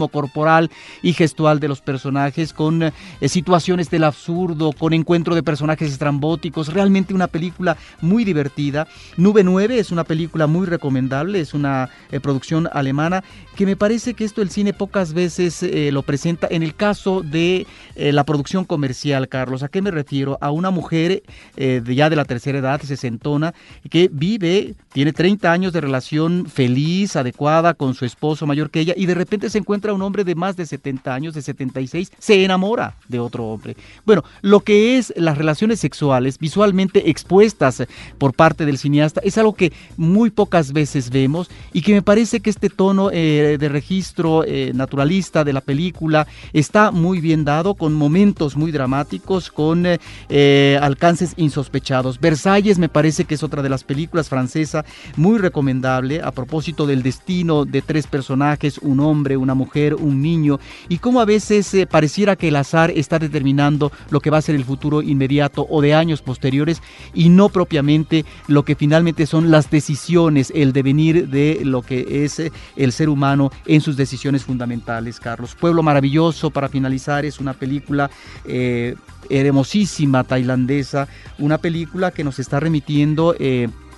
corporal 0.09 0.71
y 1.01 1.13
gestual 1.13 1.59
de 1.59 1.67
los 1.67 1.81
personajes, 1.81 2.53
con 2.53 2.83
eh, 2.83 2.91
situaciones 3.27 3.89
del 3.89 4.05
absurdo, 4.05 4.71
con 4.71 4.93
encuentro 4.93 5.35
de 5.35 5.43
personajes 5.43 5.91
estrambóticos, 5.91 6.73
realmente 6.73 7.13
una 7.13 7.27
película 7.27 7.75
muy 8.01 8.23
divertida. 8.23 8.87
Nube 9.17 9.43
9 9.43 9.79
es 9.79 9.91
una 9.91 10.05
película 10.05 10.47
muy 10.47 10.65
recomendable, 10.65 11.41
es 11.41 11.53
una 11.53 11.89
eh, 12.11 12.19
producción 12.19 12.69
alemana 12.71 13.23
que 13.55 13.65
me 13.65 13.75
parece 13.75 14.13
que 14.13 14.23
esto 14.23 14.41
el 14.41 14.49
cine 14.49 14.71
pocas 14.71 15.13
veces 15.13 15.63
eh, 15.63 15.91
lo 15.91 16.03
presenta 16.03 16.47
en 16.49 16.63
el 16.63 16.75
caso 16.75 17.21
de 17.21 17.65
la 17.95 18.23
producción 18.23 18.63
comercial, 18.63 19.27
Carlos. 19.27 19.63
¿A 19.63 19.69
qué 19.69 19.81
me 19.81 19.89
refiero? 19.89 20.37
A 20.39 20.51
una 20.51 20.69
mujer 20.69 21.23
ya 21.57 22.09
de 22.09 22.15
la 22.15 22.25
tercera 22.25 22.59
edad, 22.59 22.79
sesentona, 22.81 23.55
que 23.89 24.09
vive, 24.11 24.75
tiene 24.93 25.13
30 25.13 25.51
años 25.51 25.73
de 25.73 25.81
relación 25.81 26.45
feliz, 26.45 27.15
adecuada 27.15 27.73
con 27.73 27.95
su 27.95 28.05
esposo 28.05 28.45
mayor 28.45 28.69
que 28.69 28.81
ella 28.81 28.93
y 28.95 29.07
de 29.07 29.15
repente 29.15 29.49
se 29.49 29.56
encuentra 29.57 29.93
un 29.93 30.01
hombre 30.01 30.23
de 30.23 30.35
más 30.35 30.55
de 30.55 30.65
70 30.65 31.13
años, 31.13 31.33
de 31.33 31.41
76, 31.41 32.11
se 32.17 32.43
enamora 32.43 32.95
de 33.07 33.19
otro 33.19 33.45
hombre. 33.45 33.75
Bueno, 34.05 34.23
lo 34.41 34.61
que 34.61 34.97
es 34.97 35.13
las 35.15 35.37
relaciones 35.37 35.79
sexuales 35.79 36.39
visualmente 36.39 37.09
expuestas 37.09 37.83
por 38.17 38.33
parte 38.33 38.65
del 38.65 38.77
cineasta 38.77 39.21
es 39.23 39.37
algo 39.37 39.53
que 39.53 39.73
muy 39.95 40.29
pocas 40.29 40.73
veces 40.73 41.09
vemos 41.09 41.49
y 41.73 41.81
que 41.81 41.93
me 41.93 42.01
parece 42.01 42.39
que 42.39 42.49
este 42.49 42.69
tono 42.69 43.09
eh, 43.11 43.57
de 43.59 43.69
registro 43.69 44.43
eh, 44.43 44.71
naturalista 44.73 45.43
de 45.43 45.53
la 45.53 45.61
película 45.61 46.27
está 46.53 46.91
muy 46.91 47.19
bien 47.19 47.45
dado, 47.45 47.75
con 47.75 47.93
momentos 47.93 48.55
muy 48.55 48.71
dramáticos, 48.71 49.51
con 49.51 49.85
eh, 49.85 50.79
alcances 50.81 51.33
insospechados. 51.37 52.19
Versalles 52.19 52.79
me 52.79 52.89
parece 52.89 53.25
que 53.25 53.35
es 53.35 53.43
otra 53.43 53.61
de 53.61 53.69
las 53.69 53.83
películas 53.83 54.29
francesa 54.29 54.85
muy 55.15 55.37
recomendable 55.37 56.21
a 56.21 56.31
propósito 56.31 56.85
del 56.85 57.03
destino 57.03 57.65
de 57.65 57.81
tres 57.81 58.07
personajes, 58.07 58.77
un 58.79 58.99
hombre, 58.99 59.37
una 59.37 59.46
una 59.47 59.55
mujer, 59.55 59.95
un 59.95 60.21
niño, 60.21 60.59
y 60.89 60.97
cómo 60.97 61.21
a 61.21 61.25
veces 61.25 61.73
eh, 61.73 61.87
pareciera 61.87 62.35
que 62.35 62.49
el 62.49 62.55
azar 62.57 62.91
está 62.91 63.17
determinando 63.17 63.93
lo 64.09 64.19
que 64.19 64.29
va 64.29 64.39
a 64.39 64.41
ser 64.41 64.55
el 64.55 64.65
futuro 64.65 65.01
inmediato 65.01 65.65
o 65.69 65.81
de 65.81 65.93
años 65.93 66.21
posteriores 66.21 66.81
y 67.13 67.29
no 67.29 67.47
propiamente 67.47 68.25
lo 68.47 68.63
que 68.65 68.75
finalmente 68.75 69.25
son 69.25 69.49
las 69.49 69.69
decisiones, 69.69 70.51
el 70.53 70.73
devenir 70.73 71.29
de 71.29 71.61
lo 71.63 71.81
que 71.81 72.25
es 72.25 72.39
eh, 72.39 72.51
el 72.75 72.91
ser 72.91 73.07
humano 73.07 73.51
en 73.65 73.79
sus 73.79 73.95
decisiones 73.95 74.43
fundamentales, 74.43 75.19
Carlos. 75.21 75.55
Pueblo 75.55 75.81
Maravilloso, 75.81 76.51
para 76.51 76.67
finalizar, 76.67 77.23
es 77.23 77.39
una 77.39 77.53
película 77.53 78.09
eh, 78.43 78.95
hermosísima 79.29 80.25
tailandesa, 80.25 81.07
una 81.39 81.57
película 81.57 82.11
que 82.11 82.25
nos 82.25 82.37
está 82.39 82.59
remitiendo... 82.59 83.33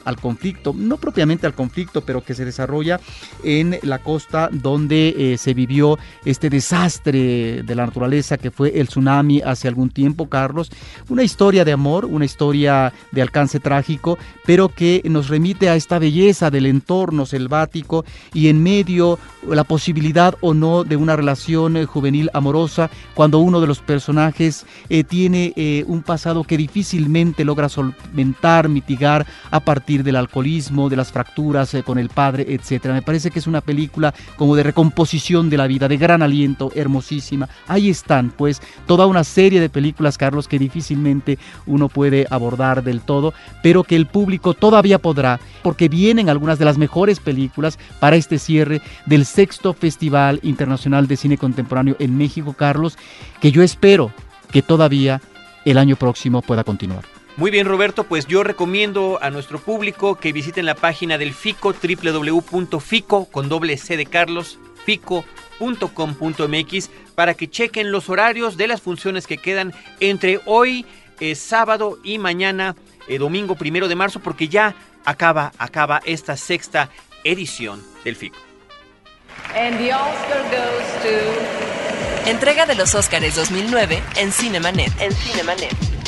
al 0.06 0.18
conflicto, 0.18 0.74
no 0.76 0.98
propiamente 0.98 1.46
al 1.46 1.54
conflicto, 1.54 2.02
pero 2.02 2.24
que 2.24 2.34
se 2.34 2.46
desarrolla 2.46 3.00
en 3.44 3.78
la 3.84 4.00
costa 4.00 4.50
donde 4.52 5.16
eh, 5.18 5.38
se 5.38 5.54
vivió 5.54 5.98
este 6.26 6.50
desastre 6.50 7.64
de 7.64 7.76
la 7.76 7.86
naturaleza 7.86 8.38
que 8.38 8.52
fue 8.52 8.80
el 8.80 8.88
tsunami 8.88 9.42
hace 9.42 9.68
algún 9.68 9.90
tiempo, 9.90 10.30
Carlos. 10.30 10.72
Una 11.10 11.24
historia 11.24 11.66
de 11.66 11.72
amor, 11.72 12.06
una 12.06 12.26
historia 12.26 12.94
de 13.12 13.22
alcance 13.22 13.60
trágico, 13.60 14.18
pero 14.46 14.70
que 14.70 15.02
nos 15.06 15.30
remite 15.30 15.70
a 15.70 15.76
esta 15.76 16.00
belleza 16.00 16.50
del 16.50 16.66
entorno 16.66 17.26
selvático 17.26 18.06
y 18.34 18.48
en 18.48 18.62
medio 18.62 19.20
la 19.48 19.64
posibilidad 19.64 20.36
o 20.42 20.54
no 20.54 20.84
de 20.84 20.96
una 20.96 21.16
relación 21.16 21.78
eh, 21.78 21.86
juvenil 21.86 22.30
amorosa 22.34 22.90
cuando 23.14 23.40
uno 23.40 23.62
de 23.62 23.68
los 23.68 23.80
personajes 23.80 24.66
eh, 24.90 25.04
tiene 25.04 25.54
un 25.88 26.04
pasado 26.04 26.44
que 26.44 26.58
difícilmente 26.58 27.46
logra 27.46 27.70
solventar, 27.70 28.70
mitigar 28.70 29.26
a 29.52 29.60
partir 29.60 29.89
del 29.98 30.16
alcoholismo, 30.16 30.90
de 30.90 30.96
las 30.96 31.12
fracturas 31.12 31.74
eh, 31.74 31.84
con 31.84 31.98
el 31.98 32.10
padre, 32.10 32.46
etcétera. 32.48 32.94
Me 32.94 33.02
parece 33.02 33.32
que 33.32 33.40
es 33.40 33.48
una 33.48 33.62
película 33.62 34.14
como 34.36 34.56
de 34.56 34.64
recomposición 34.64 35.50
de 35.50 35.58
la 35.58 35.68
vida, 35.68 35.88
de 35.88 35.98
gran 35.98 36.22
aliento, 36.22 36.72
hermosísima. 36.76 37.50
Ahí 37.68 37.90
están, 37.90 38.30
pues, 38.30 38.62
toda 38.86 39.08
una 39.08 39.24
serie 39.24 39.60
de 39.60 39.70
películas, 39.70 40.18
Carlos, 40.18 40.48
que 40.48 40.60
difícilmente 40.60 41.38
uno 41.66 41.90
puede 41.90 42.28
abordar 42.30 42.84
del 42.84 43.02
todo, 43.02 43.34
pero 43.64 43.84
que 43.84 43.96
el 43.96 44.06
público 44.06 44.54
todavía 44.54 45.00
podrá, 45.00 45.40
porque 45.64 45.90
vienen 45.90 46.30
algunas 46.30 46.60
de 46.60 46.66
las 46.66 46.78
mejores 46.78 47.20
películas 47.20 47.80
para 48.00 48.16
este 48.16 48.40
cierre 48.40 48.82
del 49.06 49.26
sexto 49.26 49.74
Festival 49.74 50.40
Internacional 50.44 51.08
de 51.08 51.18
Cine 51.18 51.38
Contemporáneo 51.38 51.96
en 52.00 52.18
México, 52.18 52.54
Carlos, 52.54 52.98
que 53.42 53.52
yo 53.52 53.64
espero 53.64 54.12
que 54.52 54.62
todavía 54.62 55.22
el 55.66 55.78
año 55.78 55.96
próximo 55.96 56.42
pueda 56.42 56.64
continuar. 56.64 57.19
Muy 57.40 57.52
bien, 57.52 57.66
Roberto, 57.68 58.04
pues 58.04 58.28
yo 58.28 58.44
recomiendo 58.44 59.18
a 59.22 59.30
nuestro 59.30 59.60
público 59.60 60.16
que 60.16 60.34
visiten 60.34 60.66
la 60.66 60.76
página 60.76 61.18
del 61.18 61.34
FICO, 61.34 61.74
www.fico, 61.74 63.30
con 63.32 63.48
doble 63.48 63.78
C 63.78 63.96
de 63.96 64.06
Carlos, 64.06 64.60
fico.com.mx, 64.84 65.30
para 67.16 67.36
que 67.36 67.50
chequen 67.50 67.94
los 67.94 68.10
horarios 68.10 68.58
de 68.58 68.68
las 68.68 68.82
funciones 68.82 69.26
que 69.26 69.38
quedan 69.38 69.74
entre 70.02 70.42
hoy, 70.48 70.86
eh, 71.22 71.34
sábado 71.36 71.98
y 72.04 72.18
mañana, 72.18 72.76
eh, 73.08 73.18
domingo 73.20 73.56
primero 73.56 73.88
de 73.88 73.96
marzo, 73.96 74.20
porque 74.20 74.50
ya 74.50 74.76
acaba, 75.06 75.54
acaba 75.60 76.02
esta 76.04 76.36
sexta 76.36 76.90
edición 77.24 77.82
del 78.04 78.18
FICO. 78.18 78.38
And 79.56 79.78
the 79.78 79.94
Oscar 79.94 80.44
goes 80.52 81.04
to... 81.04 82.30
Entrega 82.30 82.66
de 82.66 82.76
los 82.76 82.96
Óscares 82.96 83.34
2009 83.38 84.04
en 84.18 84.34
Cinemanet. 84.34 84.92
En 85.00 85.14
Cinemanet. 85.14 85.99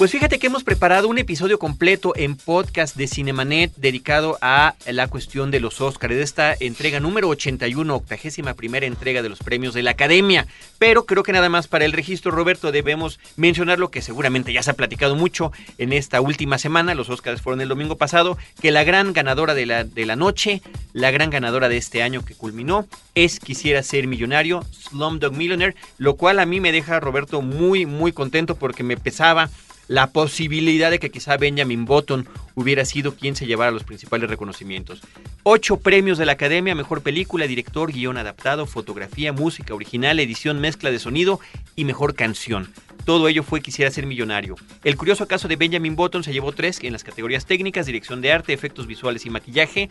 Pues 0.00 0.12
fíjate 0.12 0.38
que 0.38 0.46
hemos 0.46 0.64
preparado 0.64 1.08
un 1.08 1.18
episodio 1.18 1.58
completo 1.58 2.14
en 2.16 2.34
podcast 2.34 2.96
de 2.96 3.06
Cinemanet 3.06 3.74
dedicado 3.76 4.38
a 4.40 4.74
la 4.86 5.08
cuestión 5.08 5.50
de 5.50 5.60
los 5.60 5.82
Óscares, 5.82 6.16
de 6.16 6.22
esta 6.22 6.56
entrega 6.58 7.00
número 7.00 7.28
81, 7.28 7.94
octagésima 7.94 8.54
primera 8.54 8.86
entrega 8.86 9.20
de 9.20 9.28
los 9.28 9.40
premios 9.40 9.74
de 9.74 9.82
la 9.82 9.90
Academia. 9.90 10.46
Pero 10.78 11.04
creo 11.04 11.22
que 11.22 11.34
nada 11.34 11.50
más 11.50 11.68
para 11.68 11.84
el 11.84 11.92
registro, 11.92 12.30
Roberto, 12.30 12.72
debemos 12.72 13.20
mencionar 13.36 13.78
lo 13.78 13.90
que 13.90 14.00
seguramente 14.00 14.54
ya 14.54 14.62
se 14.62 14.70
ha 14.70 14.74
platicado 14.74 15.16
mucho 15.16 15.52
en 15.76 15.92
esta 15.92 16.22
última 16.22 16.56
semana, 16.56 16.94
los 16.94 17.10
Óscares 17.10 17.42
fueron 17.42 17.60
el 17.60 17.68
domingo 17.68 17.98
pasado, 17.98 18.38
que 18.62 18.70
la 18.70 18.84
gran 18.84 19.12
ganadora 19.12 19.52
de 19.52 19.66
la, 19.66 19.84
de 19.84 20.06
la 20.06 20.16
noche, 20.16 20.62
la 20.94 21.10
gran 21.10 21.28
ganadora 21.28 21.68
de 21.68 21.76
este 21.76 22.02
año 22.02 22.24
que 22.24 22.34
culminó, 22.34 22.86
es 23.14 23.38
Quisiera 23.38 23.82
ser 23.82 24.06
millonario, 24.06 24.64
Slumdog 24.72 25.34
Millionaire, 25.34 25.76
lo 25.98 26.16
cual 26.16 26.38
a 26.38 26.46
mí 26.46 26.58
me 26.58 26.72
deja, 26.72 27.00
Roberto, 27.00 27.42
muy, 27.42 27.84
muy 27.84 28.12
contento 28.12 28.54
porque 28.54 28.82
me 28.82 28.96
pesaba 28.96 29.50
la 29.90 30.12
posibilidad 30.12 30.88
de 30.88 31.00
que 31.00 31.10
quizá 31.10 31.36
Benjamin 31.36 31.84
Button 31.84 32.28
hubiera 32.54 32.84
sido 32.84 33.16
quien 33.16 33.34
se 33.34 33.46
llevara 33.46 33.72
los 33.72 33.82
principales 33.82 34.30
reconocimientos. 34.30 35.00
Ocho 35.42 35.78
premios 35.78 36.16
de 36.16 36.26
la 36.26 36.32
Academia, 36.32 36.76
Mejor 36.76 37.02
Película, 37.02 37.48
Director, 37.48 37.90
Guión 37.90 38.16
Adaptado, 38.16 38.66
Fotografía, 38.66 39.32
Música 39.32 39.74
Original, 39.74 40.20
Edición, 40.20 40.60
Mezcla 40.60 40.92
de 40.92 41.00
Sonido 41.00 41.40
y 41.74 41.86
Mejor 41.86 42.14
Canción. 42.14 42.72
Todo 43.04 43.26
ello 43.26 43.42
fue 43.42 43.62
Quisiera 43.62 43.90
ser 43.90 44.06
millonario. 44.06 44.54
El 44.84 44.96
curioso 44.96 45.26
caso 45.26 45.48
de 45.48 45.56
Benjamin 45.56 45.96
Button 45.96 46.22
se 46.22 46.32
llevó 46.32 46.52
tres 46.52 46.78
en 46.84 46.92
las 46.92 47.02
categorías 47.02 47.44
técnicas, 47.44 47.86
dirección 47.86 48.20
de 48.20 48.30
arte, 48.30 48.52
efectos 48.52 48.86
visuales 48.86 49.26
y 49.26 49.30
maquillaje. 49.30 49.90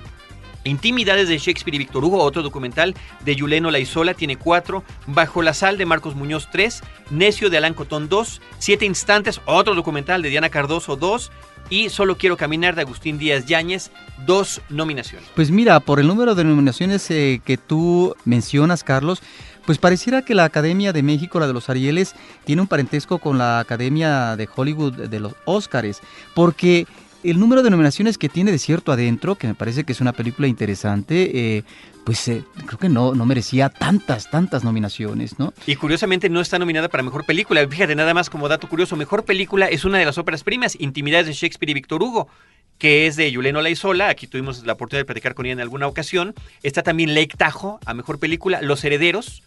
Intimidades 0.65 1.29
de 1.29 1.37
Shakespeare 1.37 1.75
y 1.75 1.79
Víctor 1.79 2.03
Hugo, 2.03 2.21
otro 2.21 2.43
documental 2.43 2.93
de 3.23 3.35
Yuleno 3.35 3.71
Laizola, 3.71 4.13
tiene 4.13 4.37
4. 4.37 4.83
Bajo 5.07 5.41
la 5.41 5.53
sal 5.53 5.77
de 5.77 5.85
Marcos 5.85 6.15
Muñoz, 6.15 6.49
3. 6.51 6.81
Necio 7.11 7.49
de 7.49 7.57
Alan 7.57 7.73
Cotón, 7.73 8.09
2. 8.09 8.41
Siete 8.59 8.85
instantes, 8.85 9.41
otro 9.45 9.75
documental 9.75 10.21
de 10.21 10.29
Diana 10.29 10.49
Cardoso, 10.49 10.95
2. 10.95 11.31
Y 11.69 11.89
Solo 11.89 12.17
quiero 12.17 12.35
caminar 12.35 12.75
de 12.75 12.81
Agustín 12.81 13.19
Díaz 13.19 13.45
Yáñez, 13.45 13.91
dos 14.25 14.59
nominaciones. 14.69 15.29
Pues 15.35 15.51
mira, 15.51 15.79
por 15.79 15.99
el 15.99 16.07
número 16.07 16.33
de 16.33 16.43
nominaciones 16.43 17.09
eh, 17.11 17.41
que 17.45 17.57
tú 17.57 18.15
mencionas, 18.25 18.83
Carlos, 18.83 19.21
pues 19.69 19.77
pareciera 19.77 20.23
que 20.23 20.33
la 20.33 20.45
Academia 20.45 20.93
de 20.93 21.03
México, 21.03 21.39
la 21.39 21.45
de 21.45 21.53
los 21.53 21.69
Arieles, 21.69 22.15
tiene 22.43 22.63
un 22.63 22.67
parentesco 22.67 23.19
con 23.19 23.37
la 23.37 23.59
Academia 23.59 24.35
de 24.35 24.49
Hollywood 24.55 24.93
de 24.93 25.19
los 25.19 25.35
Óscares, 25.45 26.01
porque 26.33 26.87
el 27.21 27.39
número 27.39 27.61
de 27.61 27.69
nominaciones 27.69 28.17
que 28.17 28.29
tiene 28.29 28.51
Desierto 28.51 28.91
Adentro, 28.91 29.35
que 29.35 29.45
me 29.45 29.53
parece 29.53 29.83
que 29.83 29.91
es 29.91 30.01
una 30.01 30.11
película 30.11 30.47
interesante, 30.47 31.57
eh, 31.57 31.63
pues 32.03 32.27
eh, 32.29 32.43
creo 32.65 32.79
que 32.79 32.89
no, 32.89 33.13
no 33.13 33.27
merecía 33.27 33.69
tantas, 33.69 34.31
tantas 34.31 34.63
nominaciones, 34.63 35.37
¿no? 35.37 35.53
Y 35.67 35.75
curiosamente 35.75 36.29
no 36.29 36.41
está 36.41 36.57
nominada 36.57 36.89
para 36.89 37.03
Mejor 37.03 37.23
Película. 37.27 37.63
Fíjate, 37.67 37.93
nada 37.93 38.15
más 38.15 38.31
como 38.31 38.49
dato 38.49 38.67
curioso, 38.67 38.95
Mejor 38.95 39.23
Película 39.23 39.67
es 39.67 39.85
una 39.85 39.99
de 39.99 40.05
las 40.05 40.17
óperas 40.17 40.43
primas, 40.43 40.77
Intimidades 40.79 41.27
de 41.27 41.33
Shakespeare 41.33 41.69
y 41.69 41.73
Víctor 41.75 42.01
Hugo, 42.01 42.27
que 42.79 43.05
es 43.05 43.17
de 43.17 43.31
Yuleno 43.31 43.61
Laizola. 43.61 44.09
Aquí 44.09 44.25
tuvimos 44.25 44.65
la 44.65 44.73
oportunidad 44.73 45.01
de 45.01 45.05
platicar 45.05 45.35
con 45.35 45.45
ella 45.45 45.53
en 45.53 45.59
alguna 45.59 45.85
ocasión. 45.85 46.33
Está 46.63 46.81
también 46.81 47.13
Lake 47.13 47.37
Tajo, 47.37 47.79
a 47.85 47.93
Mejor 47.93 48.17
Película, 48.17 48.63
Los 48.63 48.83
Herederos 48.83 49.43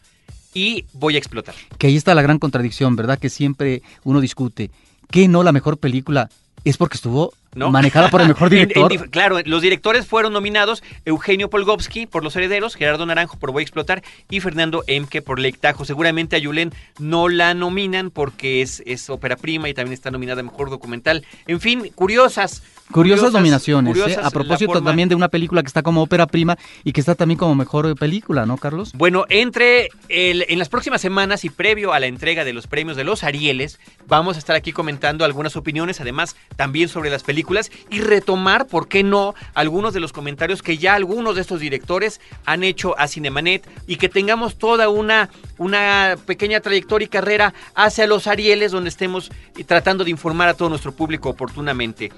y 0.54 0.84
Voy 0.92 1.14
a 1.14 1.18
Explotar. 1.18 1.54
Que 1.78 1.88
ahí 1.88 1.96
está 1.96 2.14
la 2.14 2.22
gran 2.22 2.38
contradicción, 2.38 2.96
¿verdad? 2.96 3.18
Que 3.18 3.30
siempre 3.30 3.82
uno 4.04 4.20
discute, 4.20 4.70
¿qué 5.10 5.28
no 5.28 5.42
la 5.42 5.52
mejor 5.52 5.78
película? 5.78 6.28
¿Es 6.64 6.76
porque 6.76 6.96
estuvo 6.96 7.32
¿no? 7.54 7.70
manejada 7.70 8.08
por 8.10 8.20
el 8.22 8.28
mejor 8.28 8.48
En- 8.54 8.60
en 8.60 8.68
director? 8.68 9.10
claro, 9.10 9.38
los 9.44 9.62
directores 9.62 10.06
fueron 10.06 10.32
nominados 10.32 10.82
Eugenio 11.04 11.50
Polgovsky 11.50 12.06
por 12.06 12.22
Los 12.24 12.34
Herederos, 12.36 12.74
Gerardo 12.74 13.04
Naranjo 13.06 13.38
por 13.38 13.52
Voy 13.52 13.62
a 13.62 13.64
Explotar 13.64 14.02
y 14.30 14.40
Fernando 14.40 14.84
Emke 14.86 15.22
por 15.22 15.38
Lake 15.38 15.58
Tajo. 15.60 15.84
Seguramente 15.84 16.36
a 16.36 16.38
Yulén 16.38 16.72
no 16.98 17.28
la 17.28 17.54
nominan 17.54 18.10
porque 18.10 18.62
es, 18.62 18.82
es 18.86 19.10
ópera 19.10 19.36
prima 19.36 19.68
y 19.68 19.74
también 19.74 19.92
está 19.94 20.10
nominada 20.10 20.40
a 20.40 20.44
Mejor 20.44 20.70
Documental. 20.70 21.24
En 21.46 21.60
fin, 21.60 21.90
curiosas. 21.94 22.62
Curiosas, 22.90 23.32
nominaciones, 23.32 23.96
¿eh? 23.96 24.18
a 24.22 24.30
propósito 24.30 24.72
forma- 24.72 24.90
también 24.90 25.08
de 25.08 25.14
una 25.14 25.28
película 25.28 25.62
que 25.62 25.66
está 25.68 25.82
como 25.82 26.02
ópera 26.02 26.26
prima 26.26 26.58
y 26.84 26.92
que 26.92 27.00
está 27.00 27.14
también 27.14 27.38
como 27.38 27.54
mejor 27.54 27.96
película, 27.96 28.44
¿no, 28.44 28.58
Carlos? 28.58 28.92
Bueno, 28.94 29.24
entre 29.30 29.88
el- 30.10 30.44
en 30.48 30.58
las 30.58 30.68
próximas 30.68 31.00
semanas 31.00 31.44
y 31.44 31.50
previo 31.50 31.92
a 31.94 32.00
la 32.00 32.06
entrega 32.06 32.44
de 32.44 32.52
los 32.52 32.66
premios 32.66 32.96
de 32.98 33.04
los 33.04 33.24
Arieles, 33.24 33.80
vamos 34.08 34.36
a 34.36 34.38
estar 34.40 34.56
aquí 34.56 34.72
comentando 34.72 35.24
algunas 35.24 35.56
opiniones, 35.56 36.00
además 36.02 36.36
también 36.56 36.88
sobre 36.90 37.08
las 37.08 37.22
películas 37.22 37.41
y 37.90 38.00
retomar, 38.00 38.66
¿por 38.66 38.88
qué 38.88 39.02
no?, 39.02 39.34
algunos 39.54 39.94
de 39.94 40.00
los 40.00 40.12
comentarios 40.12 40.62
que 40.62 40.78
ya 40.78 40.94
algunos 40.94 41.34
de 41.34 41.40
estos 41.40 41.60
directores 41.60 42.20
han 42.44 42.64
hecho 42.64 42.98
a 42.98 43.08
Cinemanet 43.08 43.68
y 43.86 43.96
que 43.96 44.08
tengamos 44.08 44.56
toda 44.56 44.88
una, 44.88 45.30
una 45.58 46.16
pequeña 46.26 46.60
trayectoria 46.60 47.06
y 47.06 47.08
carrera 47.08 47.54
hacia 47.74 48.06
los 48.06 48.26
Arieles, 48.26 48.72
donde 48.72 48.88
estemos 48.88 49.30
eh, 49.56 49.64
tratando 49.64 50.04
de 50.04 50.10
informar 50.10 50.48
a 50.48 50.54
todo 50.54 50.68
nuestro 50.68 50.92
público 50.92 51.28
oportunamente. 51.28 52.10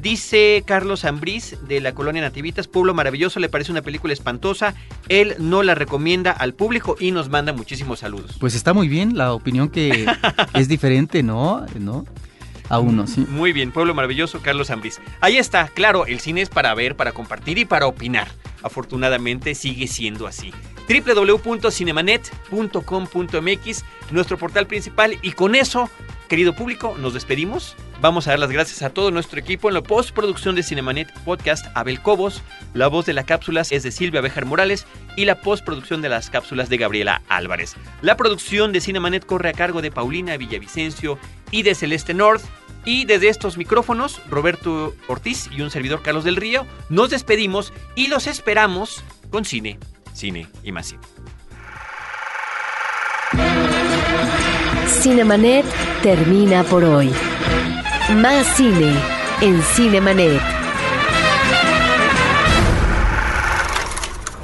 Dice 0.00 0.62
Carlos 0.66 1.04
Ambrís 1.04 1.58
de 1.68 1.80
la 1.80 1.92
colonia 1.92 2.22
Nativitas, 2.22 2.68
Pueblo 2.68 2.94
Maravilloso, 2.94 3.38
le 3.38 3.50
parece 3.50 3.70
una 3.70 3.82
película 3.82 4.14
espantosa. 4.14 4.74
Él 5.08 5.34
no 5.38 5.62
la 5.62 5.74
recomienda 5.74 6.30
al 6.32 6.54
público 6.54 6.96
y 6.98 7.10
nos 7.10 7.28
manda 7.28 7.52
muchísimos 7.52 7.98
saludos. 7.98 8.36
Pues 8.40 8.54
está 8.54 8.72
muy 8.72 8.88
bien 8.88 9.18
la 9.18 9.34
opinión 9.34 9.68
que 9.68 10.06
es 10.54 10.68
diferente, 10.68 11.22
¿no? 11.22 11.66
¿No? 11.78 12.06
A 12.70 12.78
uno, 12.78 13.06
sí. 13.06 13.26
Muy 13.28 13.52
bien, 13.52 13.72
Pueblo 13.72 13.94
Maravilloso, 13.94 14.40
Carlos 14.40 14.70
Ambrís. 14.70 15.02
Ahí 15.20 15.36
está, 15.36 15.68
claro, 15.68 16.06
el 16.06 16.20
cine 16.20 16.40
es 16.40 16.48
para 16.48 16.72
ver, 16.74 16.96
para 16.96 17.12
compartir 17.12 17.58
y 17.58 17.66
para 17.66 17.86
opinar. 17.86 18.28
Afortunadamente 18.62 19.54
sigue 19.54 19.86
siendo 19.88 20.26
así. 20.26 20.54
www.cinemanet.com.mx, 20.88 23.84
nuestro 24.12 24.38
portal 24.38 24.66
principal. 24.66 25.18
Y 25.20 25.32
con 25.32 25.54
eso, 25.56 25.90
querido 26.28 26.54
público, 26.54 26.96
nos 26.98 27.12
despedimos. 27.12 27.76
Vamos 28.00 28.26
a 28.26 28.30
dar 28.30 28.38
las 28.38 28.50
gracias 28.50 28.80
a 28.80 28.90
todo 28.90 29.10
nuestro 29.10 29.38
equipo 29.38 29.68
en 29.68 29.74
la 29.74 29.82
postproducción 29.82 30.54
de 30.54 30.62
Cinemanet 30.62 31.12
Podcast, 31.20 31.66
Abel 31.74 32.00
Cobos. 32.00 32.42
La 32.72 32.88
voz 32.88 33.04
de 33.04 33.12
las 33.12 33.26
cápsulas 33.26 33.72
es 33.72 33.82
de 33.82 33.90
Silvia 33.90 34.22
Bejar 34.22 34.46
Morales 34.46 34.86
y 35.16 35.26
la 35.26 35.42
postproducción 35.42 36.00
de 36.00 36.08
las 36.08 36.30
cápsulas 36.30 36.70
de 36.70 36.78
Gabriela 36.78 37.20
Álvarez. 37.28 37.76
La 38.00 38.16
producción 38.16 38.72
de 38.72 38.80
Cinemanet 38.80 39.26
corre 39.26 39.50
a 39.50 39.52
cargo 39.52 39.82
de 39.82 39.90
Paulina 39.90 40.38
Villavicencio 40.38 41.18
y 41.50 41.62
de 41.62 41.74
Celeste 41.74 42.14
North. 42.14 42.42
Y 42.86 43.04
desde 43.04 43.28
estos 43.28 43.58
micrófonos, 43.58 44.22
Roberto 44.30 44.94
Ortiz 45.06 45.50
y 45.52 45.60
un 45.60 45.70
servidor 45.70 46.00
Carlos 46.00 46.24
del 46.24 46.36
Río, 46.36 46.66
nos 46.88 47.10
despedimos 47.10 47.74
y 47.96 48.06
los 48.06 48.26
esperamos 48.26 49.04
con 49.30 49.44
cine, 49.44 49.78
cine 50.14 50.46
y 50.62 50.72
más 50.72 50.86
cine. 50.86 51.02
Cinemanet 54.86 55.66
termina 56.02 56.64
por 56.64 56.82
hoy. 56.84 57.12
Más 58.16 58.44
cine 58.56 58.92
en 59.40 59.62
Cinemanet. 59.62 60.40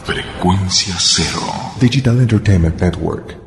Frecuencia 0.04 0.94
cero. 0.98 1.40
Digital 1.80 2.20
Entertainment 2.20 2.80
Network. 2.80 3.45